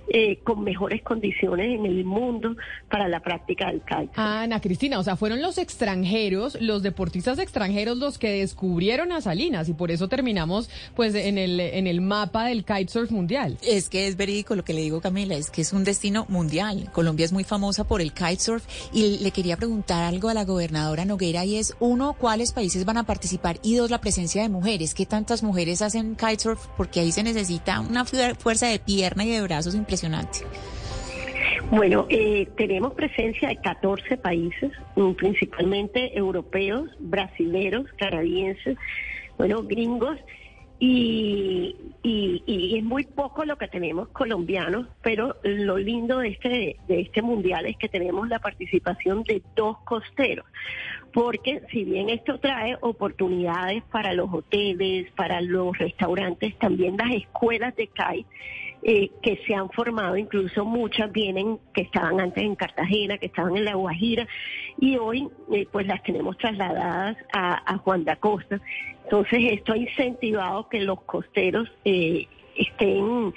[0.07, 2.55] eh, con mejores condiciones en el mundo
[2.91, 4.11] para la práctica del kite.
[4.15, 9.67] Ana Cristina, o sea, fueron los extranjeros, los deportistas extranjeros los que descubrieron a Salinas
[9.67, 13.57] y por eso terminamos pues en el en el mapa del kitesurf mundial.
[13.63, 16.91] Es que es verídico lo que le digo Camila, es que es un destino mundial.
[16.93, 18.63] Colombia es muy famosa por el kitesurf
[18.93, 22.97] y le quería preguntar algo a la gobernadora Noguera y es uno, ¿cuáles países van
[22.97, 23.57] a participar?
[23.63, 24.93] Y dos, la presencia de mujeres.
[24.93, 26.67] ¿Qué tantas mujeres hacen kitesurf?
[26.77, 29.94] Porque ahí se necesita una fuerza de pierna y de brazos impresionante
[31.71, 38.77] Bueno, eh, tenemos presencia de 14 países, mm, principalmente europeos, brasileros, canadienses,
[39.37, 40.17] bueno, gringos,
[40.77, 47.01] y, y, es muy poco lo que tenemos colombianos, pero lo lindo de este, de
[47.01, 50.45] este mundial es que tenemos la participación de dos costeros,
[51.15, 57.73] porque si bien esto trae oportunidades para los hoteles, para los restaurantes, también las escuelas
[57.77, 58.25] de kite,
[58.83, 63.55] eh, que se han formado, incluso muchas vienen que estaban antes en Cartagena, que estaban
[63.55, 64.27] en La Guajira,
[64.77, 68.59] y hoy eh, pues las tenemos trasladadas a, Juan de Acosta.
[69.05, 72.27] Entonces esto ha incentivado que los costeros eh,
[72.57, 73.33] estén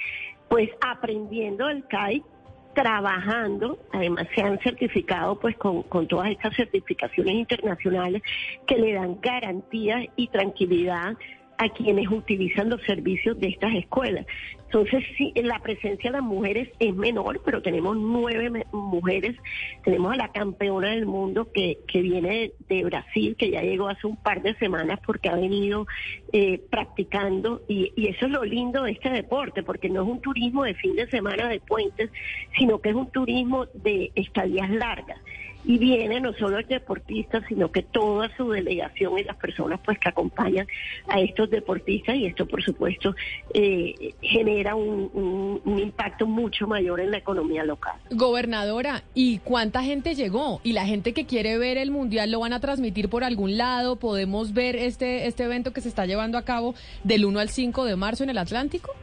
[0.49, 2.25] pues aprendiendo el CAI,
[2.73, 8.21] trabajando, además se han certificado pues con, con todas estas certificaciones internacionales
[8.67, 11.17] que le dan garantías y tranquilidad
[11.59, 14.25] a quienes utilizan los servicios de estas escuelas.
[14.63, 19.35] Entonces, sí, la presencia de las mujeres es menor, pero tenemos nueve mujeres.
[19.83, 24.07] Tenemos a la campeona del mundo que, que viene de, Brasil, que ya llegó hace
[24.07, 25.85] un par de semanas porque ha venido
[26.31, 27.61] eh, practicando.
[27.67, 30.75] Y, y eso es lo lindo de este deporte, porque no es un turismo de
[30.75, 32.09] fin de semana de puentes,
[32.57, 35.19] sino que es un turismo de estadías largas
[35.65, 39.99] y viene no solo el deportista, sino que toda su delegación y las personas pues
[39.99, 40.67] que acompañan
[41.07, 43.15] a estos deportistas y esto por supuesto
[43.53, 47.95] eh, genera un, un, impacto mucho mayor en la economía local.
[48.11, 50.59] Gobernadora, ¿y cuánta gente llegó?
[50.63, 53.97] ¿Y la gente que quiere ver el Mundial lo van a transmitir por algún lado?
[53.97, 57.85] ¿Podemos ver este, este evento que se está llevando a cabo del 1 al 5
[57.85, 58.93] de marzo en el Atlántico?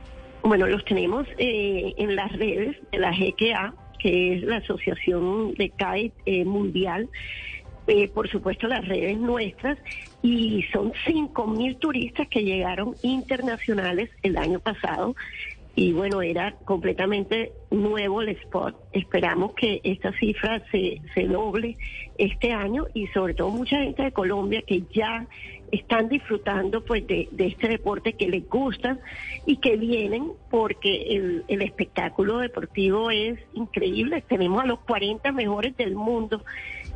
[0.43, 3.75] Bueno, los tenemos eh, en las redes de la GQA
[4.07, 7.09] que es la Asociación de CAE eh, Mundial,
[7.89, 9.79] eh, por supuesto las redes nuestras,
[10.23, 15.17] y son 5.000 turistas que llegaron internacionales el año pasado.
[15.75, 18.77] Y bueno, era completamente nuevo el spot.
[18.93, 21.77] Esperamos que esta cifra se, se doble
[22.17, 25.27] este año y sobre todo mucha gente de Colombia que ya
[25.73, 28.99] están disfrutando pues de, este deporte que les gusta
[29.47, 34.23] y que vienen porque el, el, espectáculo deportivo es increíble.
[34.29, 36.45] Tenemos a los 40 mejores del mundo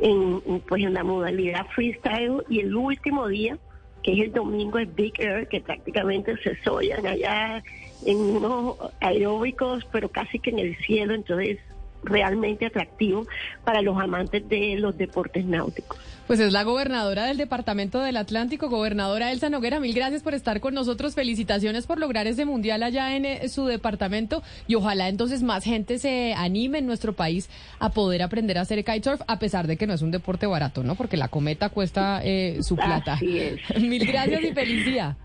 [0.00, 3.58] en, pues en la modalidad freestyle y el último día,
[4.02, 7.62] que es el domingo, es Big Air, que prácticamente se soyan allá
[8.06, 11.58] en unos aeróbicos, pero casi que en el cielo, entonces
[12.02, 13.26] realmente atractivo
[13.64, 15.98] para los amantes de los deportes náuticos.
[16.26, 19.80] Pues es la gobernadora del Departamento del Atlántico, gobernadora Elsa Noguera.
[19.80, 21.16] Mil gracias por estar con nosotros.
[21.16, 25.98] Felicitaciones por lograr ese mundial allá en eh, su departamento y ojalá entonces más gente
[25.98, 27.50] se anime en nuestro país
[27.80, 30.84] a poder aprender a hacer kitesurf, a pesar de que no es un deporte barato,
[30.84, 30.94] ¿no?
[30.94, 33.18] Porque la cometa cuesta eh, su plata.
[33.80, 35.16] Mil gracias y feliz día.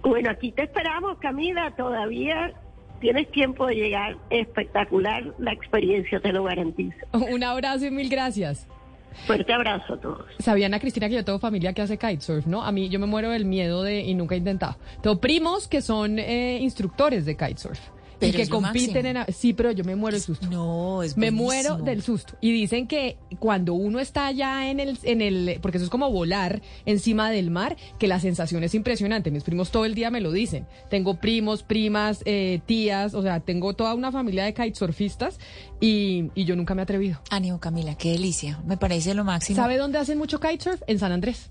[0.00, 1.74] Bueno, aquí te esperamos, Camila.
[1.76, 2.54] Todavía
[3.00, 4.16] tienes tiempo de llegar.
[4.30, 6.96] Espectacular la experiencia, te lo garantizo.
[7.12, 8.66] Un abrazo y mil gracias.
[9.26, 10.24] Fuerte abrazo a todos.
[10.38, 12.62] Sabían a Cristina que yo tengo familia que hace kitesurf, ¿no?
[12.62, 14.76] A mí yo me muero del miedo de y nunca he intentado.
[15.02, 17.80] Tengo primos que son eh, instructores de kitesurf.
[18.20, 19.18] Y que compiten en...
[19.32, 20.46] Sí, pero yo me muero del susto.
[20.50, 22.36] No, es Me muero del susto.
[22.40, 25.58] Y dicen que cuando uno está allá en el, en el...
[25.60, 29.30] Porque eso es como volar encima del mar, que la sensación es impresionante.
[29.30, 30.66] Mis primos todo el día me lo dicen.
[30.90, 35.38] Tengo primos, primas, eh, tías, o sea, tengo toda una familia de kitesurfistas
[35.80, 37.20] y, y yo nunca me he atrevido.
[37.30, 38.60] Ánimo, Camila, qué delicia.
[38.66, 39.56] Me parece lo máximo.
[39.56, 40.82] ¿Sabe dónde hacen mucho kitesurf?
[40.86, 41.50] En San Andrés.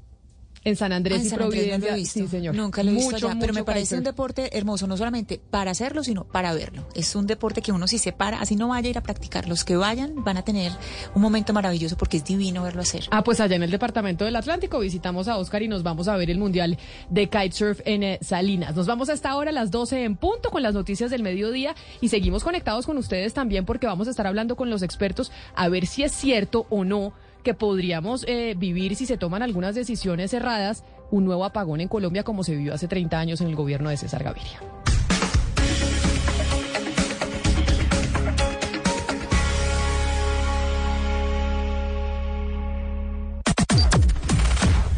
[0.68, 1.90] En San Andrés Ah, en y San Andrés no Providencia.
[1.92, 2.20] lo he visto.
[2.20, 2.56] Sí, señor.
[2.56, 5.72] Nunca lo he visto Mucho, allá, pero me parece un deporte hermoso, no solamente para
[5.72, 6.86] hacerlo, sino para verlo.
[6.94, 9.48] Es un deporte que uno si se para, así no vaya a ir a practicar.
[9.48, 10.72] Los que vayan van a tener
[11.16, 13.06] un momento maravilloso porque es divino verlo hacer.
[13.12, 16.18] Ah, pues allá en el departamento del Atlántico visitamos a Oscar y nos vamos a
[16.18, 16.78] ver el Mundial
[17.10, 18.76] de Kitesurf en eh, Salinas.
[18.76, 21.76] Nos vamos a esta hora a las 12 en punto con las noticias del mediodía
[22.02, 25.70] y seguimos conectados con ustedes también porque vamos a estar hablando con los expertos a
[25.70, 27.14] ver si es cierto o no
[27.48, 32.24] que podríamos eh, vivir si se toman algunas decisiones erradas un nuevo apagón en Colombia
[32.24, 34.60] como se vivió hace 30 años en el gobierno de César Gaviria.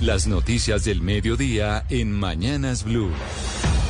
[0.02, 3.12] Las noticias del mediodía en Mañanas Blue.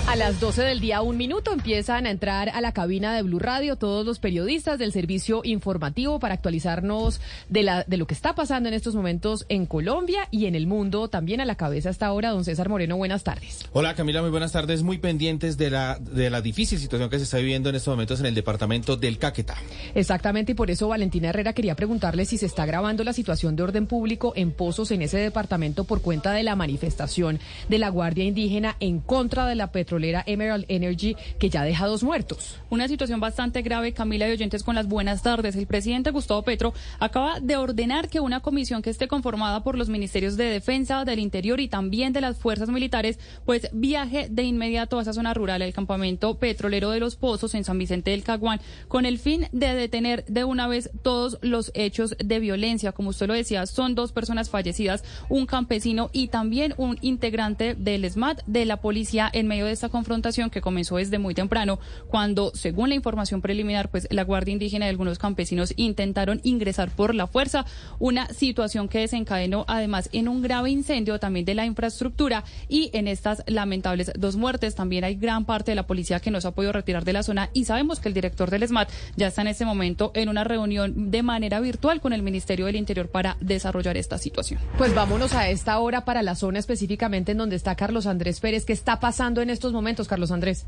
[0.10, 3.38] A las 12 del día, un minuto, empiezan a entrar a la cabina de Blue
[3.38, 8.34] Radio todos los periodistas del servicio informativo para actualizarnos de, la, de lo que está
[8.34, 11.10] pasando en estos momentos en Colombia y en el mundo.
[11.10, 13.64] También a la cabeza hasta ahora, don César Moreno, buenas tardes.
[13.72, 14.82] Hola Camila, muy buenas tardes.
[14.82, 18.20] Muy pendientes de la, de la difícil situación que se está viviendo en estos momentos
[18.20, 19.58] en el departamento del Caquetá.
[19.94, 23.62] Exactamente, y por eso Valentina Herrera quería preguntarle si se está grabando la situación de
[23.62, 28.24] orden público en Pozos en ese departamento por cuenta de la manifestación de la Guardia
[28.24, 32.58] Indígena en contra de la petrolera Emerald Energy que ya deja dos muertos.
[32.70, 35.56] Una situación bastante grave, Camila y oyentes, con las buenas tardes.
[35.56, 39.90] El presidente Gustavo Petro acaba de ordenar que una comisión que esté conformada por los
[39.90, 45.00] ministerios de Defensa, del Interior y también de las fuerzas militares, pues viaje de inmediato
[45.00, 48.60] a esa zona rural, el campamento petrolero de los Pozos en San Vicente del Caguán,
[48.88, 52.92] con el fin de detener de una vez todos los hechos de violencia.
[52.92, 58.10] Como usted lo decía, son dos personas fallecidas, un campesino y también un integrante del
[58.10, 62.52] SMAT de la policía en medio de esta confrontación que comenzó desde muy temprano, cuando,
[62.54, 67.28] según la información preliminar, pues la Guardia Indígena y algunos campesinos intentaron ingresar por la
[67.28, 67.66] fuerza,
[68.00, 73.08] una situación que desencadenó además en un grave incendio también de la infraestructura y en
[73.08, 74.76] estas lamentables dos muertes.
[74.76, 77.24] También hay gran parte de la policía que no se ha podido retirar de la
[77.24, 80.44] zona y sabemos que el director del SMAT ya está en este momento en una
[80.44, 84.60] reunión de manera virtual con el Ministerio del Interior para desarrollar esta situación.
[84.78, 88.66] Pues vámonos a esta hora para la zona específicamente en donde está Carlos Andrés Pérez.
[88.66, 90.66] ¿Qué está pasando en estos momentos, Carlos Andrés?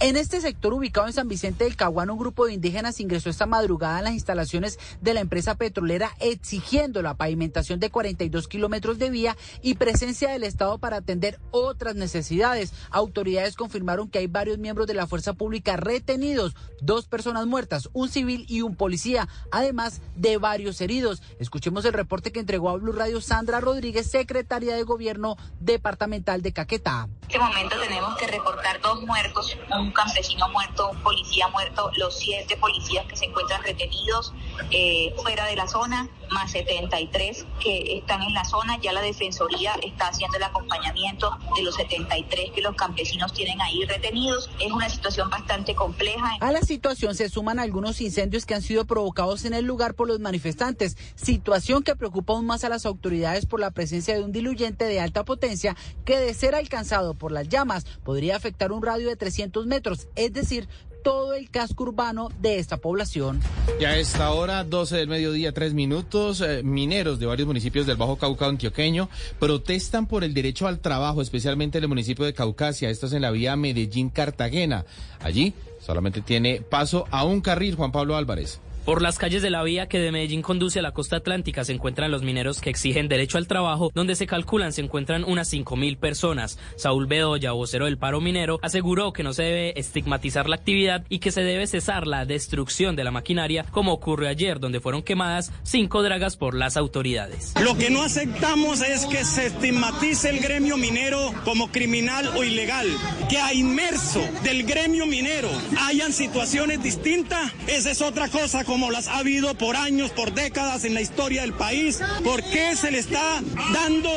[0.00, 3.46] En este sector ubicado en San Vicente del Caguán, un grupo de indígenas ingresó esta
[3.46, 9.10] madrugada en las instalaciones de la empresa petrolera exigiendo la pavimentación de 42 kilómetros de
[9.10, 12.74] vía y presencia del Estado para atender otras necesidades.
[12.90, 18.08] Autoridades confirmaron que hay varios miembros de la fuerza pública retenidos, dos personas muertas, un
[18.08, 21.22] civil y un policía, además de varios heridos.
[21.38, 26.52] Escuchemos el reporte que entregó a Blue Radio Sandra Rodríguez, secretaria de Gobierno departamental de
[26.52, 27.08] Caquetá.
[27.22, 32.18] En este momento tenemos que reportar dos muertos, un campesino muerto, un policía muerto, los
[32.18, 34.32] siete policías que se encuentran retenidos
[34.70, 38.78] eh, fuera de la zona, más 73 que están en la zona.
[38.82, 43.84] Ya la Defensoría está haciendo el acompañamiento de los 73 que los campesinos tienen ahí
[43.84, 44.50] retenidos.
[44.60, 46.36] Es una situación bastante compleja.
[46.40, 50.08] A la situación se suman algunos incendios que han sido provocados en el lugar por
[50.08, 54.32] los manifestantes, situación que preocupa aún más a las autoridades por la presencia de un
[54.32, 59.08] diluyente de alta potencia que de ser alcanzado por las llamas podría afectar un radio
[59.08, 60.68] de 300 metros, es decir,
[61.04, 63.40] todo el casco urbano de esta población.
[63.78, 67.96] Ya a esta hora, 12 del mediodía, tres minutos, eh, mineros de varios municipios del
[67.96, 69.08] Bajo Cauca antioqueño
[69.38, 72.90] protestan por el derecho al trabajo, especialmente en el municipio de Caucasia.
[72.90, 74.86] Esto es en la vía Medellín-Cartagena.
[75.20, 78.60] Allí solamente tiene paso a un carril, Juan Pablo Álvarez.
[78.84, 81.72] Por las calles de la vía que de Medellín conduce a la costa atlántica se
[81.72, 85.96] encuentran los mineros que exigen derecho al trabajo, donde se calculan se encuentran unas 5.000
[85.96, 86.58] personas.
[86.76, 91.20] Saúl Bedoya, vocero del paro minero, aseguró que no se debe estigmatizar la actividad y
[91.20, 95.50] que se debe cesar la destrucción de la maquinaria, como ocurrió ayer, donde fueron quemadas
[95.62, 97.54] cinco dragas por las autoridades.
[97.64, 102.88] Lo que no aceptamos es que se estigmatice el gremio minero como criminal o ilegal,
[103.30, 105.48] que a inmerso del gremio minero
[105.80, 110.84] hayan situaciones distintas, esa es otra cosa como las ha habido por años, por décadas
[110.84, 112.02] en la historia del país?
[112.24, 113.40] ¿Por qué se le está
[113.72, 114.10] dando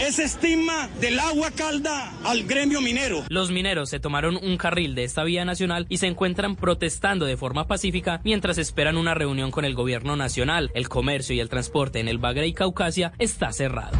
[0.00, 3.24] ese estigma del agua calda al gremio minero?
[3.28, 7.36] Los mineros se tomaron un carril de esta vía nacional y se encuentran protestando de
[7.36, 10.70] forma pacífica mientras esperan una reunión con el gobierno nacional.
[10.72, 13.98] El comercio y el transporte en el Bagre y Caucasia está cerrado.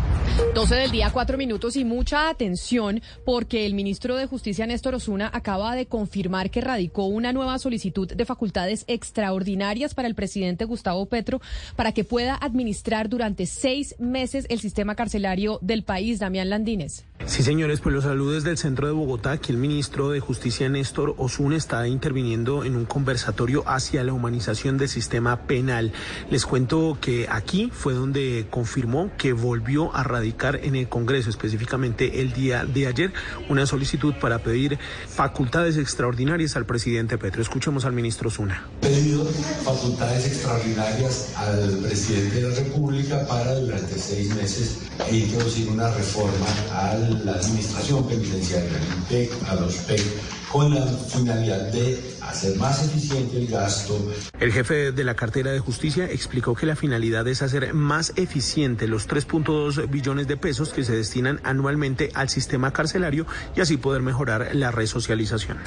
[0.54, 5.30] 12 del día, cuatro minutos y mucha atención porque el ministro de Justicia, Néstor Osuna,
[5.32, 11.06] acaba de confirmar que radicó una nueva solicitud de facultades extraordinarias para el presidente Gustavo
[11.06, 11.40] Petro
[11.74, 16.20] para que pueda administrar durante seis meses el sistema carcelario del país.
[16.20, 17.04] Damián Landines.
[17.26, 19.32] Sí, señores, pues los saludos del centro de Bogotá.
[19.32, 24.78] Aquí el ministro de Justicia, Néstor Osuna, está interviniendo en un conversatorio hacia la humanización
[24.78, 25.92] del sistema penal.
[26.30, 32.20] Les cuento que aquí fue donde confirmó que volvió a radicar en el Congreso, específicamente
[32.20, 33.12] el día de ayer,
[33.48, 37.42] una solicitud para pedir facultades extraordinarias al presidente Petro.
[37.42, 38.68] Escuchemos al ministro Osuna.
[38.80, 39.24] Pedido
[39.64, 44.78] facultades extraordinarias al presidente de la República para durante seis meses
[45.10, 50.02] introducir una reforma al la administración penitenciaria, al INPEC, a los PEC,
[50.52, 53.98] con la finalidad de hacer más eficiente el gasto.
[54.38, 58.86] El jefe de la cartera de justicia explicó que la finalidad es hacer más eficiente
[58.86, 63.26] los 3.2 billones de pesos que se destinan anualmente al sistema carcelario
[63.56, 65.58] y así poder mejorar la resocialización.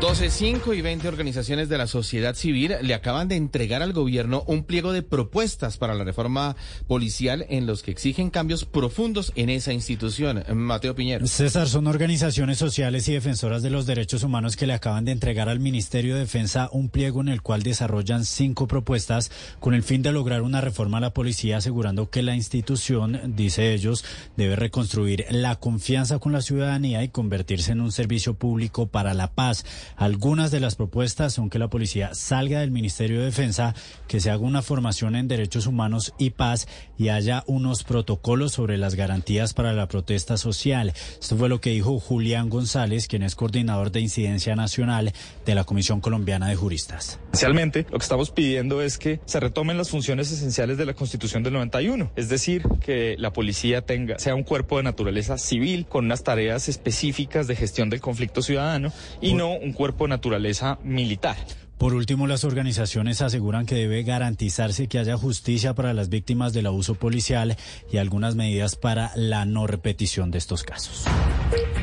[0.00, 4.44] 12, 5 y 20 organizaciones de la sociedad civil le acaban de entregar al gobierno
[4.46, 6.54] un pliego de propuestas para la reforma
[6.86, 10.44] policial en los que exigen cambios profundos en esa institución.
[10.54, 11.26] Mateo Piñero.
[11.26, 15.48] César, son organizaciones sociales y defensoras de los derechos humanos que le acaban de entregar
[15.48, 19.30] al Ministerio de Defensa un pliego en el cual desarrollan cinco propuestas
[19.60, 23.74] con el fin de lograr una reforma a la policía, asegurando que la institución, dice
[23.74, 24.02] ellos,
[24.38, 29.30] debe reconstruir la confianza con la ciudadanía y convertirse en un servicio público para la
[29.30, 29.66] paz.
[29.96, 33.74] Algunas de las propuestas son que la policía salga del Ministerio de Defensa,
[34.06, 36.66] que se haga una formación en derechos humanos y paz
[36.96, 40.94] y haya unos protocolos sobre las garantías para la protesta social.
[41.20, 45.12] Esto fue lo que dijo Julián González, quien es coordinador de incidencia nacional
[45.48, 47.20] de la Comisión Colombiana de Juristas.
[47.32, 51.42] Esencialmente, lo que estamos pidiendo es que se retomen las funciones esenciales de la Constitución
[51.42, 56.04] del 91, es decir, que la policía tenga sea un cuerpo de naturaleza civil con
[56.04, 61.36] unas tareas específicas de gestión del conflicto ciudadano y no un cuerpo de naturaleza militar.
[61.78, 66.66] Por último, las organizaciones aseguran que debe garantizarse que haya justicia para las víctimas del
[66.66, 67.56] abuso policial
[67.92, 71.04] y algunas medidas para la no repetición de estos casos.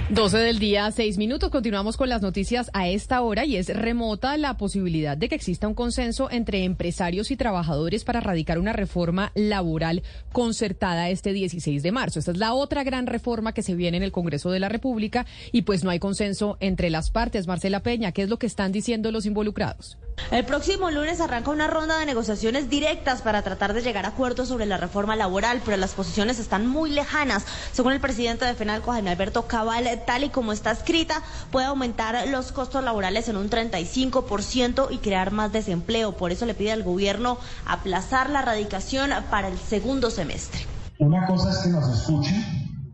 [0.10, 1.50] 12 del día, 6 minutos.
[1.50, 5.68] Continuamos con las noticias a esta hora y es remota la posibilidad de que exista
[5.68, 11.92] un consenso entre empresarios y trabajadores para radicar una reforma laboral concertada este 16 de
[11.92, 12.20] marzo.
[12.20, 15.26] Esta es la otra gran reforma que se viene en el Congreso de la República
[15.52, 17.48] y pues no hay consenso entre las partes.
[17.48, 19.85] Marcela Peña, ¿qué es lo que están diciendo los involucrados?
[20.32, 24.48] El próximo lunes arranca una ronda de negociaciones directas para tratar de llegar a acuerdos
[24.48, 27.46] sobre la reforma laboral, pero las posiciones están muy lejanas.
[27.74, 31.22] Según el presidente de FENALCO, Jaime Alberto Cabal, tal y como está escrita,
[31.52, 36.14] puede aumentar los costos laborales en un 35% y crear más desempleo.
[36.14, 40.62] Por eso le pide al gobierno aplazar la radicación para el segundo semestre.
[40.98, 42.44] Una cosa es que nos escuchen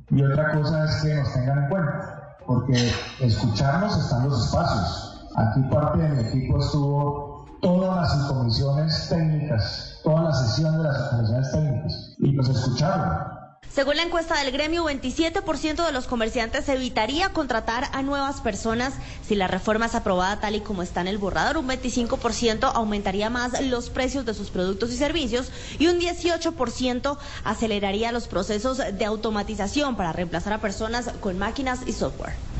[0.09, 2.91] y otra cosa es que nos tengan en cuenta, porque
[3.21, 5.10] escucharnos están los espacios.
[5.35, 11.09] Aquí parte de mi equipo estuvo todas las comisiones técnicas, toda la sesión de las
[11.09, 13.41] comisiones técnicas y pues escucharon.
[13.71, 18.95] Según la encuesta del gremio, 27% de los comerciantes evitaría contratar a nuevas personas
[19.25, 21.57] si la reforma es aprobada tal y como está en el borrador.
[21.57, 28.11] Un 25% aumentaría más los precios de sus productos y servicios y un 18% aceleraría
[28.11, 32.50] los procesos de automatización para reemplazar a personas con máquinas y software.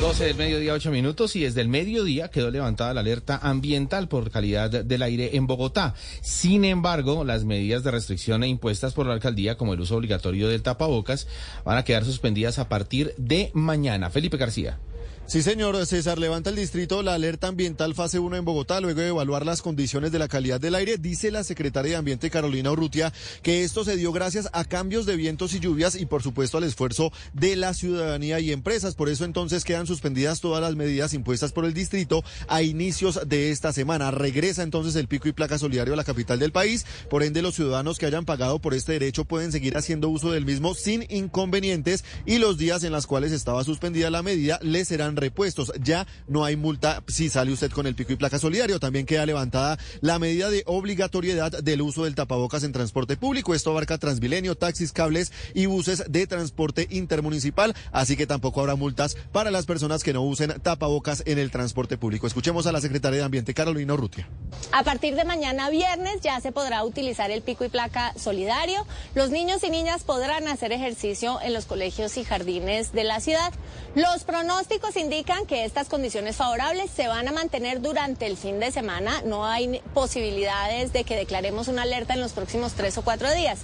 [0.00, 4.30] 12 del mediodía, 8 minutos, y desde el mediodía quedó levantada la alerta ambiental por
[4.30, 5.94] calidad del aire en Bogotá.
[6.20, 10.62] Sin embargo, las medidas de restricción impuestas por la alcaldía, como el uso obligatorio del
[10.62, 11.26] tapabocas,
[11.64, 14.10] van a quedar suspendidas a partir de mañana.
[14.10, 14.78] Felipe García.
[15.26, 19.08] Sí, señor César, levanta el distrito la alerta ambiental fase 1 en Bogotá luego de
[19.08, 20.98] evaluar las condiciones de la calidad del aire.
[20.98, 23.10] Dice la secretaria de Ambiente Carolina Urrutia
[23.42, 26.64] que esto se dio gracias a cambios de vientos y lluvias y por supuesto al
[26.64, 28.94] esfuerzo de la ciudadanía y empresas.
[28.94, 33.50] Por eso entonces quedan suspendidas todas las medidas impuestas por el distrito a inicios de
[33.50, 34.10] esta semana.
[34.10, 36.84] Regresa entonces el pico y placa solidario a la capital del país.
[37.08, 40.44] Por ende, los ciudadanos que hayan pagado por este derecho pueden seguir haciendo uso del
[40.44, 45.13] mismo sin inconvenientes y los días en los cuales estaba suspendida la medida les serán
[45.16, 45.72] repuestos.
[45.80, 48.80] Ya no hay multa si sale usted con el pico y placa solidario.
[48.80, 53.54] También queda levantada la medida de obligatoriedad del uso del tapabocas en transporte público.
[53.54, 57.74] Esto abarca Transmilenio, taxis, cables y buses de transporte intermunicipal.
[57.92, 61.96] Así que tampoco habrá multas para las personas que no usen tapabocas en el transporte
[61.98, 62.26] público.
[62.26, 64.28] Escuchemos a la secretaria de Ambiente, Carolina Urrutia.
[64.72, 68.86] A partir de mañana viernes ya se podrá utilizar el pico y placa solidario.
[69.14, 73.52] Los niños y niñas podrán hacer ejercicio en los colegios y jardines de la ciudad.
[73.94, 78.72] Los pronósticos indican que estas condiciones favorables se van a mantener durante el fin de
[78.72, 79.22] semana.
[79.22, 83.60] No hay posibilidades de que declaremos una alerta en los próximos tres o cuatro días.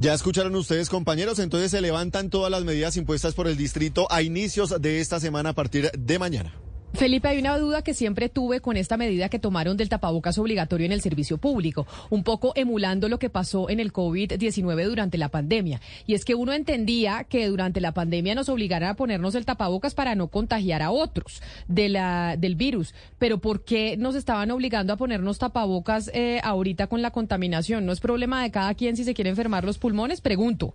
[0.00, 4.22] Ya escucharon ustedes, compañeros, entonces se levantan todas las medidas impuestas por el distrito a
[4.22, 6.54] inicios de esta semana a partir de mañana.
[6.94, 10.86] Felipe, hay una duda que siempre tuve con esta medida que tomaron del tapabocas obligatorio
[10.86, 15.28] en el servicio público, un poco emulando lo que pasó en el COVID-19 durante la
[15.28, 15.80] pandemia.
[16.06, 19.92] Y es que uno entendía que durante la pandemia nos obligaran a ponernos el tapabocas
[19.92, 22.94] para no contagiar a otros del virus.
[23.18, 27.86] Pero ¿por qué nos estaban obligando a ponernos tapabocas eh, ahorita con la contaminación?
[27.86, 30.20] ¿No es problema de cada quien si se quiere enfermar los pulmones?
[30.20, 30.74] Pregunto.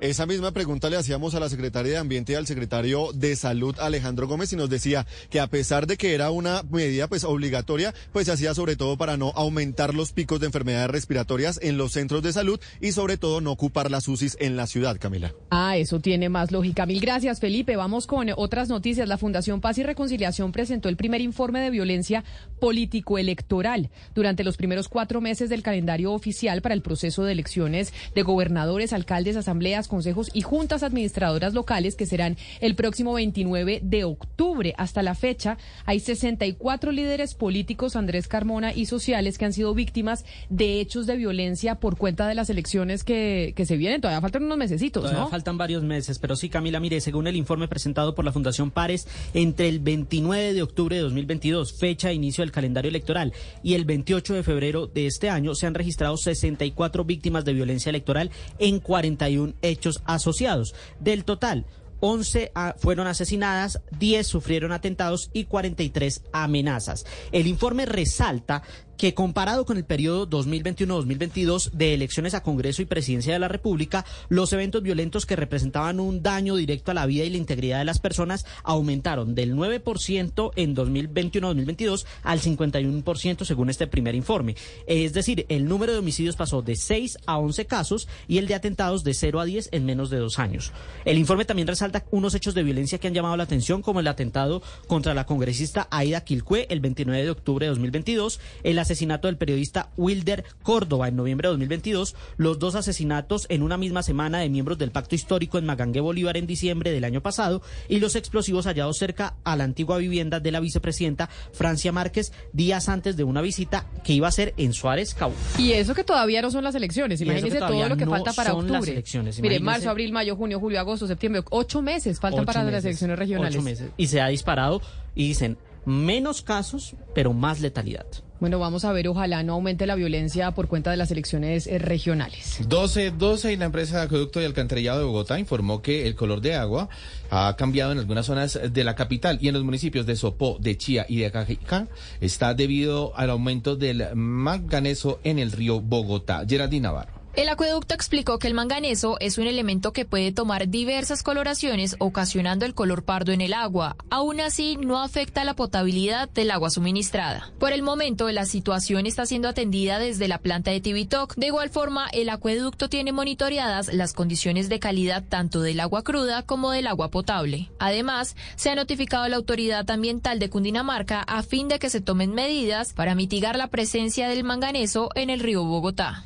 [0.00, 3.76] Esa misma pregunta le hacíamos a la secretaria de Ambiente y al secretario de Salud,
[3.78, 7.92] Alejandro Gómez, y nos decía que a pesar de que era una medida pues obligatoria,
[8.10, 11.92] pues se hacía sobre todo para no aumentar los picos de enfermedades respiratorias en los
[11.92, 15.34] centros de salud y sobre todo no ocupar las UCIs en la ciudad, Camila.
[15.50, 16.86] Ah, eso tiene más lógica.
[16.86, 17.76] Mil gracias, Felipe.
[17.76, 19.06] Vamos con otras noticias.
[19.06, 22.24] La Fundación Paz y Reconciliación presentó el primer informe de violencia
[22.58, 28.22] político-electoral durante los primeros cuatro meses del calendario oficial para el proceso de elecciones de
[28.22, 34.74] gobernadores, alcaldes, asambleas, consejos y juntas administradoras locales que serán el próximo 29 de octubre.
[34.78, 40.24] Hasta la fecha hay 64 líderes políticos, Andrés Carmona, y sociales que han sido víctimas
[40.48, 44.00] de hechos de violencia por cuenta de las elecciones que, que se vienen.
[44.00, 45.28] Todavía faltan unos mesecitos, Todavía ¿no?
[45.28, 49.08] faltan varios meses, pero sí, Camila, mire, según el informe presentado por la Fundación Pares,
[49.34, 53.84] entre el 29 de octubre de 2022, fecha de inicio del calendario electoral, y el
[53.84, 58.78] 28 de febrero de este año, se han registrado 64 víctimas de violencia electoral en
[58.78, 60.74] 41 hechos asociados.
[61.00, 61.66] Del total,
[62.00, 67.04] 11 fueron asesinadas, 10 sufrieron atentados y 43 amenazas.
[67.30, 68.62] El informe resalta
[69.00, 74.04] que comparado con el periodo 2021-2022 de elecciones a Congreso y Presidencia de la República,
[74.28, 77.86] los eventos violentos que representaban un daño directo a la vida y la integridad de
[77.86, 84.54] las personas aumentaron del 9% en 2021-2022 al 51% según este primer informe.
[84.86, 88.54] Es decir, el número de homicidios pasó de 6 a 11 casos y el de
[88.54, 90.72] atentados de 0 a 10 en menos de dos años.
[91.06, 94.08] El informe también resalta unos hechos de violencia que han llamado la atención, como el
[94.08, 99.36] atentado contra la congresista Aida Quilcue el 29 de octubre de 2022, el asesinato del
[99.36, 104.48] periodista Wilder Córdoba en noviembre de 2022, los dos asesinatos en una misma semana de
[104.50, 108.66] miembros del Pacto Histórico en Magangue Bolívar en diciembre del año pasado y los explosivos
[108.66, 113.42] hallados cerca a la antigua vivienda de la vicepresidenta Francia Márquez días antes de una
[113.42, 115.34] visita que iba a ser en Suárez Cabo.
[115.56, 117.20] Y eso que todavía no son las elecciones.
[117.20, 118.92] Imagínese todo lo que no falta para son las octubre.
[118.92, 121.42] elecciones, Mire, marzo, abril, mayo, junio, julio, agosto, septiembre.
[121.50, 123.54] Ocho meses faltan Ocho para las elecciones regionales.
[123.54, 123.90] ocho meses.
[123.96, 124.82] Y se ha disparado
[125.14, 128.06] y dicen menos casos, pero más letalidad.
[128.40, 131.78] Bueno, vamos a ver, ojalá no aumente la violencia por cuenta de las elecciones eh,
[131.78, 132.60] regionales.
[132.66, 136.40] 12, 12 y la empresa de acueducto y alcantarillado de Bogotá informó que el color
[136.40, 136.88] de agua
[137.30, 140.78] ha cambiado en algunas zonas de la capital y en los municipios de Sopó, de
[140.78, 141.88] Chía y de Cajicá
[142.22, 146.42] está debido al aumento del manganeso en el río Bogotá.
[146.48, 147.19] Geraldine Navarro.
[147.36, 152.66] El acueducto explicó que el manganeso es un elemento que puede tomar diversas coloraciones, ocasionando
[152.66, 153.94] el color pardo en el agua.
[154.10, 157.52] Aún así, no afecta la potabilidad del agua suministrada.
[157.60, 161.36] Por el momento, la situación está siendo atendida desde la planta de Tibitoc.
[161.36, 166.42] De igual forma, el acueducto tiene monitoreadas las condiciones de calidad tanto del agua cruda
[166.42, 167.70] como del agua potable.
[167.78, 172.00] Además, se ha notificado a la autoridad ambiental de Cundinamarca a fin de que se
[172.00, 176.24] tomen medidas para mitigar la presencia del manganeso en el río Bogotá.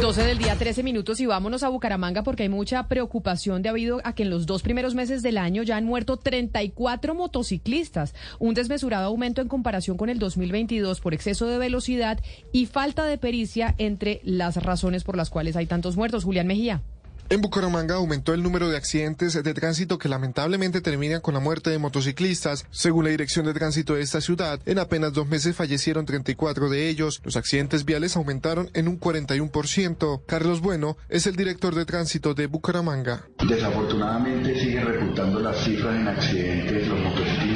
[0.00, 4.14] 12 del día, 13 minutos y vámonos a Bucaramanga porque hay mucha preocupación debido a
[4.14, 9.06] que en los dos primeros meses del año ya han muerto 34 motociclistas, un desmesurado
[9.06, 12.20] aumento en comparación con el 2022 por exceso de velocidad
[12.52, 16.24] y falta de pericia entre las razones por las cuales hay tantos muertos.
[16.24, 16.82] Julián Mejía.
[17.30, 21.70] En Bucaramanga aumentó el número de accidentes de tránsito que lamentablemente terminan con la muerte
[21.70, 22.66] de motociclistas.
[22.70, 26.88] Según la Dirección de Tránsito de esta ciudad, en apenas dos meses fallecieron 34 de
[26.88, 27.22] ellos.
[27.24, 30.22] Los accidentes viales aumentaron en un 41%.
[30.26, 33.26] Carlos Bueno es el director de tránsito de Bucaramanga.
[33.48, 36.86] Desafortunadamente sigue repuntando las cifras en accidentes.
[36.88, 37.53] Los motociclistas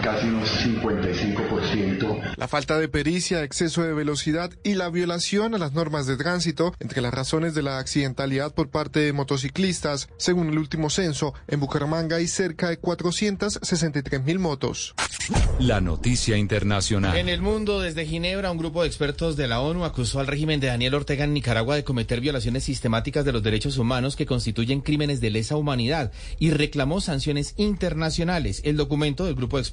[0.00, 2.36] casi un 55%.
[2.36, 6.72] La falta de pericia, exceso de velocidad y la violación a las normas de tránsito
[6.78, 10.08] entre las razones de la accidentalidad por parte de motociclistas.
[10.18, 14.94] Según el último censo, en Bucaramanga hay cerca de 463 mil motos.
[15.58, 17.16] La noticia internacional.
[17.16, 20.60] En el mundo, desde Ginebra, un grupo de expertos de la ONU acusó al régimen
[20.60, 24.80] de Daniel Ortega en Nicaragua de cometer violaciones sistemáticas de los derechos humanos que constituyen
[24.80, 28.60] crímenes de lesa humanidad y reclamó sanciones internacionales.
[28.64, 29.71] El documento del grupo de expertos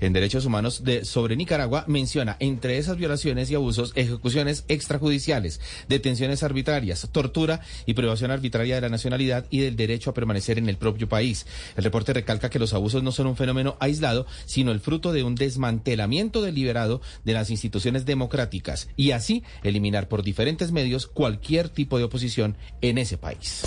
[0.00, 6.42] en derechos humanos de, sobre Nicaragua menciona entre esas violaciones y abusos ejecuciones extrajudiciales, detenciones
[6.42, 10.76] arbitrarias, tortura y privación arbitraria de la nacionalidad y del derecho a permanecer en el
[10.76, 11.46] propio país.
[11.76, 15.22] El reporte recalca que los abusos no son un fenómeno aislado, sino el fruto de
[15.22, 21.98] un desmantelamiento deliberado de las instituciones democráticas y así eliminar por diferentes medios cualquier tipo
[21.98, 23.62] de oposición en ese país.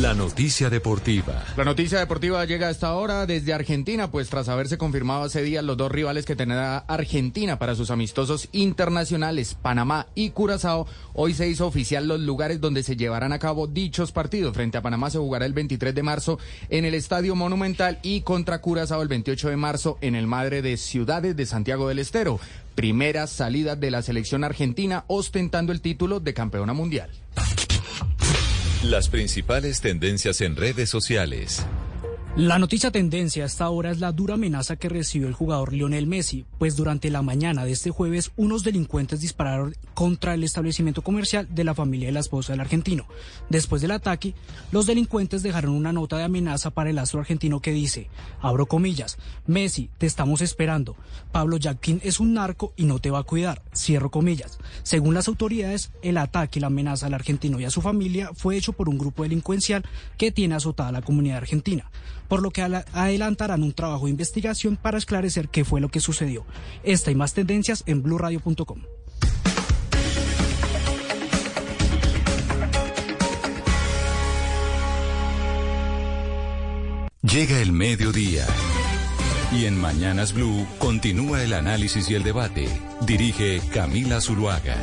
[0.00, 1.44] La noticia deportiva.
[1.56, 5.62] La noticia deportiva llega a esta hora desde Argentina, pues tras haberse confirmado hace días
[5.62, 11.48] los dos rivales que tendrá Argentina para sus amistosos internacionales, Panamá y Curazao, hoy se
[11.48, 14.54] hizo oficial los lugares donde se llevarán a cabo dichos partidos.
[14.54, 18.60] Frente a Panamá se jugará el 23 de marzo en el Estadio Monumental y contra
[18.60, 22.40] Curazao el 28 de marzo en el Madre de Ciudades de Santiago del Estero.
[22.74, 27.10] Primera salida de la selección argentina ostentando el título de campeona mundial.
[28.82, 31.64] Las principales tendencias en redes sociales.
[32.38, 36.44] La noticia tendencia hasta ahora es la dura amenaza que recibió el jugador Lionel Messi,
[36.58, 41.64] pues durante la mañana de este jueves unos delincuentes dispararon contra el establecimiento comercial de
[41.64, 43.06] la familia de la esposa del argentino.
[43.48, 44.34] Después del ataque,
[44.70, 48.08] los delincuentes dejaron una nota de amenaza para el astro argentino que dice,
[48.40, 50.94] abro comillas, Messi, te estamos esperando.
[51.32, 54.60] Pablo Jacquín es un narco y no te va a cuidar, cierro comillas.
[54.84, 58.56] Según las autoridades, el ataque y la amenaza al argentino y a su familia fue
[58.56, 59.84] hecho por un grupo delincuencial
[60.16, 61.90] que tiene azotada a la comunidad argentina
[62.28, 66.46] por lo que adelantarán un trabajo de investigación para esclarecer qué fue lo que sucedió.
[66.82, 68.82] Esta y más tendencias en blurradio.com.
[77.22, 78.46] Llega el mediodía.
[79.52, 82.68] Y en Mañanas Blue continúa el análisis y el debate.
[83.02, 84.76] Dirige Camila Zuluaga.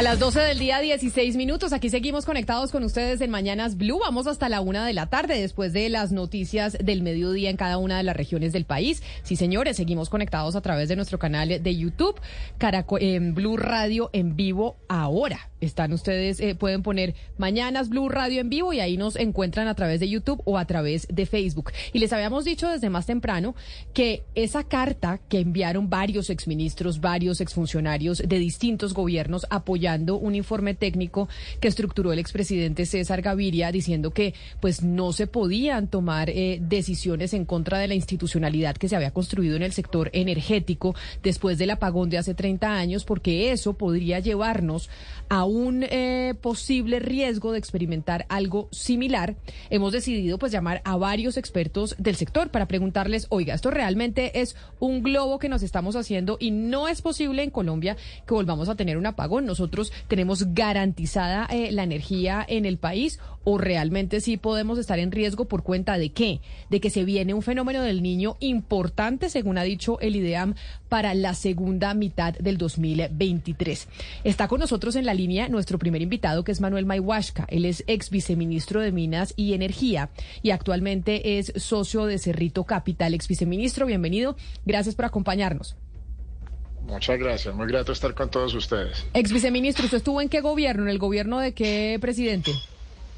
[0.00, 1.74] A las 12 del día, 16 minutos.
[1.74, 3.98] Aquí seguimos conectados con ustedes en Mañanas Blue.
[3.98, 7.76] Vamos hasta la una de la tarde después de las noticias del mediodía en cada
[7.76, 9.02] una de las regiones del país.
[9.24, 12.18] Sí, señores, seguimos conectados a través de nuestro canal de YouTube,
[12.98, 15.49] en Blue Radio en vivo ahora.
[15.60, 19.74] Están ustedes, eh, pueden poner Mañanas Blue Radio en vivo y ahí nos encuentran a
[19.74, 21.72] través de YouTube o a través de Facebook.
[21.92, 23.54] Y les habíamos dicho desde más temprano
[23.92, 30.74] que esa carta que enviaron varios exministros, varios exfuncionarios de distintos gobiernos apoyando un informe
[30.74, 31.28] técnico
[31.60, 37.34] que estructuró el expresidente César Gaviria diciendo que pues no se podían tomar eh, decisiones
[37.34, 41.70] en contra de la institucionalidad que se había construido en el sector energético después del
[41.70, 44.88] apagón de hace 30 años porque eso podría llevarnos
[45.30, 49.36] a un eh, posible riesgo de experimentar algo similar.
[49.70, 54.56] Hemos decidido pues llamar a varios expertos del sector para preguntarles, oiga, esto realmente es
[54.80, 57.96] un globo que nos estamos haciendo y no es posible en Colombia
[58.26, 59.46] que volvamos a tener un apagón.
[59.46, 65.12] Nosotros tenemos garantizada eh, la energía en el país o realmente sí podemos estar en
[65.12, 66.40] riesgo por cuenta de qué?
[66.68, 70.56] De que se viene un fenómeno del niño importante, según ha dicho el IDEAM,
[70.90, 73.88] para la segunda mitad del 2023.
[74.24, 77.46] Está con nosotros en la línea nuestro primer invitado, que es Manuel Mayhuashka.
[77.48, 80.10] Él es ex viceministro de Minas y Energía
[80.42, 83.14] y actualmente es socio de Cerrito Capital.
[83.14, 84.36] Ex viceministro, bienvenido.
[84.66, 85.76] Gracias por acompañarnos.
[86.82, 89.06] Muchas gracias, muy grato estar con todos ustedes.
[89.14, 90.82] Ex viceministro, ¿usted estuvo en qué gobierno?
[90.82, 92.52] ¿En el gobierno de qué presidente?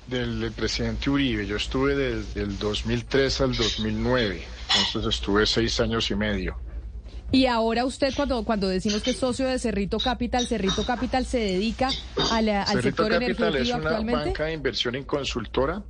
[0.09, 1.47] Del, presidente Uribe.
[1.47, 4.43] Yo estuve desde el 2003 al 2009,
[4.77, 6.57] entonces estuve seis años y medio.
[7.33, 11.39] Y ahora usted, cuando, cuando decimos que es socio de Cerrito Capital, Cerrito Capital se
[11.39, 11.89] dedica
[12.31, 15.83] al sector Capital es una banca de inversión y consultora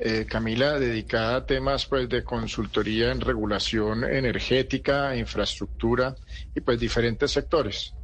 [0.00, 6.14] eh, Camila, dedicada a temas pues de consultoría en regulación energética, infraestructura
[6.54, 7.94] y pues diferentes sectores.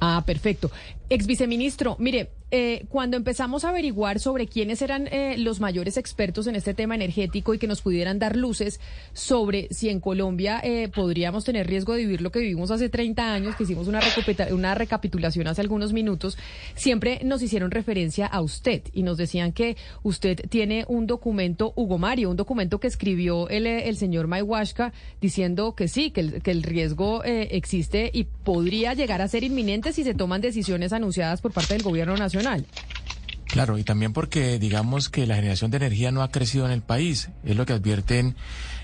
[0.00, 0.70] Ah, perfecto.
[1.08, 6.46] Ex viceministro, mire, eh, cuando empezamos a averiguar sobre quiénes eran eh, los mayores expertos
[6.46, 8.78] en este tema energético y que nos pudieran dar luces
[9.12, 13.32] sobre si en Colombia eh, podríamos tener riesgo de vivir lo que vivimos hace 30
[13.32, 14.00] años, que hicimos una,
[14.52, 16.38] una recapitulación hace algunos minutos,
[16.76, 21.98] siempre nos hicieron referencia a usted y nos decían que usted tiene un documento, Hugo
[21.98, 26.52] Mario, un documento que escribió el, el señor Mayhuashka diciendo que sí, que el, que
[26.52, 31.52] el riesgo existe y podría llegar a ser inminente si se toman decisiones anunciadas por
[31.52, 32.66] parte del gobierno nacional.
[33.46, 36.82] Claro, y también porque digamos que la generación de energía no ha crecido en el
[36.82, 38.36] país, es lo que advierten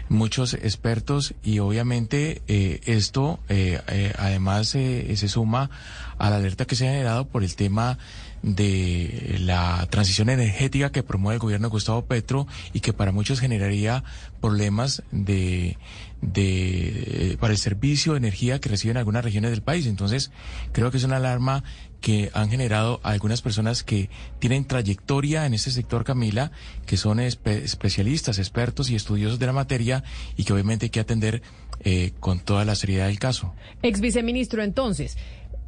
[0.08, 5.70] muchos expertos y obviamente eh, esto eh, eh, además se suma
[6.18, 7.98] a la alerta que se ha generado por el tema
[8.42, 13.40] de la transición energética que promueve el gobierno de Gustavo Petro y que para muchos
[13.40, 14.04] generaría
[14.40, 15.78] problemas de,
[16.20, 19.86] de para el servicio de energía que reciben algunas regiones del país.
[19.86, 20.32] Entonces,
[20.72, 21.62] creo que es una alarma
[22.02, 26.52] que han generado algunas personas que tienen trayectoria en este sector, Camila,
[26.84, 30.04] que son especialistas, expertos y estudiosos de la materia
[30.36, 31.40] y que obviamente hay que atender
[31.80, 33.54] eh, con toda la seriedad del caso.
[33.82, 35.16] Ex viceministro, entonces,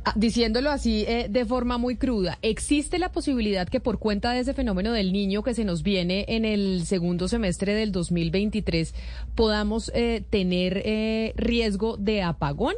[0.06, 4.40] Ah, diciéndolo así eh, de forma muy cruda, ¿existe la posibilidad que por cuenta de
[4.40, 8.94] ese fenómeno del niño que se nos viene en el segundo semestre del 2023
[9.35, 12.74] podamos eh, tener eh, riesgo de apagón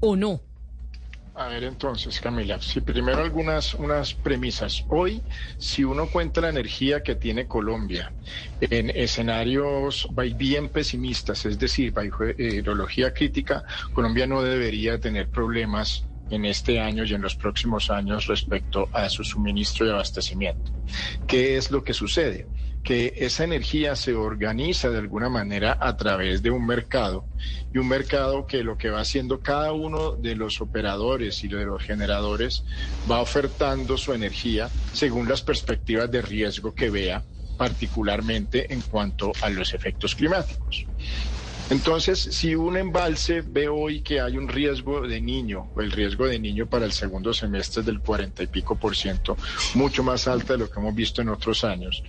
[0.00, 0.42] o no?
[1.38, 4.84] A ver entonces, Camila, si primero algunas unas premisas.
[4.88, 5.22] Hoy,
[5.58, 8.14] si uno cuenta la energía que tiene Colombia
[8.58, 16.46] en escenarios bien pesimistas, es decir, bajo hidrología crítica, Colombia no debería tener problemas en
[16.46, 20.72] este año y en los próximos años respecto a su suministro y abastecimiento.
[21.26, 22.48] ¿Qué es lo que sucede?
[22.86, 27.26] Que esa energía se organiza de alguna manera a través de un mercado
[27.74, 31.64] y un mercado que lo que va haciendo cada uno de los operadores y de
[31.64, 32.62] los generadores
[33.10, 37.24] va ofertando su energía según las perspectivas de riesgo que vea
[37.56, 40.86] particularmente en cuanto a los efectos climáticos.
[41.68, 46.38] Entonces, si un embalse ve hoy que hay un riesgo de niño, el riesgo de
[46.38, 49.36] niño para el segundo semestre es del cuarenta y pico por ciento,
[49.74, 52.04] mucho más alta de lo que hemos visto en otros años,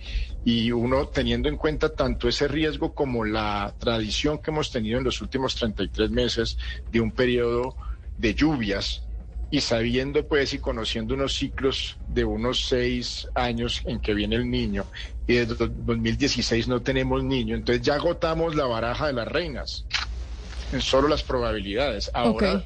[0.45, 5.05] y uno teniendo en cuenta tanto ese riesgo como la tradición que hemos tenido en
[5.05, 6.57] los últimos 33 meses
[6.91, 7.75] de un periodo
[8.15, 9.07] de lluvias
[9.49, 14.49] y sabiendo pues y conociendo unos ciclos de unos seis años en que viene el
[14.49, 14.85] niño
[15.27, 19.85] y desde 2016 no tenemos niño, entonces ya agotamos la baraja de las reinas
[20.71, 22.09] en solo las probabilidades.
[22.13, 22.65] Ahora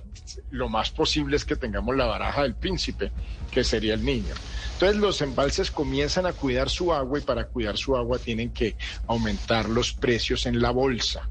[0.51, 3.11] lo más posible es que tengamos la baraja del príncipe,
[3.51, 4.33] que sería el niño.
[4.73, 8.75] Entonces los embalses comienzan a cuidar su agua y para cuidar su agua tienen que
[9.07, 11.29] aumentar los precios en la bolsa.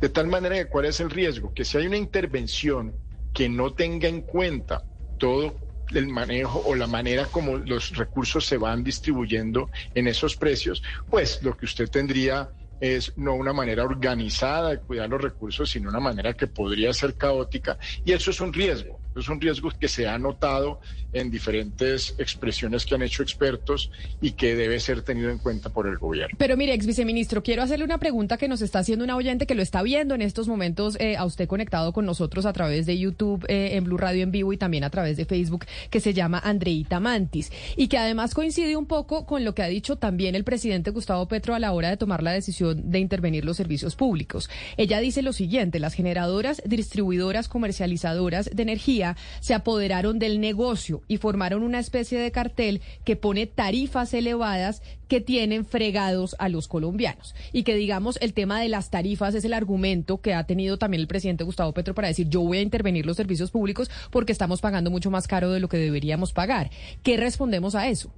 [0.00, 1.52] De tal manera que cuál es el riesgo?
[1.52, 2.94] Que si hay una intervención
[3.34, 4.84] que no tenga en cuenta
[5.18, 5.54] todo
[5.94, 11.42] el manejo o la manera como los recursos se van distribuyendo en esos precios, pues
[11.42, 16.00] lo que usted tendría es no una manera organizada de cuidar los recursos, sino una
[16.00, 18.99] manera que podría ser caótica y eso es un riesgo.
[19.16, 20.80] Es un riesgo que se ha notado
[21.12, 25.86] en diferentes expresiones que han hecho expertos y que debe ser tenido en cuenta por
[25.86, 26.36] el gobierno.
[26.38, 29.54] Pero mire, ex viceministro, quiero hacerle una pregunta que nos está haciendo una oyente que
[29.54, 32.98] lo está viendo en estos momentos eh, a usted conectado con nosotros a través de
[32.98, 36.14] YouTube, eh, en Blue Radio en vivo y también a través de Facebook, que se
[36.14, 40.34] llama Andreita Mantis y que además coincide un poco con lo que ha dicho también
[40.34, 43.96] el presidente Gustavo Petro a la hora de tomar la decisión de intervenir los servicios
[43.96, 44.48] públicos.
[44.76, 48.99] Ella dice lo siguiente, las generadoras, distribuidoras, comercializadoras de energía
[49.40, 55.20] se apoderaron del negocio y formaron una especie de cartel que pone tarifas elevadas que
[55.20, 57.34] tienen fregados a los colombianos.
[57.52, 61.00] Y que digamos el tema de las tarifas es el argumento que ha tenido también
[61.00, 64.60] el presidente Gustavo Petro para decir yo voy a intervenir los servicios públicos porque estamos
[64.60, 66.70] pagando mucho más caro de lo que deberíamos pagar.
[67.02, 68.12] ¿Qué respondemos a eso?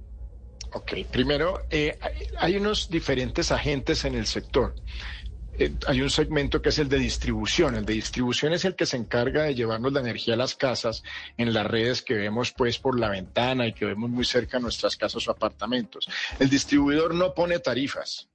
[0.73, 1.97] Ok, primero, eh,
[2.39, 4.73] hay unos diferentes agentes en el sector.
[5.57, 7.75] Eh, hay un segmento que es el de distribución.
[7.75, 11.03] El de distribución es el que se encarga de llevarnos la energía a las casas
[11.37, 14.97] en las redes que vemos pues por la ventana y que vemos muy cerca nuestras
[14.97, 16.09] casas o apartamentos.
[16.39, 18.29] El distribuidor no pone tarifas.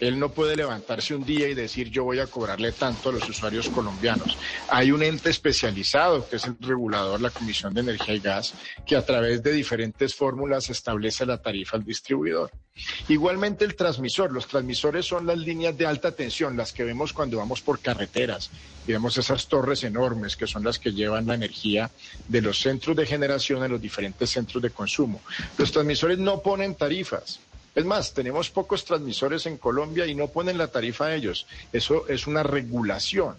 [0.00, 3.28] Él no puede levantarse un día y decir yo voy a cobrarle tanto a los
[3.28, 4.36] usuarios colombianos.
[4.68, 8.54] Hay un ente especializado que es el regulador, la Comisión de Energía y Gas,
[8.86, 12.50] que a través de diferentes fórmulas establece la tarifa al distribuidor.
[13.08, 17.38] Igualmente el transmisor, los transmisores son las líneas de alta tensión, las que vemos cuando
[17.38, 18.50] vamos por carreteras
[18.86, 21.90] y vemos esas torres enormes que son las que llevan la energía
[22.28, 25.22] de los centros de generación a los diferentes centros de consumo.
[25.56, 27.38] Los transmisores no ponen tarifas,
[27.74, 31.46] es más, tenemos pocos transmisores en Colombia y no ponen la tarifa a ellos.
[31.72, 33.34] Eso es una regulación.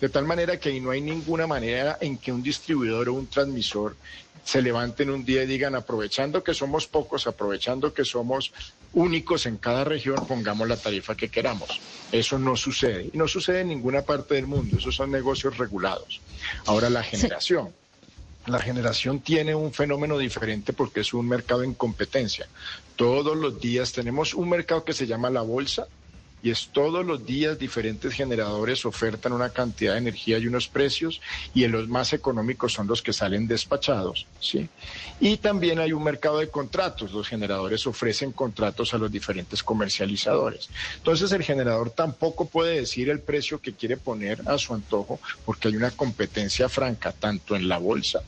[0.00, 3.96] De tal manera que no hay ninguna manera en que un distribuidor o un transmisor
[4.44, 8.52] se levanten un día y digan, aprovechando que somos pocos, aprovechando que somos
[8.92, 11.80] únicos en cada región, pongamos la tarifa que queramos.
[12.12, 13.10] Eso no sucede.
[13.12, 14.78] Y no sucede en ninguna parte del mundo.
[14.78, 16.20] Esos son negocios regulados.
[16.64, 17.74] Ahora, la generación.
[18.46, 22.46] La generación tiene un fenómeno diferente porque es un mercado en competencia.
[22.96, 25.86] Todos los días tenemos un mercado que se llama la bolsa
[26.42, 31.20] y es todos los días diferentes generadores ofertan una cantidad de energía y unos precios
[31.54, 34.68] y los más económicos son los que salen despachados, ¿sí?
[35.18, 40.68] Y también hay un mercado de contratos, los generadores ofrecen contratos a los diferentes comercializadores.
[40.98, 45.68] Entonces el generador tampoco puede decir el precio que quiere poner a su antojo porque
[45.68, 48.22] hay una competencia franca tanto en la bolsa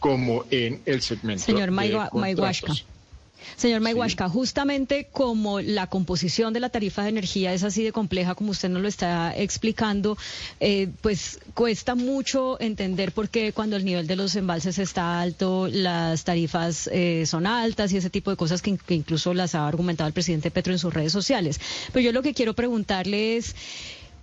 [0.00, 2.84] como en el segmento Señor de.
[3.56, 8.34] Señor Mayhuashka, justamente como la composición de la tarifa de energía es así de compleja
[8.34, 10.16] como usted nos lo está explicando,
[10.60, 15.68] eh, pues cuesta mucho entender por qué cuando el nivel de los embalses está alto,
[15.70, 19.66] las tarifas eh, son altas y ese tipo de cosas que, que incluso las ha
[19.66, 21.60] argumentado el presidente Petro en sus redes sociales.
[21.92, 23.54] Pero yo lo que quiero preguntarle es...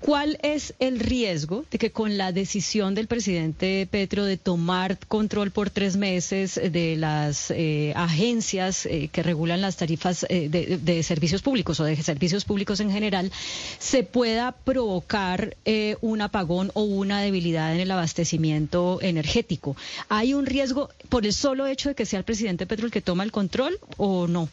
[0.01, 5.51] ¿Cuál es el riesgo de que con la decisión del presidente Petro de tomar control
[5.51, 11.43] por tres meses de las eh, agencias eh, que regulan las tarifas eh, de, servicios
[11.43, 13.31] públicos o de servicios públicos en general,
[13.77, 15.55] se pueda provocar
[16.01, 19.75] un apagón o una debilidad en el abastecimiento energético?
[20.09, 23.01] ¿Hay un riesgo por el solo hecho de que sea el presidente Petro el que
[23.01, 24.49] toma el control o no?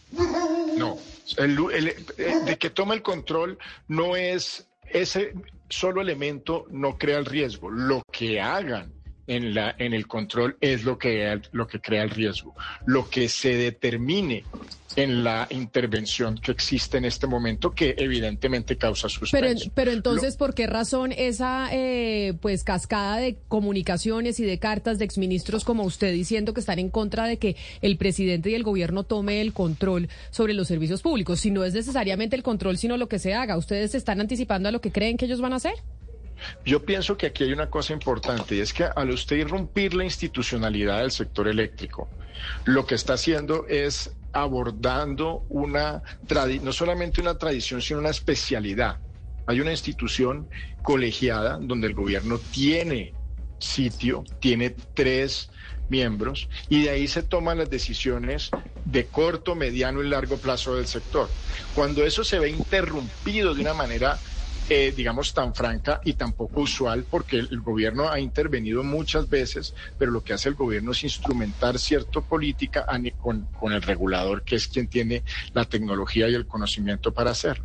[0.76, 0.98] No,
[1.36, 3.58] de que toma el control
[3.88, 5.32] no es ese
[5.68, 7.70] solo elemento no crea el riesgo.
[7.70, 8.97] Lo que hagan
[9.28, 12.54] en, la, en el control es lo que, lo que crea el riesgo.
[12.86, 14.44] Lo que se determine
[14.96, 19.64] en la intervención que existe en este momento, que evidentemente causa suspenso.
[19.66, 24.98] Pero, pero entonces, ¿por qué razón esa eh, pues cascada de comunicaciones y de cartas
[24.98, 28.64] de exministros como usted diciendo que están en contra de que el presidente y el
[28.64, 31.40] gobierno tome el control sobre los servicios públicos?
[31.40, 33.56] Si no es necesariamente el control, sino lo que se haga.
[33.56, 35.74] ¿Ustedes se están anticipando a lo que creen que ellos van a hacer?
[36.64, 40.04] Yo pienso que aquí hay una cosa importante y es que al usted irrumpir la
[40.04, 42.08] institucionalidad del sector eléctrico,
[42.64, 46.02] lo que está haciendo es abordando una,
[46.62, 48.98] no solamente una tradición, sino una especialidad.
[49.46, 50.48] Hay una institución
[50.82, 53.14] colegiada donde el gobierno tiene
[53.58, 55.50] sitio, tiene tres
[55.88, 58.50] miembros y de ahí se toman las decisiones
[58.84, 61.28] de corto, mediano y largo plazo del sector.
[61.74, 64.18] Cuando eso se ve interrumpido de una manera
[64.68, 69.74] eh, digamos, tan franca y tan poco usual, porque el, gobierno ha intervenido muchas veces,
[69.96, 72.86] pero lo que hace el gobierno es instrumentar cierta política
[73.18, 75.24] con, con el regulador, que es quien tiene
[75.54, 77.64] la tecnología y el conocimiento para hacerlo.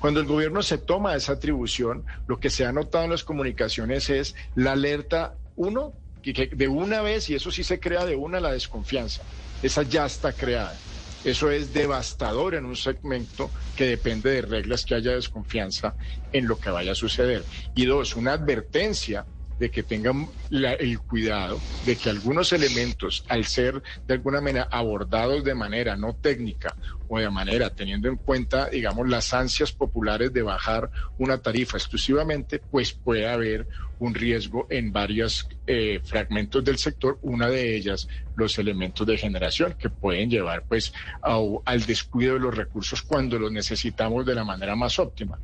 [0.00, 4.10] Cuando el gobierno se toma esa atribución, lo que se ha notado en las comunicaciones
[4.10, 8.52] es la alerta, uno, de una vez, y eso sí se crea de una, la
[8.52, 9.22] desconfianza.
[9.62, 10.76] Esa ya está creada.
[11.22, 15.96] Eso es devastador en un segmento que depende de reglas que haya desconfianza
[16.32, 17.46] en lo que vaya a suceder.
[17.74, 19.26] Y dos, una advertencia
[19.60, 25.44] de que tengan el cuidado de que algunos elementos, al ser de alguna manera abordados
[25.44, 26.74] de manera no técnica
[27.08, 32.58] o de manera teniendo en cuenta, digamos, las ansias populares de bajar una tarifa exclusivamente,
[32.58, 33.68] pues puede haber
[33.98, 39.76] un riesgo en varios eh, fragmentos del sector, una de ellas los elementos de generación
[39.78, 44.74] que pueden llevar pues al descuido de los recursos cuando los necesitamos de la manera
[44.74, 45.38] más óptima.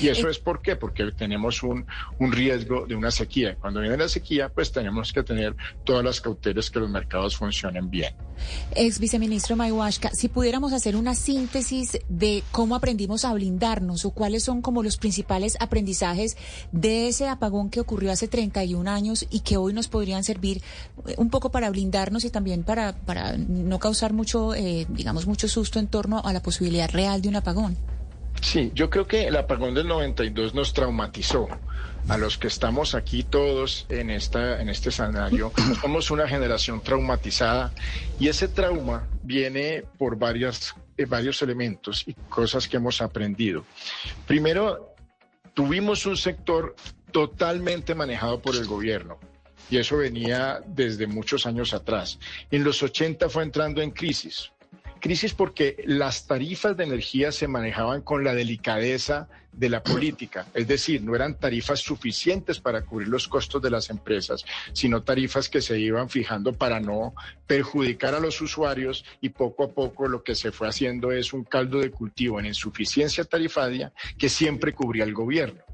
[0.00, 0.76] ¿Y eso es por qué?
[0.76, 1.86] Porque tenemos un,
[2.18, 3.56] un, riesgo de una sequía.
[3.56, 5.54] Cuando viene la sequía, pues tenemos que tener
[5.84, 8.14] todas las cautelas que los mercados funcionen bien.
[8.74, 14.42] Ex viceministro Mayhuashka, si pudiéramos hacer una síntesis de cómo aprendimos a blindarnos o cuáles
[14.42, 16.36] son como los principales aprendizajes
[16.72, 20.62] de ese apagón que ocurrió hace 31 años y que hoy nos podrían servir
[21.06, 25.48] eh, un poco para blindarnos y también para, para no causar mucho, eh, digamos, mucho
[25.48, 27.76] susto en torno a la posibilidad real de un apagón.
[28.42, 31.48] Sí, yo creo que el apagón del 92 nos traumatizó.
[32.08, 37.72] A los que estamos aquí todos en, esta, en este escenario, somos una generación traumatizada
[38.18, 43.64] y ese trauma viene por varias, eh, varios elementos y cosas que hemos aprendido.
[44.26, 44.92] Primero,
[45.54, 46.74] tuvimos un sector
[47.12, 49.18] totalmente manejado por el gobierno
[49.70, 52.18] y eso venía desde muchos años atrás.
[52.50, 54.50] En los 80 fue entrando en crisis.
[55.02, 60.68] Crisis porque las tarifas de energía se manejaban con la delicadeza de la política, es
[60.68, 65.60] decir, no eran tarifas suficientes para cubrir los costos de las empresas, sino tarifas que
[65.60, 67.14] se iban fijando para no
[67.48, 71.42] perjudicar a los usuarios y poco a poco lo que se fue haciendo es un
[71.42, 75.64] caldo de cultivo en insuficiencia tarifaria que siempre cubría el gobierno.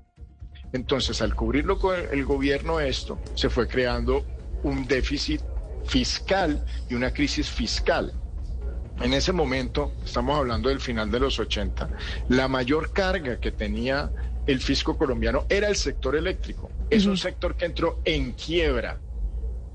[0.73, 4.25] Entonces, al cubrirlo con el gobierno esto, se fue creando
[4.63, 5.43] un déficit
[5.85, 8.15] fiscal y una crisis fiscal.
[9.01, 11.89] En ese momento, estamos hablando del final de los 80,
[12.29, 14.11] la mayor carga que tenía
[14.47, 16.71] el fisco colombiano era el sector eléctrico.
[16.91, 18.99] Es un sector que entró en quiebra,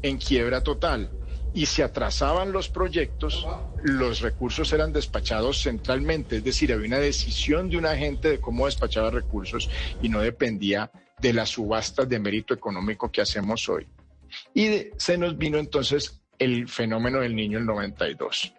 [0.02, 1.10] en quiebra total.
[1.54, 3.48] Y se atrasaban los proyectos,
[3.84, 8.66] los recursos eran despachados centralmente, es decir, había una decisión de un agente de cómo
[8.66, 9.70] despachaba recursos
[10.02, 10.92] y no dependía
[11.22, 13.88] de las subastas de mérito económico que hacemos hoy.
[14.56, 18.54] Y se nos vino entonces el fenómeno del niño el 92.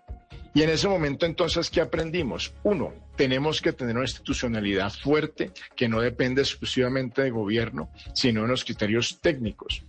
[0.54, 2.54] Y en ese momento entonces, ¿qué aprendimos?
[2.62, 8.48] Uno, tenemos que tener una institucionalidad fuerte que no depende exclusivamente del gobierno, sino de
[8.48, 9.82] los criterios técnicos.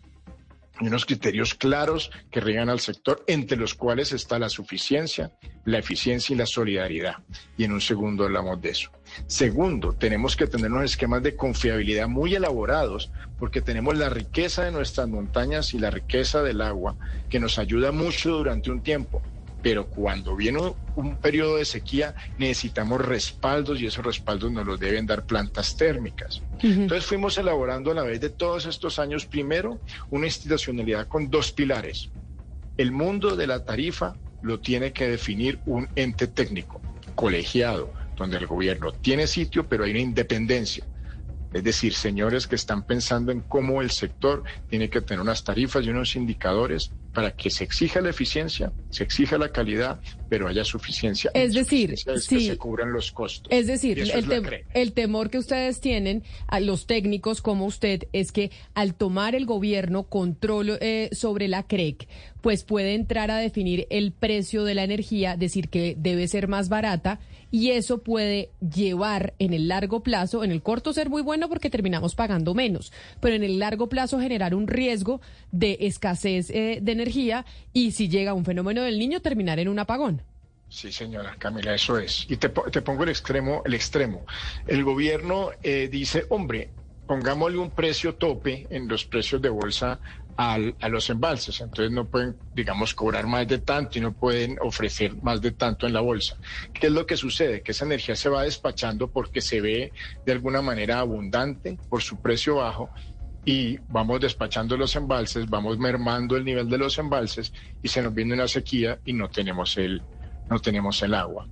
[0.81, 5.31] y unos criterios claros que riegan al sector, entre los cuales está la suficiencia,
[5.63, 7.15] la eficiencia y la solidaridad.
[7.57, 8.91] Y en un segundo hablamos de eso.
[9.25, 13.09] Segundo, tenemos que tener unos esquemas de confiabilidad muy elaborados,
[13.39, 16.97] porque tenemos la riqueza de nuestras montañas y la riqueza del agua,
[17.29, 19.21] que nos ayuda mucho durante un tiempo
[19.65, 20.59] pero cuando viene
[20.95, 26.43] un, periodo de sequía necesitamos respaldos y esos respaldos nos los deben dar plantas térmicas.
[26.61, 29.81] Entonces fuimos elaborando a la vez de todos estos años, primero,
[30.11, 32.11] una institucionalidad con dos pilares.
[32.77, 36.79] El mundo de la tarifa lo tiene que definir un ente técnico,
[37.15, 40.85] colegiado, donde el gobierno tiene sitio, pero hay una independencia.
[41.53, 45.83] Es decir, señores que están pensando en cómo el sector tiene que tener unas tarifas
[45.83, 50.65] y unos indicadores para que se exija la eficiencia, se exija la calidad, pero haya
[50.65, 51.31] suficiencia.
[51.33, 53.47] Es decir, es que se cubran los costos.
[53.51, 53.99] Es decir,
[54.73, 59.45] el, temor que ustedes tienen, a los técnicos como usted, es que al tomar el
[59.45, 62.05] gobierno control eh, sobre la CREC,
[62.41, 66.67] pues puede entrar a definir el precio de la energía, decir que debe ser más
[66.67, 67.21] barata
[67.55, 71.69] y eso puede llevar en el largo plazo, en el corto ser muy bueno porque
[71.69, 72.91] terminamos pagando menos,
[73.21, 75.21] pero en el largo plazo generar un riesgo
[75.53, 79.79] de escasez eh, de energía y si llega un fenómeno del niño terminar en un
[79.79, 80.21] apagón.
[80.67, 82.29] Sí, señora Camila, eso es.
[82.29, 84.25] Y te, pongo el extremo, el extremo.
[84.67, 86.71] El gobierno eh, dice, hombre,
[87.07, 90.01] pongámosle un precio tope en los precios de bolsa
[90.37, 91.61] a los embalses.
[91.61, 95.87] Entonces no pueden, digamos, cobrar más de tanto y no pueden ofrecer más de tanto
[95.87, 96.37] en la bolsa.
[96.73, 97.61] ¿Qué es lo que sucede?
[97.61, 99.93] Que esa energía se va despachando porque se ve
[100.25, 102.89] de alguna manera abundante por su precio bajo
[103.45, 108.13] y vamos despachando los embalses, vamos mermando el nivel de los embalses y se nos
[108.13, 110.01] viene una sequía y no tenemos el,
[110.49, 111.47] no tenemos el agua.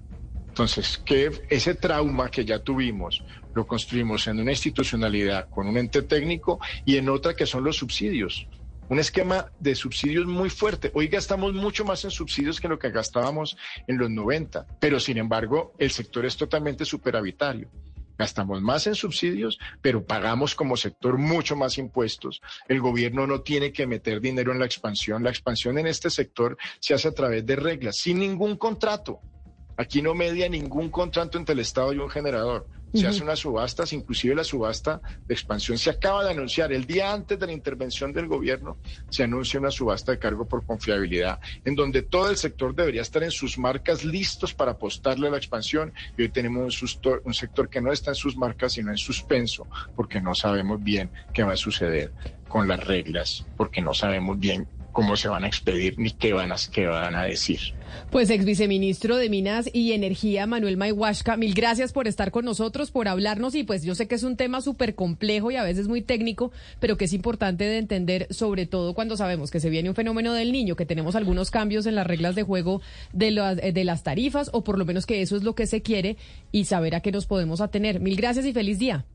[0.48, 3.24] Entonces, que ese trauma que ya tuvimos
[3.56, 7.78] lo construimos en una institucionalidad con un ente técnico y en otra que son los
[7.78, 8.48] subsidios
[8.90, 10.92] un esquema de subsidios muy fuerte.
[10.94, 13.58] Hoy gastamos mucho más en subsidios que lo que gastábamos
[13.88, 17.70] en los 90, pero sin embargo el sector es totalmente superavitario.
[18.18, 22.42] Gastamos más en subsidios, pero pagamos como sector mucho más impuestos.
[22.68, 25.24] El gobierno no tiene que meter dinero en la expansión.
[25.24, 29.20] La expansión en este sector se hace a través de reglas, sin ningún contrato.
[29.78, 33.92] Aquí no media ningún contrato entre el Estado y un generador se hace unas subastas,
[33.92, 36.72] inclusive la subasta de expansión se acaba de anunciar.
[36.72, 38.78] El día antes de la intervención del gobierno
[39.10, 43.24] se anuncia una subasta de cargo por confiabilidad, en donde todo el sector debería estar
[43.24, 45.92] en sus marcas listos para apostarle a la expansión.
[46.18, 46.90] Y hoy tenemos un,
[47.24, 51.12] un sector que no está en sus marcas, sino en suspenso, porque no sabemos bien
[51.34, 52.14] qué va a suceder
[52.48, 56.54] con las reglas, porque no sabemos bien cómo se van a expedir ni qué van
[56.54, 57.60] a, qué van a decir.
[58.10, 62.92] Pues ex viceministro de Minas y Energía, Manuel Mayhuashka, mil gracias por estar con nosotros,
[62.92, 65.88] por hablarnos y pues yo sé que es un tema súper complejo y a veces
[65.88, 69.90] muy técnico, pero que es importante de entender, sobre todo cuando sabemos que se viene
[69.90, 73.58] un fenómeno del niño, que tenemos algunos cambios en las reglas de juego de, las,
[73.62, 76.18] eh, de las tarifas o por lo menos que eso es lo que se quiere
[76.52, 78.00] y saber a qué nos podemos atener.
[78.00, 79.06] Mil gracias y feliz día.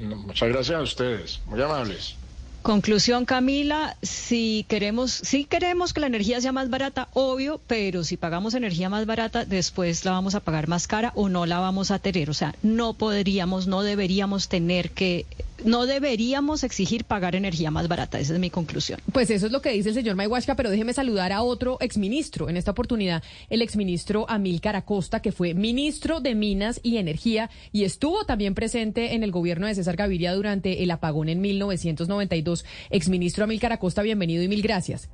[0.00, 2.16] Muchas gracias a ustedes, muy amables.
[2.64, 8.16] Conclusión, Camila, si queremos, si queremos que la energía sea más barata, obvio, pero si
[8.16, 11.90] pagamos energía más barata, después la vamos a pagar más cara o no la vamos
[11.90, 12.30] a tener.
[12.30, 15.26] O sea, no podríamos, no deberíamos tener que
[15.64, 18.20] no deberíamos exigir pagar energía más barata.
[18.20, 19.00] Esa es mi conclusión.
[19.12, 22.48] Pues eso es lo que dice el señor Mayhuashka, pero déjeme saludar a otro exministro.
[22.48, 27.84] En esta oportunidad, el exministro Amílcar Acosta, que fue ministro de Minas y Energía y
[27.84, 32.64] estuvo también presente en el gobierno de César Gaviria durante el apagón en 1992.
[32.90, 35.08] Exministro Amílcar Acosta, bienvenido y mil gracias.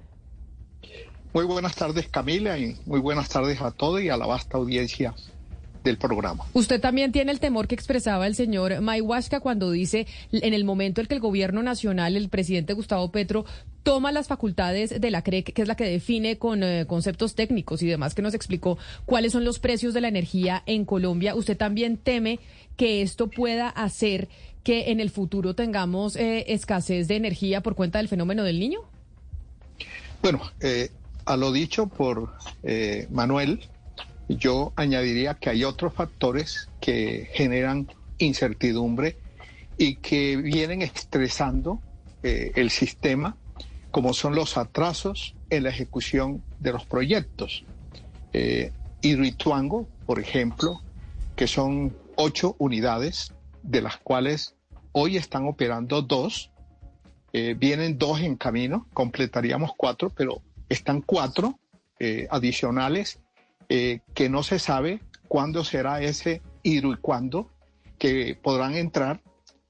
[1.32, 5.14] Muy buenas tardes, Camila, y muy buenas tardes a todos y a la vasta audiencia
[5.84, 6.44] del programa.
[6.52, 11.00] Usted también tiene el temor que expresaba el señor Mayhuasca cuando dice, en el momento
[11.00, 13.44] en que el gobierno nacional, el presidente Gustavo Petro,
[13.82, 17.82] toma las facultades de la CREC, que es la que define con eh, conceptos técnicos
[17.82, 21.34] y demás, que nos explicó cuáles son los precios de la energía en Colombia.
[21.34, 22.40] ¿Usted también teme
[22.76, 24.28] que esto pueda hacer
[24.62, 28.80] que en el futuro tengamos eh, escasez de energía por cuenta del fenómeno del niño?
[30.22, 30.90] Bueno, eh,
[31.24, 32.34] a lo dicho por
[33.10, 33.60] Manuel,
[34.36, 37.88] yo añadiría que hay otros factores que generan
[38.18, 39.16] incertidumbre
[39.76, 41.80] y que vienen estresando
[42.22, 43.36] eh, el sistema,
[43.90, 47.64] como son los atrasos en la ejecución de los proyectos.
[48.32, 48.72] Eh,
[50.06, 50.80] por ejemplo,
[51.34, 53.32] que son ocho unidades,
[53.62, 54.54] de las cuales
[54.92, 56.50] hoy están operando dos,
[57.32, 61.58] eh, vienen dos en camino, completaríamos cuatro, pero están cuatro
[61.98, 63.18] eh, adicionales
[63.70, 67.50] eh, que no se sabe cuándo será ese ir y cuándo,
[67.98, 69.22] que podrán entrar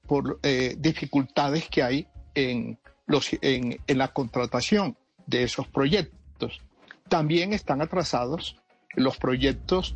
[0.07, 4.97] por eh, dificultades que hay en los, en, en la contratación
[5.27, 6.61] de esos proyectos.
[7.09, 8.57] También están atrasados
[8.95, 9.95] los proyectos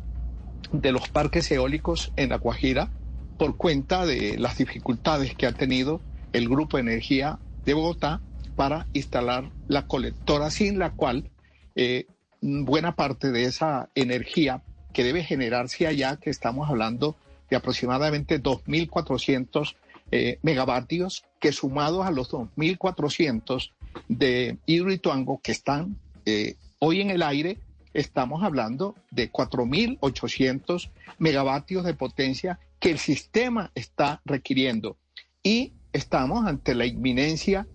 [0.70, 2.90] de los parques eólicos en La Guajira
[3.36, 6.00] por cuenta de las dificultades que ha tenido
[6.32, 8.20] el Grupo de Energía de Bogotá
[8.54, 11.30] para instalar la colectora sin la cual
[11.74, 12.06] eh,
[12.40, 17.16] buena parte de esa energía que debe generarse allá, que estamos hablando
[17.50, 19.74] de aproximadamente 2.400
[20.10, 23.72] eh, megavatios, que sumados a los 2.400
[24.08, 27.58] de Hidroituango que están eh, hoy en el aire,
[27.94, 34.96] estamos hablando de 4.800 megavatios de potencia que el sistema está requiriendo.
[35.42, 37.66] Y estamos ante la inminencia,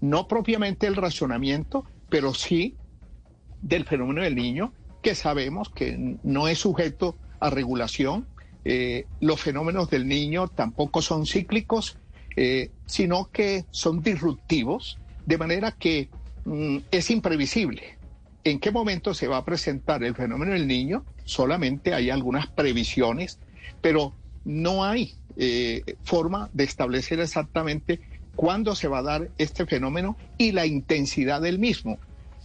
[0.00, 2.76] no propiamente del racionamiento, pero sí
[3.62, 4.72] del fenómeno del niño,
[5.02, 8.26] que sabemos que no es sujeto a regulación.
[8.64, 11.96] Eh, los fenómenos del niño tampoco son cíclicos,
[12.36, 16.08] eh, sino que son disruptivos, de manera que
[16.44, 17.98] mm, es imprevisible.
[18.44, 21.04] ¿En qué momento se va a presentar el fenómeno del niño?
[21.24, 23.38] Solamente hay algunas previsiones,
[23.80, 24.14] pero
[24.44, 28.00] no hay eh, forma de establecer exactamente
[28.34, 31.98] cuándo se va a dar este fenómeno y la intensidad del mismo.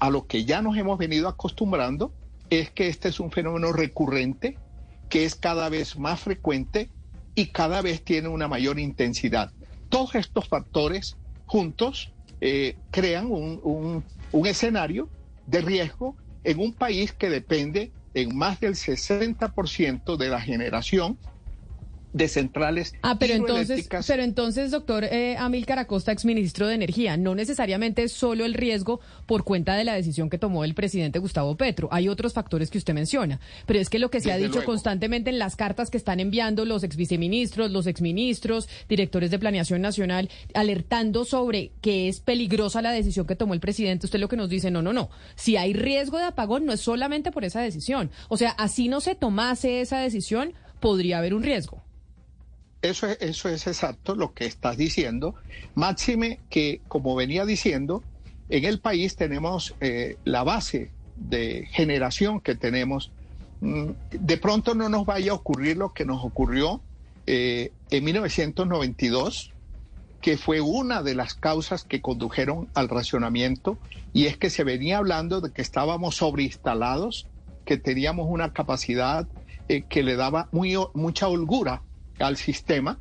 [0.04, 2.12] A lo que ya nos hemos venido acostumbrando
[2.50, 4.58] es que este es un fenómeno recurrente,
[5.08, 6.90] que es cada vez más frecuente
[7.36, 9.54] y cada vez tiene una mayor intensidad.
[9.88, 11.16] Todos estos factores
[11.46, 12.12] juntos
[12.42, 14.04] eh, crean un,
[14.34, 15.08] un escenario
[15.48, 21.18] de riesgo en un país que depende en más del 60% de la generación
[22.14, 27.36] de centrales ah, pero entonces, pero entonces, doctor eh, Amílcar Acosta, exministro de Energía, no
[27.36, 31.58] necesariamente es solo el riesgo por cuenta de la decisión que tomó el presidente Gustavo
[31.58, 31.90] Petro.
[31.92, 35.30] Hay otros factores que usted menciona, pero es que lo que se ha dicho constantemente
[35.30, 41.26] en las cartas que están enviando los exviceministros, los exministros, directores de planeación nacional, alertando
[41.26, 44.72] sobre que es peligrosa la decisión que tomó el presidente, usted lo que nos dice,
[44.72, 45.10] no, no, no.
[45.36, 48.12] Si hay riesgo de apagón, no es solamente por esa decisión.
[48.30, 51.83] O sea, así no se tomase esa decisión, podría haber un riesgo.
[52.84, 55.36] Eso es, eso es exacto lo que estás diciendo.
[55.74, 58.04] Máxime que, como venía diciendo,
[58.50, 63.10] en el país tenemos eh, la base de generación que tenemos.
[63.62, 66.82] Mm, de pronto no nos vaya a ocurrir lo que nos ocurrió
[67.26, 69.54] eh, en 1992,
[70.20, 73.78] que fue una de las causas que condujeron al racionamiento,
[74.12, 77.28] y es que se venía hablando de que estábamos sobreinstalados,
[77.64, 79.26] que teníamos una capacidad
[79.70, 81.82] eh, que le daba mucha holgura
[82.24, 83.00] al sistema.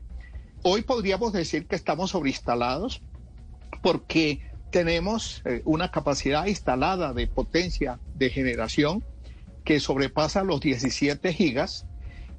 [0.63, 3.03] Hoy podríamos decir que estamos sobreinstalados
[3.83, 4.41] porque
[4.71, 9.05] tenemos eh, una capacidad instalada de potencia de generación
[9.65, 11.87] que sobrepasa los 17 gigas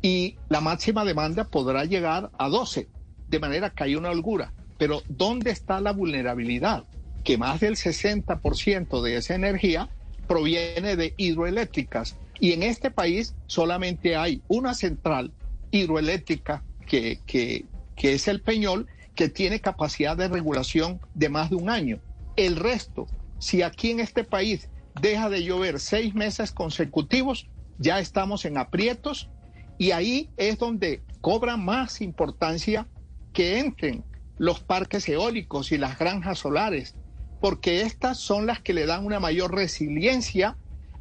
[0.02, 2.90] y la máxima demanda podrá llegar a 12,
[3.30, 4.54] de manera que hay una holgura.
[4.78, 6.86] Pero ¿dónde está la vulnerabilidad?
[7.24, 9.90] Que más del 60% de esa energía
[10.28, 15.32] proviene de hidroeléctricas y en este país solamente hay una central
[15.72, 17.66] hidroeléctrica que, que,
[17.96, 22.00] que es el Peñol, que tiene capacidad de regulación de más de un año.
[22.36, 23.08] El resto,
[23.40, 24.70] si aquí en este país
[25.02, 27.48] deja de llover seis meses consecutivos,
[27.78, 29.30] ya estamos en aprietos
[29.78, 32.88] y ahí es donde cobra más importancia
[33.34, 34.04] que entren
[34.38, 36.96] los parques eólicos y las granjas solares,
[37.40, 40.58] porque estas son las que le dan una mayor resiliencia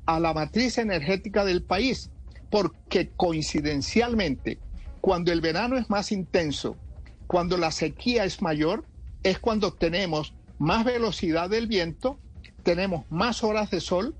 [0.06, 2.10] a la matriz energética del país,
[2.50, 4.58] porque coincidencialmente
[5.02, 6.76] cuando el verano es más intenso,
[7.26, 8.86] cuando la sequía es mayor,
[9.24, 12.20] es cuando tenemos más velocidad del viento,
[12.62, 14.14] tenemos más horas de sol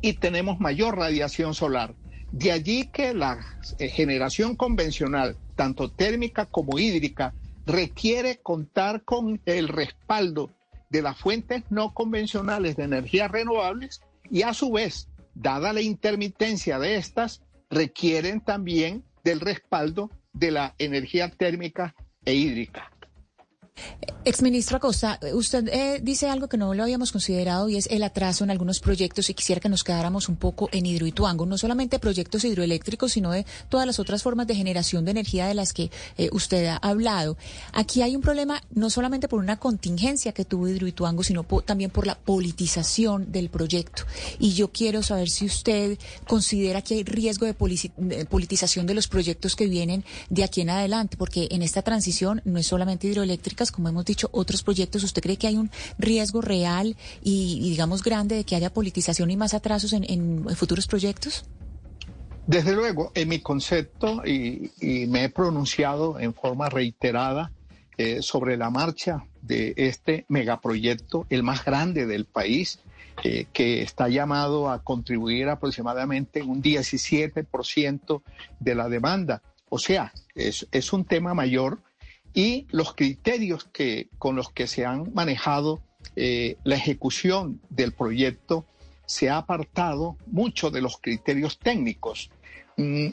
[0.00, 1.94] y tenemos mayor radiación solar.
[2.32, 3.46] De allí que la
[3.78, 7.32] eh, generación convencional, tanto térmica como hídrica,
[7.64, 10.50] requiere contar con el respaldo
[10.90, 15.06] de las fuentes no convencionales de energías renovables y a su vez,
[15.36, 21.94] dada la intermitencia de estas, requieren también del respaldo de la energía térmica
[22.24, 22.91] e hídrica.
[24.24, 28.44] Exministro Acosta, usted eh, dice algo que no lo habíamos considerado y es el atraso
[28.44, 32.44] en algunos proyectos y quisiera que nos quedáramos un poco en Hidroituango, no solamente proyectos
[32.44, 36.28] hidroeléctricos, sino de todas las otras formas de generación de energía de las que eh,
[36.30, 37.36] usted ha hablado.
[37.72, 42.06] Aquí hay un problema no solamente por una contingencia que tuvo Hidroituango, sino también por
[42.06, 44.04] la politización del proyecto.
[44.38, 47.54] Y yo quiero saber si usted considera que hay riesgo de
[48.24, 52.60] politización de los proyectos que vienen de aquí en adelante, porque en esta transición no
[52.60, 53.08] es solamente
[53.72, 58.36] como hemos dicho, otros proyectos, ¿usted cree que hay un riesgo real y, digamos grande
[58.36, 61.44] de que haya politización y más atrasos en, futuros proyectos?
[62.46, 64.70] Desde luego, en mi concepto, y,
[65.08, 67.52] me he pronunciado en forma reiterada
[67.98, 72.80] eh, sobre la marcha de este megaproyecto, el más grande del país,
[73.24, 78.22] eh, que está llamado a contribuir aproximadamente un 17%
[78.58, 79.42] de la demanda.
[79.68, 81.78] O sea, es, un tema mayor
[82.34, 85.82] y los criterios que, con los que se han manejado
[86.16, 88.66] eh, la ejecución del proyecto
[89.06, 92.30] se ha apartado mucho de los criterios técnicos.
[92.76, 93.08] Mm,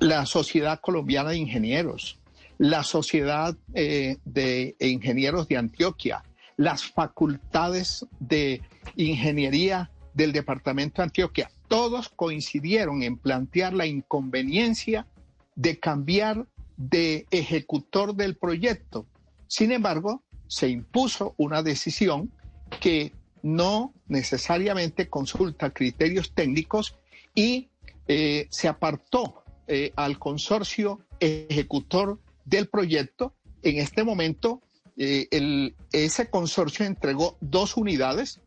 [0.00, 2.18] la Sociedad Colombiana de Ingenieros,
[2.58, 6.22] la Sociedad eh, de Ingenieros de Antioquia,
[6.56, 8.60] las facultades de
[8.96, 15.06] ingeniería del Departamento de Antioquia, todos coincidieron en plantear la inconveniencia
[15.54, 16.46] de cambiar
[16.90, 19.06] de ejecutor del proyecto.
[19.46, 22.32] Sin embargo, se impuso una decisión
[22.80, 26.96] que no necesariamente consulta criterios técnicos
[27.34, 27.68] y
[28.08, 33.32] eh, se apartó eh, al consorcio ejecutor del proyecto.
[33.62, 34.60] En este momento,
[34.96, 38.40] eh, ese consorcio entregó dos unidades.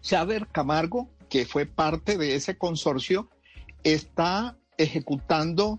[0.00, 3.28] Saber Camargo, que fue parte de ese consorcio,
[3.84, 5.78] está ejecutando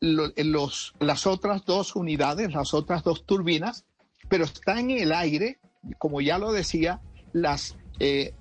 [0.00, 3.84] los, las otras dos unidades, las otras dos turbinas,
[4.28, 5.58] pero está en el aire,
[5.98, 7.00] como ya lo decía,
[7.32, 8.34] las, eh,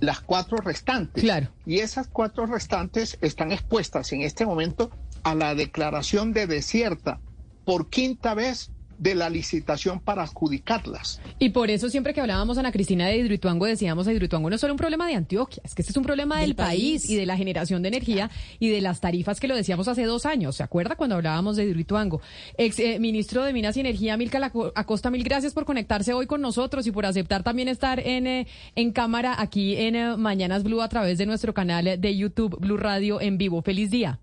[0.00, 1.22] las cuatro restantes.
[1.22, 1.48] Claro.
[1.66, 4.90] Y esas cuatro restantes están expuestas en este momento
[5.22, 7.20] a la declaración de desierta
[7.64, 8.70] por quinta vez
[9.00, 11.20] de la licitación para adjudicarlas.
[11.38, 14.60] Y por eso siempre que hablábamos, Ana Cristina, de Hidroituango, decíamos que Hidroituango no es
[14.60, 17.08] solo un problema de Antioquia, es que este es un problema del, país.
[17.08, 20.26] y de la generación de energía y de las tarifas que lo decíamos hace dos
[20.26, 20.56] años.
[20.56, 22.20] ¿Se acuerda cuando hablábamos de Hidroituango?
[22.58, 26.42] Ex eh, ministro de Minas y Energía, Milka Acosta, mil gracias por conectarse hoy con
[26.42, 28.46] nosotros y por aceptar también estar en, eh,
[28.76, 32.76] en cámara aquí en eh, Mañanas Blue a través de nuestro canal de YouTube Blue
[32.76, 33.62] Radio en vivo.
[33.62, 34.20] Feliz día.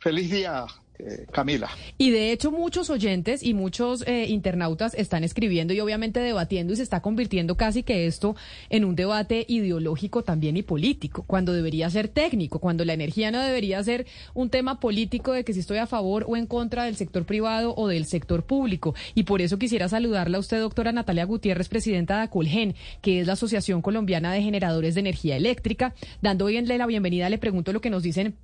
[0.00, 0.66] Feliz día,
[1.32, 1.70] Camila.
[1.98, 6.76] Y de hecho muchos oyentes y muchos eh, internautas están escribiendo y obviamente debatiendo y
[6.76, 8.36] se está convirtiendo casi que esto
[8.70, 13.40] en un debate ideológico también y político, cuando debería ser técnico, cuando la energía no
[13.40, 16.96] debería ser un tema político de que si estoy a favor o en contra del
[16.96, 18.94] sector privado o del sector público.
[19.14, 23.26] Y por eso quisiera saludarla a usted, doctora Natalia Gutiérrez, presidenta de ACOLGEN, que es
[23.26, 25.94] la Asociación Colombiana de Generadores de Energía Eléctrica.
[26.22, 28.36] Dando hoy la bienvenida, le pregunto lo que nos dicen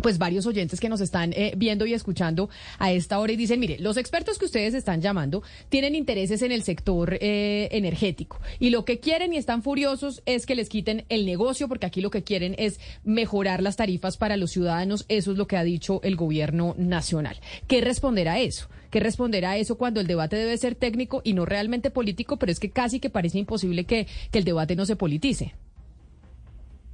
[0.00, 2.48] pues varios oyentes que nos están eh, viendo y escuchando
[2.78, 6.52] a esta hora y dicen, mire, los expertos que ustedes están llamando tienen intereses en
[6.52, 11.04] el sector eh, energético y lo que quieren y están furiosos es que les quiten
[11.08, 15.32] el negocio porque aquí lo que quieren es mejorar las tarifas para los ciudadanos, eso
[15.32, 17.36] es lo que ha dicho el gobierno nacional.
[17.66, 18.68] ¿Qué responder a eso?
[18.90, 22.52] ¿Qué responder a eso cuando el debate debe ser técnico y no realmente político, pero
[22.52, 25.54] es que casi que parece imposible que, que el debate no se politice?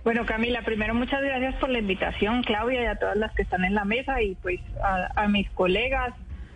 [0.05, 3.65] Bueno, Camila, primero muchas gracias por la invitación, Claudia, y a todas las que están
[3.65, 6.13] en la mesa, y pues a, mis colegas,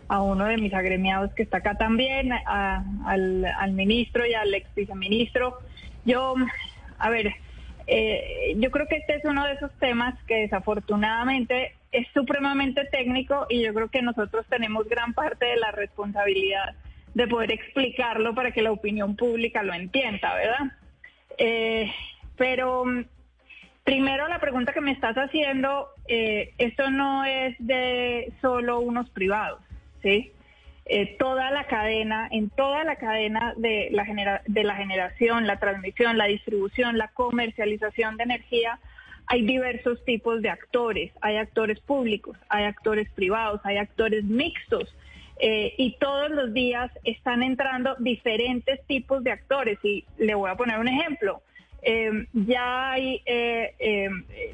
[0.09, 5.59] a uno de mis agremiados que está acá también, al, ministro y al ex viceministro.
[6.05, 6.35] Yo,
[6.99, 7.35] a ver,
[7.87, 13.47] eh, yo creo que este es uno de esos temas que desafortunadamente es supremamente técnico
[13.49, 16.75] y yo creo que nosotros tenemos gran parte de la responsabilidad
[17.15, 20.73] de poder explicarlo para que la opinión pública lo entienda, ¿verdad?
[21.39, 21.93] Eh,
[22.37, 22.85] pero
[23.87, 29.61] Primero, la pregunta que me estás haciendo, eh, esto no es de solo unos privados,
[30.03, 30.33] ¿sí?
[30.87, 34.05] Eh, toda la cadena, en toda la cadena de la,
[34.75, 38.81] generación, la transmisión, la distribución, la comercialización de energía,
[39.29, 41.13] hay diversos tipos de actores.
[41.21, 44.93] Hay actores públicos, hay actores privados, hay actores mixtos.
[45.39, 49.79] Eh, y todos los días están entrando diferentes tipos de actores.
[49.85, 51.41] Y le voy a poner un ejemplo.
[51.83, 54.09] Eh, ya hay eh, eh,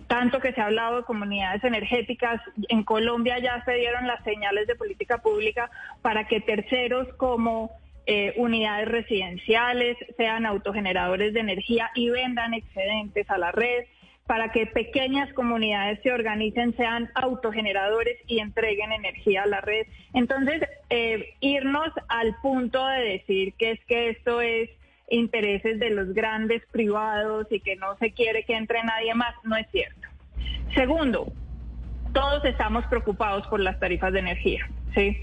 [0.07, 2.41] tanto que se ha hablado de comunidades energéticas.
[2.69, 5.71] En Colombia ya se dieron las señales de política pública
[6.03, 7.71] para que terceros como
[8.37, 13.85] unidades residenciales sean autogeneradores de energía y vendan excedentes a la red
[14.27, 19.87] para que pequeñas comunidades se organicen, sean autogeneradores y entreguen energía a la red.
[20.15, 20.63] Entonces,
[21.41, 24.69] irnos al punto de decir que es que esto es
[25.09, 29.57] intereses de los grandes privados y que no se quiere que entre nadie más, no
[29.57, 30.09] es cierto.
[30.75, 31.33] Segundo,
[32.13, 35.17] todos estamos preocupados por las tarifas de energía, ¿sí?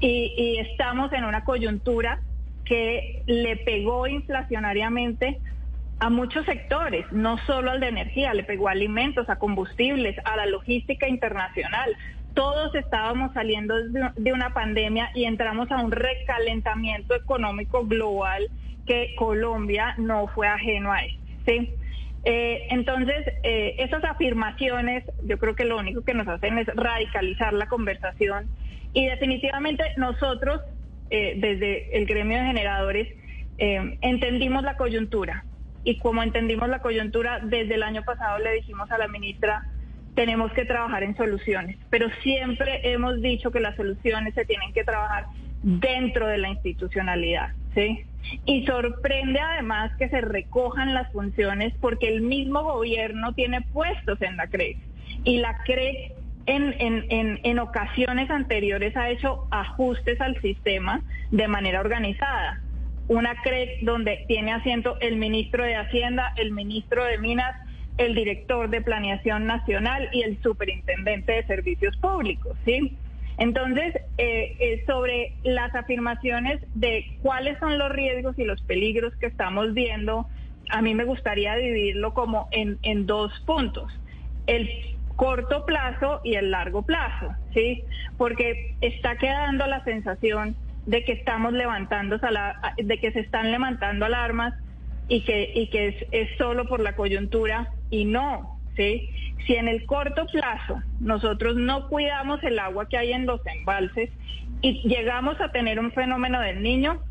[0.00, 2.20] Y, estamos en una coyuntura
[2.64, 5.38] que le pegó inflacionariamente
[6.00, 10.36] a muchos sectores, no solo al de energía, le pegó a alimentos, a combustibles, a
[10.36, 11.96] la logística internacional.
[12.34, 13.74] Todos estábamos saliendo
[14.16, 18.50] de una pandemia y entramos a un recalentamiento económico global
[18.86, 21.20] que Colombia no fue ajeno a esto.
[21.46, 21.74] ¿sí?
[22.24, 27.52] Eh, entonces, eh, esas afirmaciones yo creo que lo único que nos hacen es radicalizar
[27.52, 28.48] la conversación
[28.94, 30.60] y definitivamente nosotros
[31.10, 33.08] eh, desde el gremio de generadores
[33.58, 35.44] eh, entendimos la coyuntura
[35.84, 39.66] y como entendimos la coyuntura, desde el año pasado le dijimos a la ministra,
[40.14, 44.82] tenemos que trabajar en soluciones, pero siempre hemos dicho que las soluciones se tienen que
[44.82, 45.26] trabajar
[45.62, 48.04] dentro de la institucionalidad, ¿sí?
[48.44, 54.36] Y sorprende además que se recojan las funciones porque el mismo gobierno tiene puestos en
[54.36, 54.76] la CREC
[55.24, 56.12] y la CREC
[56.46, 62.60] en, en, en, en ocasiones anteriores ha hecho ajustes al sistema de manera organizada
[63.08, 67.54] una CREC donde tiene asiento el ministro de Hacienda, el ministro de Minas,
[67.98, 72.96] el director de Planeación Nacional y el superintendente de Servicios Públicos, ¿sí?
[73.38, 79.26] Entonces, eh, eh, sobre las afirmaciones de cuáles son los riesgos y los peligros que
[79.26, 80.26] estamos viendo,
[80.70, 83.92] a mí me gustaría dividirlo como en, en dos puntos.
[84.46, 84.70] El
[85.16, 87.84] corto plazo y el largo plazo, ¿sí?
[88.16, 90.56] Porque está quedando la sensación
[90.86, 92.18] de que estamos levantando,
[92.76, 94.54] de que se están levantando alarmas
[95.08, 99.10] y que, y que es, es solo por la coyuntura y no, ¿sí?
[99.46, 104.10] Si en el corto plazo nosotros no cuidamos el agua que hay en los embalses
[104.62, 107.02] y llegamos a tener un fenómeno del niño,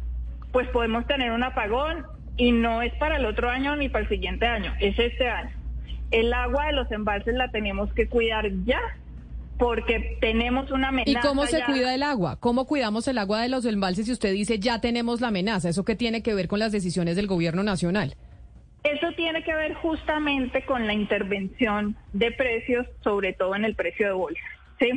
[0.52, 2.06] pues podemos tener un apagón
[2.38, 5.52] y no es para el otro año ni para el siguiente año, es este año.
[6.12, 8.82] El agua de los embalses la tenemos que cuidar ya
[9.58, 11.12] porque tenemos una amenaza.
[11.12, 12.38] ¿Y cómo se cuida el agua?
[12.40, 15.70] ¿Cómo cuidamos el agua de los embalses si usted dice ya tenemos la amenaza?
[15.70, 18.16] ¿Eso qué tiene que ver con las decisiones del gobierno nacional?
[18.84, 24.08] Eso tiene que ver justamente con la intervención de precios, sobre todo en el precio
[24.08, 24.42] de bolsa.
[24.80, 24.90] ¿sí?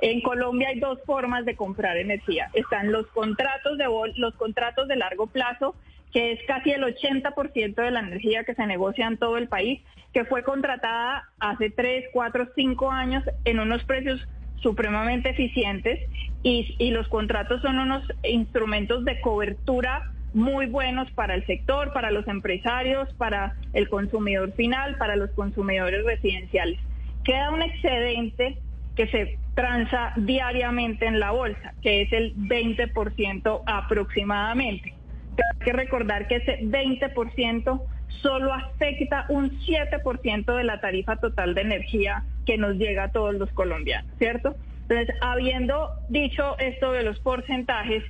[0.00, 2.50] En Colombia hay dos formas de comprar energía.
[2.54, 3.86] Están los contratos de
[4.16, 5.74] los contratos de largo plazo
[6.14, 9.82] que es casi el 80% de la energía que se negocia en todo el país,
[10.12, 14.24] que fue contratada hace 3, 4, 5 años en unos precios
[14.62, 15.98] supremamente eficientes
[16.44, 22.10] y, y los contratos son unos instrumentos de cobertura muy buenos para el sector, para
[22.10, 26.78] los empresarios, para el consumidor final, para los consumidores residenciales.
[27.24, 28.58] Queda un excedente
[28.96, 34.94] que se transa diariamente en la bolsa, que es el 20% aproximadamente
[35.42, 37.82] hay que recordar que ese 20%
[38.22, 43.34] solo afecta un 7% de la tarifa total de energía que nos llega a todos
[43.34, 44.54] los colombianos, ¿cierto?
[44.82, 48.04] Entonces, habiendo dicho esto de los porcentajes,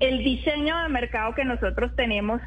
[0.00, 2.40] el diseño de mercado que nosotros tenemos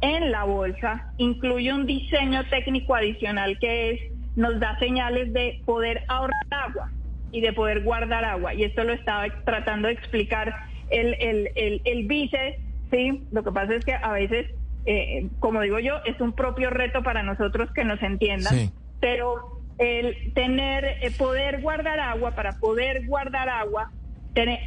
[0.00, 4.00] en la bolsa incluye un diseño técnico adicional que es
[4.36, 6.90] nos da señales de poder ahorrar agua
[7.32, 8.52] y de poder guardar agua.
[8.52, 10.54] Y esto lo estaba tratando de explicar
[10.90, 12.60] el, el, el, el vice
[12.90, 14.46] Sí, lo que pasa es que a veces,
[14.84, 18.70] eh, como digo yo, es un propio reto para nosotros que nos entiendan,
[19.00, 23.90] pero el tener, eh, poder guardar agua, para poder guardar agua,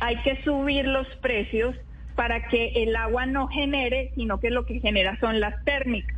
[0.01, 1.75] hay que subir los precios
[2.15, 6.15] para que el agua no genere, sino que lo que genera son las térmicas.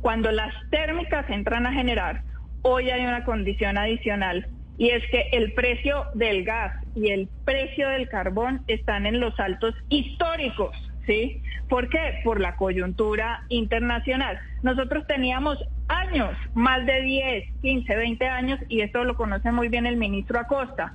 [0.00, 2.22] Cuando las térmicas entran a generar,
[2.62, 7.88] hoy hay una condición adicional y es que el precio del gas y el precio
[7.88, 10.76] del carbón están en los altos históricos.
[11.06, 11.42] ¿sí?
[11.68, 12.20] ¿Por qué?
[12.24, 14.38] Por la coyuntura internacional.
[14.62, 15.58] Nosotros teníamos
[15.88, 20.38] años, más de 10, 15, 20 años, y esto lo conoce muy bien el ministro
[20.38, 20.94] Acosta,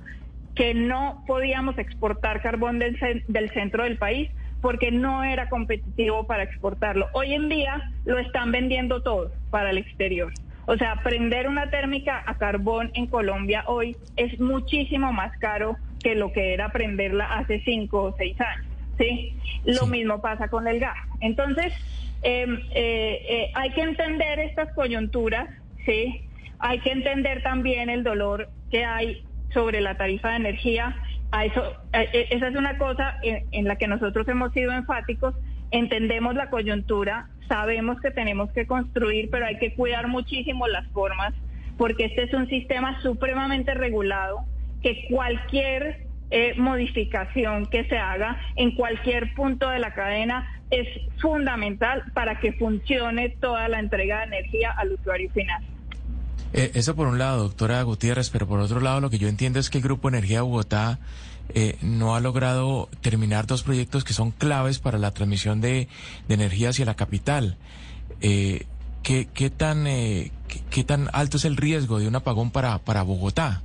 [0.60, 4.30] que no podíamos exportar carbón del, del centro del país
[4.60, 7.08] porque no era competitivo para exportarlo.
[7.14, 10.30] Hoy en día lo están vendiendo todo para el exterior.
[10.66, 16.14] O sea, prender una térmica a carbón en Colombia hoy es muchísimo más caro que
[16.14, 18.66] lo que era prenderla hace cinco o seis años.
[18.98, 19.32] ¿sí?
[19.64, 20.98] Lo mismo pasa con el gas.
[21.22, 21.72] Entonces,
[22.20, 25.48] em, eh, eh, hay que entender estas coyunturas,
[25.86, 26.20] ¿sí?
[26.58, 30.96] Hay que entender también el dolor que hay sobre la tarifa de energía.
[31.44, 35.34] Eso, eh, esa es una cosa en, la que nosotros hemos sido enfáticos.
[35.70, 41.32] Entendemos la coyuntura, sabemos que tenemos que construir, pero hay que cuidar muchísimo las formas,
[41.78, 44.40] porque este es un sistema supremamente regulado
[44.82, 50.86] que cualquier eh, modificación que se haga en cualquier punto de la cadena es
[51.20, 55.62] fundamental para que funcione toda la entrega de energía al usuario final.
[56.52, 59.58] Eh, eso por un lado, doctora Gutiérrez, pero por otro lado lo que yo entiendo
[59.58, 60.98] es que el Grupo Energía Bogotá
[61.54, 65.88] eh, no ha logrado terminar dos proyectos que son claves para la transmisión de,
[66.28, 67.56] energía hacia la capital.
[68.20, 68.66] ¿qué,
[69.32, 73.62] qué, tan, qué, tan alto es el riesgo de un apagón para, para Bogotá?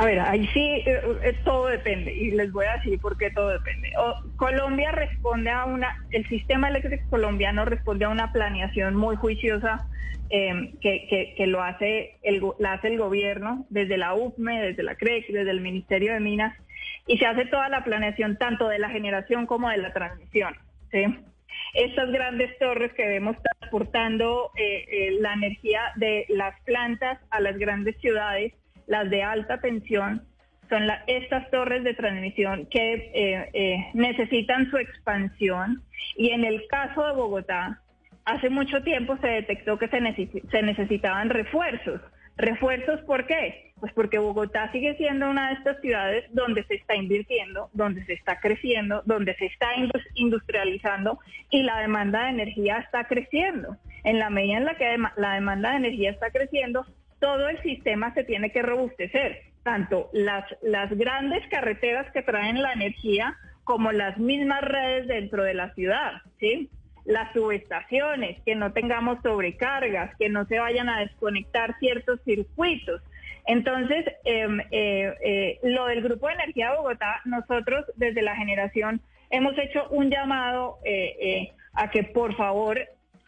[0.00, 3.30] A ver, ahí sí eh, eh, todo depende y les voy a decir por qué
[3.32, 3.90] todo depende.
[4.40, 9.86] Colombia responde a una, el sistema eléctrico colombiano responde a una planeación muy juiciosa
[10.30, 14.94] em, que, que, lo hace el, la hace el gobierno desde la UPME, desde la
[14.94, 16.56] CREC, desde el Ministerio de Minas
[17.06, 20.54] y se hace toda la planeación tanto de la generación como de la transmisión.
[20.90, 21.04] ¿sí?
[21.74, 27.58] Estas grandes torres que vemos transportando eh, eh, la energía de las plantas a las
[27.58, 28.54] grandes ciudades,
[28.86, 30.22] las de alta tensión,
[30.70, 35.82] son estas torres de transmisión que eh, necesitan su expansión
[36.16, 37.82] y en el caso de Bogotá,
[38.24, 40.00] hace mucho tiempo se detectó que se,
[40.50, 42.00] se necesitaban refuerzos.
[42.36, 43.72] ¿Refuerzos por qué?
[43.80, 48.14] Pues porque Bogotá sigue siendo una de estas ciudades donde se está invirtiendo, donde se
[48.14, 49.68] está creciendo, donde se está
[50.14, 51.18] industrializando
[51.50, 53.76] y la demanda de energía está creciendo.
[54.04, 56.86] En la medida en la que la demanda de energía está creciendo,
[57.18, 62.72] todo el sistema se tiene que robustecer, tanto las, las grandes carreteras que traen la
[62.72, 66.70] energía como las mismas redes dentro de la ciudad, ¿sí?
[67.04, 73.02] las subestaciones, que no tengamos sobrecargas, que no se vayan a desconectar ciertos circuitos.
[73.46, 79.00] Entonces, em, eh, eh, lo del Grupo de Energía de Bogotá, nosotros desde la generación
[79.30, 82.78] hemos hecho un llamado eh, a que por favor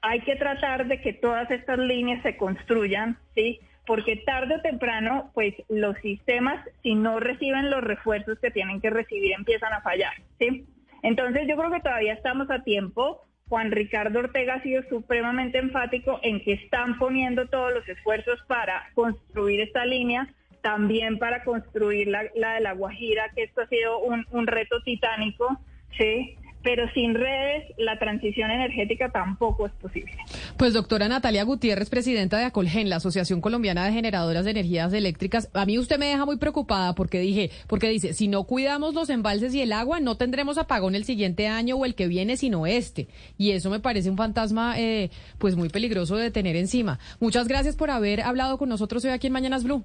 [0.02, 3.61] hay que tratar de que todas estas líneas se construyan, ¿sí?
[3.86, 8.91] Porque tarde o temprano, pues los sistemas, si no reciben los refuerzos que tienen que
[8.91, 10.67] recibir, empiezan a fallar, ¿sí?
[11.02, 16.19] Entonces yo creo que todavía estamos a tiempo Juan Ricardo Ortega ha sido supremamente enfático
[16.23, 20.27] en que están poniendo todos los esfuerzos para construir esta línea,
[20.62, 25.61] también para construir la, de la Guajira, que esto ha sido un, un reto titánico,
[25.99, 26.39] ¿sí?
[26.62, 30.12] Pero sin redes la transición energética tampoco es posible.
[30.57, 35.50] Pues doctora Natalia Gutiérrez, presidenta de Acolgen, la Asociación Colombiana de Generadoras de Energías Eléctricas,
[35.55, 39.10] a mí usted me deja muy preocupada porque dije, porque dice, si no cuidamos los
[39.10, 42.66] embalses y el agua, no tendremos apagón el siguiente año o el que viene, sino
[42.66, 43.08] este.
[43.39, 46.99] Y eso me parece un fantasma eh, pues muy peligroso de tener encima.
[47.20, 49.84] Muchas gracias por haber hablado con nosotros hoy aquí en Mañanas Blue.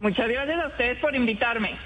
[0.00, 1.78] Muchas gracias a ustedes por invitarme.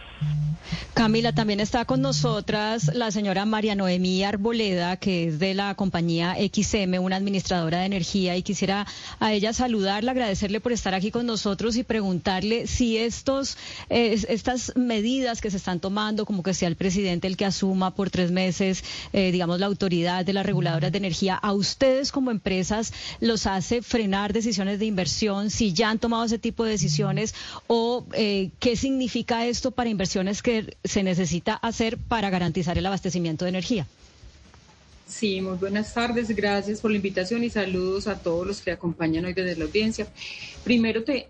[0.98, 6.34] Camila, también está con nosotras la señora María Noemí Arboleda, que es de la compañía
[6.34, 8.84] XM, una administradora de energía, y quisiera
[9.20, 13.56] a ella saludarla, agradecerle por estar aquí con nosotros y preguntarle si estos,
[13.88, 18.10] estas medidas que se están tomando, como que sea el presidente el que asuma por
[18.10, 18.82] tres meses,
[19.12, 23.82] eh, digamos, la autoridad de las reguladoras de energía, a ustedes como empresas los hace
[23.82, 27.36] frenar decisiones de inversión, si ya han tomado ese tipo de decisiones
[27.68, 29.88] o eh, qué significa esto para
[30.42, 33.86] que se necesita hacer para garantizar el abastecimiento de energía.
[35.08, 39.24] Sí, muy buenas tardes, gracias por la invitación y saludos a todos los que acompañan
[39.24, 40.06] hoy desde la audiencia.
[40.64, 41.26] Primero te,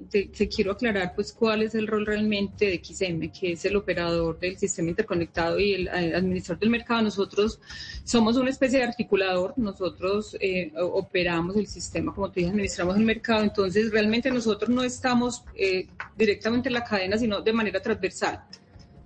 [0.53, 4.59] quiero aclarar pues cuál es el rol realmente de XM, que es el operador del
[4.59, 7.03] sistema interconectado y el eh, administrador del mercado.
[7.03, 7.61] Nosotros
[8.03, 13.05] somos una especie de articulador, nosotros eh, operamos el sistema, como te dije, administramos el
[13.05, 18.43] mercado, entonces realmente nosotros no estamos eh, directamente en la cadena, sino de manera transversal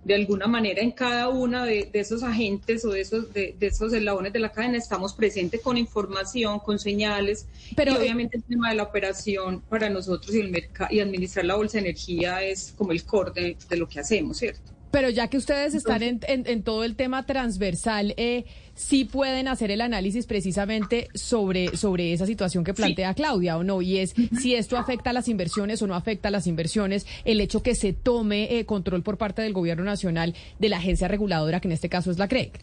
[0.04, 4.32] de alguna manera en cada uno de, esos agentes o de esos, de, esos eslabones
[4.32, 7.46] de la cadena estamos presentes con información, con señales.
[7.76, 11.54] Pero, y obviamente el tema de la operación para nosotros y, el y administrar la
[11.54, 14.72] bolsa de energía es como el core de lo que hacemos, ¿cierto?
[14.92, 18.44] Pero ya que ustedes están en, en, todo el tema transversal, eh,
[18.74, 23.82] sí pueden hacer el análisis precisamente sobre, sobre esa situación que plantea Claudia o no,
[23.82, 27.40] y es si esto afecta a las inversiones o no afecta a las inversiones, el
[27.40, 31.60] hecho que se tome eh, control por parte del gobierno nacional de la agencia reguladora,
[31.60, 32.60] que en este caso es la CREC.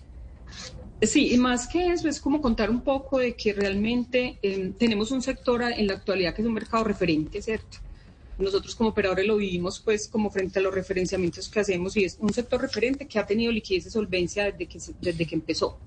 [1.02, 5.12] Sí, y más que eso es como contar un poco de que realmente eh, tenemos
[5.12, 7.78] un sector en la actualidad que es un mercado referente, ¿cierto?
[8.40, 12.18] Nosotros como operadores lo vivimos pues como frente a los referenciamientos que hacemos y es
[12.20, 15.78] un sector referente que ha tenido liquidez y solvencia desde que, desde que empezó.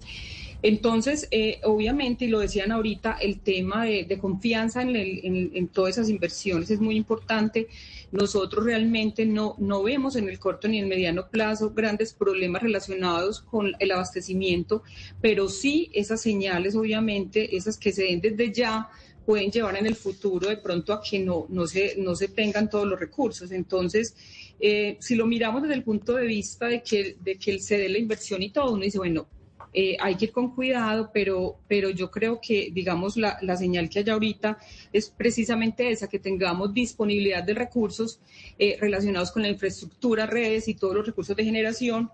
[0.62, 6.08] Entonces, eh, obviamente, y lo decían ahorita, el tema de, confianza en, en, todas esas
[6.08, 7.66] inversiones es muy importante.
[8.12, 12.62] Nosotros realmente no, no vemos en el corto ni en el mediano plazo grandes problemas
[12.62, 14.84] relacionados con el abastecimiento,
[15.20, 18.88] pero sí esas señales, obviamente, esas que se den desde ya,
[19.24, 22.68] pueden llevar en el futuro de pronto a que no, no, se, no se tengan
[22.68, 23.50] todos los recursos.
[23.52, 24.14] Entonces,
[24.60, 27.88] eh, si lo miramos desde el punto de vista de que, de que se dé
[27.88, 29.26] la inversión y todo, uno dice, bueno,
[29.72, 33.88] eh, hay que ir con cuidado, pero, pero yo creo que, digamos, la, la, señal
[33.88, 34.58] que hay ahorita
[34.92, 38.20] es precisamente esa, que tengamos disponibilidad de recursos
[38.58, 42.10] eh, relacionados con la infraestructura, redes y todos los recursos de generación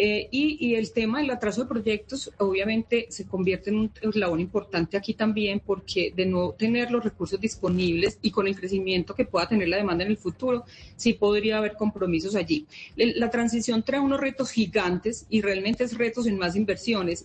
[0.00, 4.96] eh, y, el tema del atraso de proyectos obviamente se convierte en un eslabón importante
[4.96, 9.48] aquí también porque de no tener los recursos disponibles y con el crecimiento que pueda
[9.48, 10.64] tener la demanda en el futuro,
[10.94, 12.64] sí podría haber compromisos allí.
[12.94, 16.54] La transición trae unos retos gigantes y realmente es retos en más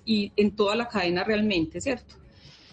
[0.06, 2.16] y en toda la cadena realmente, ¿cierto?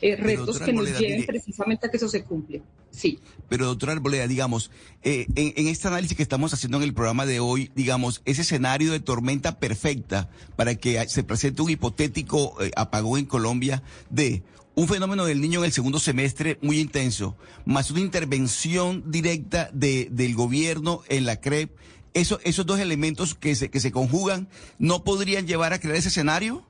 [0.00, 2.62] eh, retos que nos lleven precisamente a que eso se cumple.
[2.90, 3.18] Sí.
[3.48, 4.70] Pero doctora Arboleda, digamos,
[5.02, 8.92] eh, en, este análisis que estamos haciendo en el programa de hoy, digamos, ese escenario
[8.92, 14.42] de tormenta perfecta para que se presente un hipotético eh, apagón en Colombia de
[14.74, 20.08] un fenómeno del niño en el segundo semestre muy intenso, más una intervención directa de,
[20.10, 21.70] del gobierno en la CREP,
[22.14, 24.48] eso, esos dos elementos que se, que se conjugan,
[24.78, 26.64] ¿no podrían llevar a crear ese escenario?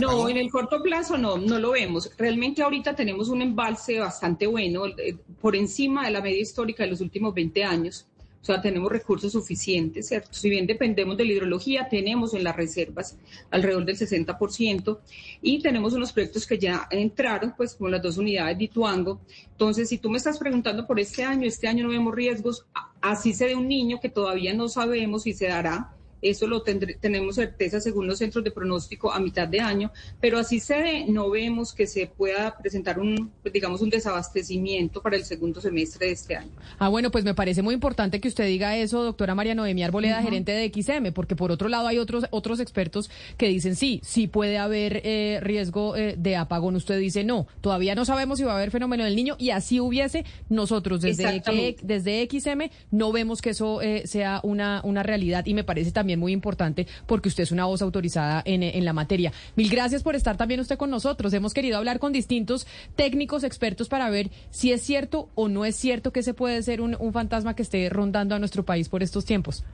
[0.00, 2.10] No, en el corto plazo no, no lo vemos.
[2.18, 6.90] Realmente ahorita tenemos un embalse bastante bueno, eh, por encima de la media histórica de
[6.90, 8.06] los últimos 20 años.
[8.42, 10.28] O sea, tenemos recursos suficientes, ¿cierto?
[10.32, 13.18] Si bien dependemos de la hidrología, tenemos en las reservas
[13.50, 14.98] alrededor del 60%
[15.42, 19.20] y tenemos unos proyectos que ya entraron, pues como las dos unidades de Ituango.
[19.50, 22.66] Entonces, si tú me estás preguntando por este año, este año no vemos riesgos,
[23.00, 25.95] así se de un niño que todavía no sabemos si se dará,
[26.30, 30.60] eso lo tenemos certeza según los centros de pronóstico a mitad de año, pero así
[30.60, 35.24] se ve, no vemos que se pueda presentar un, pues, digamos, un desabastecimiento para el
[35.24, 36.50] segundo semestre de este año.
[36.78, 40.22] Ah, bueno, pues me parece muy importante que usted diga eso, doctora María Noemí Arboleda,
[40.22, 44.26] gerente de XM, porque por otro lado hay otros, otros expertos que dicen sí, sí
[44.26, 46.76] puede haber eh, riesgo eh, de apagón.
[46.76, 49.80] Usted dice no, todavía no sabemos si va a haber fenómeno del niño y así
[49.80, 51.42] hubiese, nosotros desde,
[51.82, 56.15] desde XM no vemos que eso eh, sea una, una realidad y me parece también
[56.16, 59.32] también muy importante porque usted es una voz autorizada en, en la materia.
[59.54, 61.32] Mil gracias por estar también usted con nosotros.
[61.32, 65.76] Hemos querido hablar con distintos técnicos, expertos para ver si es cierto o no es
[65.76, 69.24] cierto que se puede ser un fantasma que esté rondando a nuestro país por estos
[69.24, 69.64] tiempos.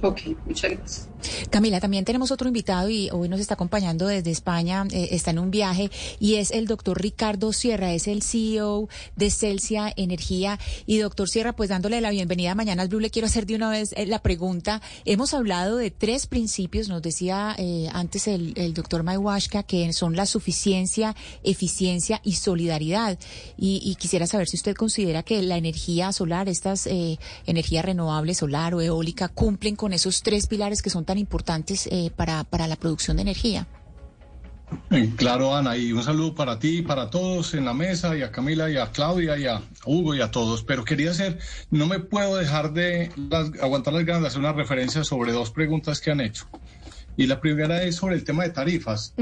[0.00, 1.08] Ok, muchas gracias.
[1.50, 5.40] Camila, también tenemos otro invitado y hoy nos está acompañando desde España, eh, está en
[5.40, 10.58] un viaje y es el doctor Ricardo Sierra, es el CEO de Celsia Energía.
[10.86, 13.70] Y doctor Sierra, pues dándole la bienvenida Mañana al Blue, le quiero hacer de una
[13.70, 14.80] vez eh, la pregunta.
[15.04, 20.14] Hemos hablado de tres principios, nos decía eh, antes el, el doctor Maiwashka, que son
[20.14, 23.18] la suficiencia, eficiencia y solidaridad.
[23.56, 28.38] Y, y, quisiera saber si usted considera que la energía solar, estas eh, energías renovables,
[28.38, 32.66] solar o eólica, cumplen con esos tres pilares que son tan importantes eh, para, para
[32.66, 33.66] la producción de energía.
[34.90, 38.22] Eh, claro, Ana, y un saludo para ti y para todos en la mesa, y
[38.22, 40.64] a Camila, y a Claudia, y a Hugo, y a todos.
[40.64, 41.38] Pero quería hacer,
[41.70, 43.10] no me puedo dejar de
[43.62, 46.48] aguantar las ganas de hacer una referencia sobre dos preguntas que han hecho.
[47.16, 49.14] Y la primera es sobre el tema de tarifas.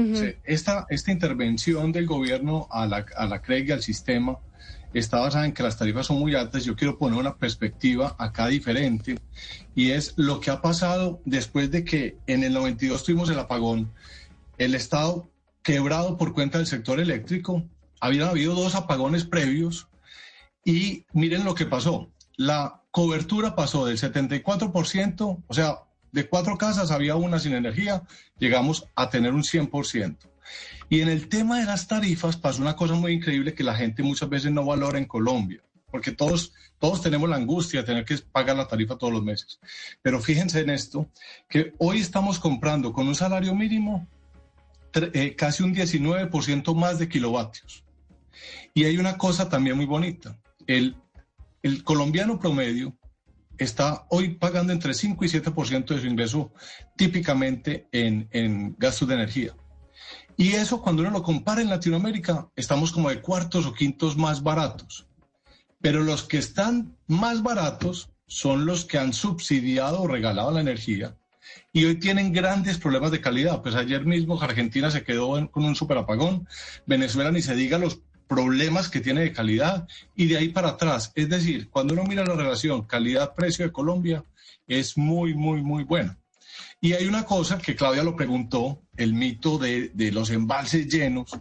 [0.43, 4.39] esta, esta intervención del gobierno a la, a la CREG y al sistema
[4.93, 6.65] está basada en que las tarifas son muy altas.
[6.65, 9.19] Yo quiero poner una perspectiva acá diferente
[9.75, 13.91] y es lo que ha pasado después de que en el 92 tuvimos el apagón,
[14.57, 15.29] el Estado
[15.61, 17.63] quebrado por cuenta del sector eléctrico,
[17.99, 19.87] había habido dos apagones previos
[20.63, 22.09] y miren lo que pasó.
[22.35, 25.79] La cobertura pasó del 74%, o sea,
[26.11, 28.03] de cuatro casas había una sin energía,
[28.39, 30.17] llegamos a tener un 100%.
[30.89, 34.03] Y en el tema de las tarifas pasó una cosa muy increíble que la gente
[34.03, 38.17] muchas veces no valora en Colombia, porque todos, todos tenemos la angustia de tener que
[38.31, 39.59] pagar la tarifa todos los meses.
[40.01, 41.09] Pero fíjense en esto,
[41.49, 44.07] que hoy estamos comprando con un salario mínimo
[44.93, 47.83] eh, casi un 19% más de kilovatios.
[48.73, 50.95] Y hay una cosa también muy bonita, el,
[51.63, 52.95] el colombiano promedio
[53.57, 56.53] está hoy pagando entre 5 y 7% de su ingreso
[56.95, 59.55] típicamente en, en gastos de energía.
[60.37, 64.41] Y eso cuando uno lo compara en Latinoamérica, estamos como de cuartos o quintos más
[64.43, 65.07] baratos.
[65.81, 71.15] Pero los que están más baratos son los que han subsidiado o regalado la energía
[71.71, 73.61] y hoy tienen grandes problemas de calidad.
[73.61, 76.47] Pues ayer mismo Argentina se quedó con un superapagón,
[76.85, 81.11] Venezuela ni se diga los problemas que tiene de calidad y de ahí para atrás.
[81.15, 84.23] Es decir, cuando uno mira la relación calidad-precio de Colombia,
[84.67, 86.17] es muy, muy, muy buena.
[86.79, 91.31] Y hay una cosa que Claudia lo preguntó, el mito de, los embalses llenos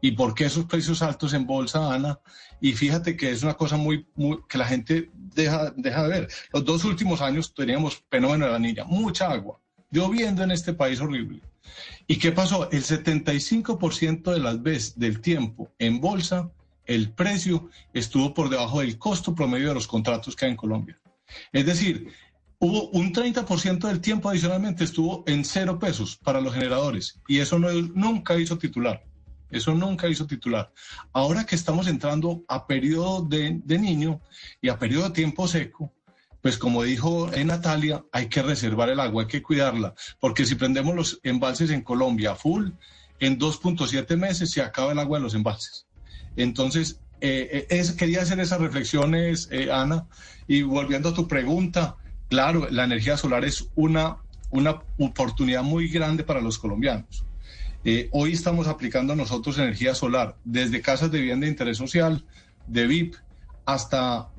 [0.00, 2.20] y por qué esos precios altos en bolsa, Ana.
[2.60, 4.06] Y fíjate que es una cosa muy,
[4.48, 6.28] que la gente deja, deja de ver.
[6.52, 9.58] Los dos últimos años teníamos fenómeno de la niña, mucha agua,
[9.90, 11.42] lloviendo en este país horrible.
[12.06, 12.70] ¿Y qué pasó?
[12.70, 16.50] El 75% de las veces del tiempo en bolsa,
[16.86, 20.98] el precio estuvo por debajo del costo promedio de los contratos que hay en Colombia.
[21.52, 22.12] Es decir,
[22.58, 27.58] hubo un 30% del tiempo adicionalmente estuvo en cero pesos para los generadores y eso
[27.58, 29.04] no, nunca hizo titular.
[29.50, 30.72] Eso nunca hizo titular.
[31.12, 34.20] Ahora que estamos entrando a periodo de, niño
[34.60, 35.92] y a periodo de tiempo seco,
[36.42, 40.94] pues como dijo Natalia, hay que reservar el agua, hay que cuidarla, porque si prendemos
[40.94, 42.70] los embalses en Colombia full,
[43.20, 45.86] en 2.7 meses se acaba el agua de los embalses.
[46.36, 50.06] Entonces, eh, eh, quería hacer esas reflexiones, eh, Ana,
[50.46, 51.96] y volviendo a tu pregunta,
[52.28, 54.18] Claro, la energía solar es una,
[54.50, 57.24] una oportunidad muy grande para los colombianos.
[57.84, 62.24] Eh, hoy estamos aplicando nosotros energía solar desde casas de vivienda de interés social,
[62.66, 63.14] de VIP,
[63.66, 64.30] hasta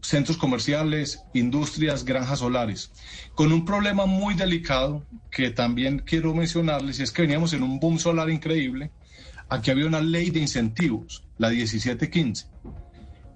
[0.00, 2.92] centros comerciales, industrias, granjas solares,
[3.34, 7.78] con un problema muy delicado que también quiero mencionarles, y es que veníamos en un
[7.78, 8.90] boom solar increíble.
[9.48, 12.46] Aquí había una ley de incentivos, la 1715,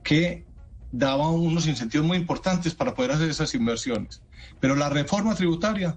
[0.03, 0.45] que
[0.93, 4.23] daba unos incentivos muy importantes para poder hacer esas inversiones.
[4.61, 5.97] Pero la reforma tributaria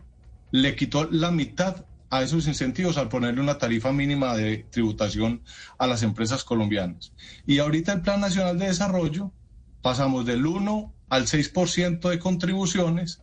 [0.52, 5.42] le quitó la mitad a esos incentivos al ponerle una tarifa mínima de tributación
[5.78, 7.12] a las empresas colombianas.
[7.46, 9.32] Y ahorita el Plan Nacional de Desarrollo
[9.82, 13.22] pasamos del 1 al 6% de contribuciones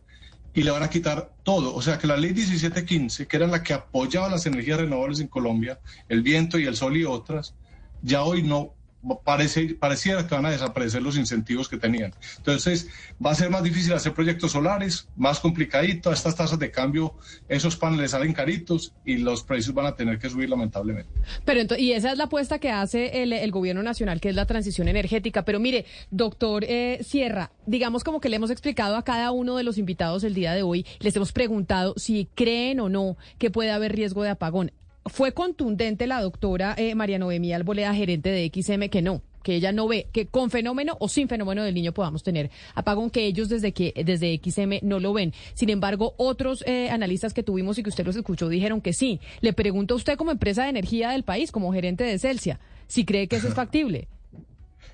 [0.53, 1.73] y le van a quitar todo.
[1.73, 5.27] O sea que la ley 1715, que era la que apoyaba las energías renovables en
[5.27, 7.55] Colombia, el viento y el sol y otras,
[8.03, 8.73] ya hoy no
[9.23, 12.13] parece, pareciera que van a desaparecer los incentivos que tenían.
[12.37, 12.87] Entonces,
[13.23, 17.15] va a ser más difícil hacer proyectos solares, más complicadito, estas tasas de cambio,
[17.49, 21.09] esos paneles salen caritos y los precios van a tener que subir lamentablemente.
[21.45, 24.87] Pero y esa es la apuesta que hace el, gobierno nacional, que es la transición
[24.87, 25.45] energética.
[25.45, 29.63] Pero mire, doctor eh, Sierra, digamos como que le hemos explicado a cada uno de
[29.63, 33.71] los invitados el día de hoy, les hemos preguntado si creen o no que puede
[33.71, 34.71] haber riesgo de apagón
[35.05, 39.71] fue contundente la doctora eh, María Noemí Alboleda, gerente de XM, que no, que ella
[39.71, 43.49] no ve que con fenómeno o sin fenómeno del niño podamos tener apagón, que ellos
[43.49, 45.33] desde que desde XM no lo ven.
[45.53, 49.19] Sin embargo, otros eh, analistas que tuvimos y que usted los escuchó dijeron que sí.
[49.41, 53.05] Le pregunto a usted como empresa de energía del país, como gerente de Celsia, si
[53.05, 54.07] cree que eso es factible.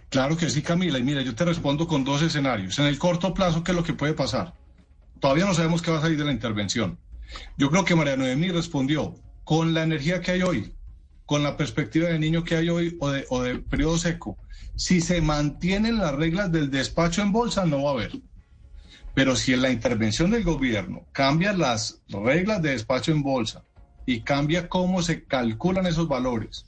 [0.09, 0.97] Claro que sí, Camila.
[0.97, 2.79] Y mira, yo te respondo con dos escenarios.
[2.79, 4.53] En el corto plazo, ¿qué es lo que puede pasar?
[5.19, 6.97] Todavía no sabemos qué va a salir de la intervención.
[7.57, 9.13] Yo creo que María Noemí respondió
[9.49, 10.75] con la energía que hay hoy,
[11.25, 14.37] con la perspectiva de niño que hay hoy o de, o de periodo seco,
[14.75, 18.11] si se mantienen las reglas del despacho en bolsa, no va a haber.
[19.15, 23.63] Pero si en la intervención del gobierno cambia las reglas de despacho en bolsa
[24.05, 26.67] y cambia cómo se calculan esos valores,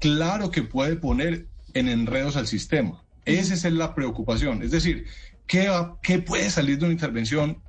[0.00, 3.04] claro que puede poner en enredos al sistema.
[3.26, 4.62] Esa es la preocupación.
[4.62, 5.04] Es decir,
[5.46, 5.70] ¿qué,
[6.02, 7.62] qué puede salir de una intervención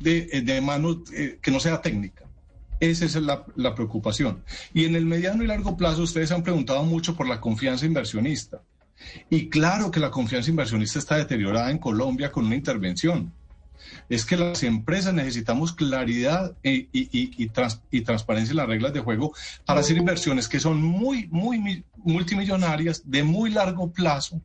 [0.00, 2.23] de, de mano eh, que no sea técnica?
[2.80, 4.42] Esa es la, preocupación.
[4.72, 8.60] Y en el mediano y largo plazo, ustedes han preguntado mucho por la confianza inversionista.
[9.30, 13.32] Y claro que la confianza inversionista está deteriorada en Colombia con una intervención.
[14.08, 19.34] Es que las empresas necesitamos claridad y, y, transparencia en las reglas de juego
[19.66, 24.40] para hacer inversiones que son muy, muy multimillonarias, de muy largo plazo,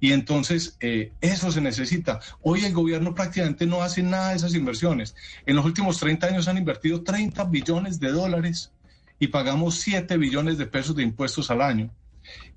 [0.00, 2.20] y entonces eh, eso se necesita.
[2.42, 5.14] Hoy el gobierno prácticamente no hace nada de esas inversiones.
[5.44, 8.72] En los últimos 30 años han invertido 30 billones de dólares
[9.18, 11.90] y pagamos 7 billones de pesos de impuestos al año.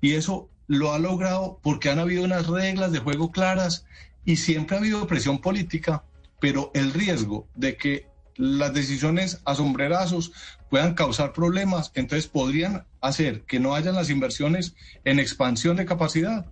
[0.00, 3.84] Y eso lo ha logrado porque han habido unas reglas de juego claras
[4.24, 6.02] y siempre ha habido presión política,
[6.40, 10.32] pero el riesgo de que las decisiones a sombrerazos
[10.70, 14.74] puedan causar problemas, entonces podrían hacer que no hayan las inversiones
[15.04, 16.46] en expansión de capacidad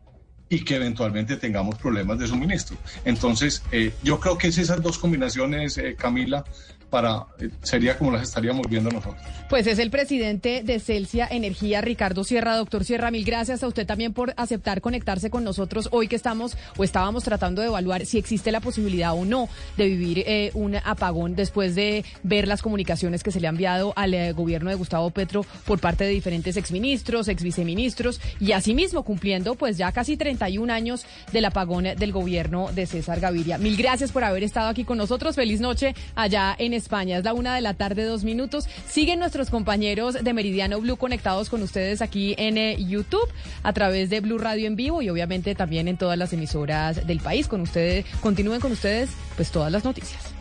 [0.53, 2.77] y que eventualmente tengamos problemas de suministro.
[3.07, 6.45] Entonces, eh, yo creo que es esas dos combinaciones, eh, Camila,
[6.93, 9.17] para eh, sería como las estaríamos viendo nosotros.
[9.49, 12.57] Pues es el presidente de Celsia Energía, Ricardo Sierra.
[12.57, 16.57] Doctor Sierra, mil gracias a usted también por aceptar conectarse con nosotros hoy que estamos
[16.77, 19.49] o estábamos tratando de evaluar si existe la posibilidad o no
[19.79, 23.95] de vivir eh, un apagón después de ver las comunicaciones que se le han enviado
[23.97, 29.55] al eh, gobierno de Gustavo Petro por parte de diferentes exministros, exviceministros y asimismo cumpliendo
[29.55, 33.57] pues ya casi 31 años del apagón del gobierno de César Gaviria.
[33.57, 35.37] Mil gracias por haber estado aquí con nosotros.
[35.37, 37.19] Feliz noche allá en España.
[37.19, 38.67] Es la una de la tarde, dos minutos.
[38.89, 43.29] Siguen nuestros compañeros de Meridiano Blue conectados con ustedes aquí en eh, YouTube
[43.63, 47.21] a través de Blue Radio en vivo y obviamente también en todas las emisoras del
[47.21, 47.49] país.
[47.49, 50.32] Con ustedes, continúen con ustedes, pues todas las noticias.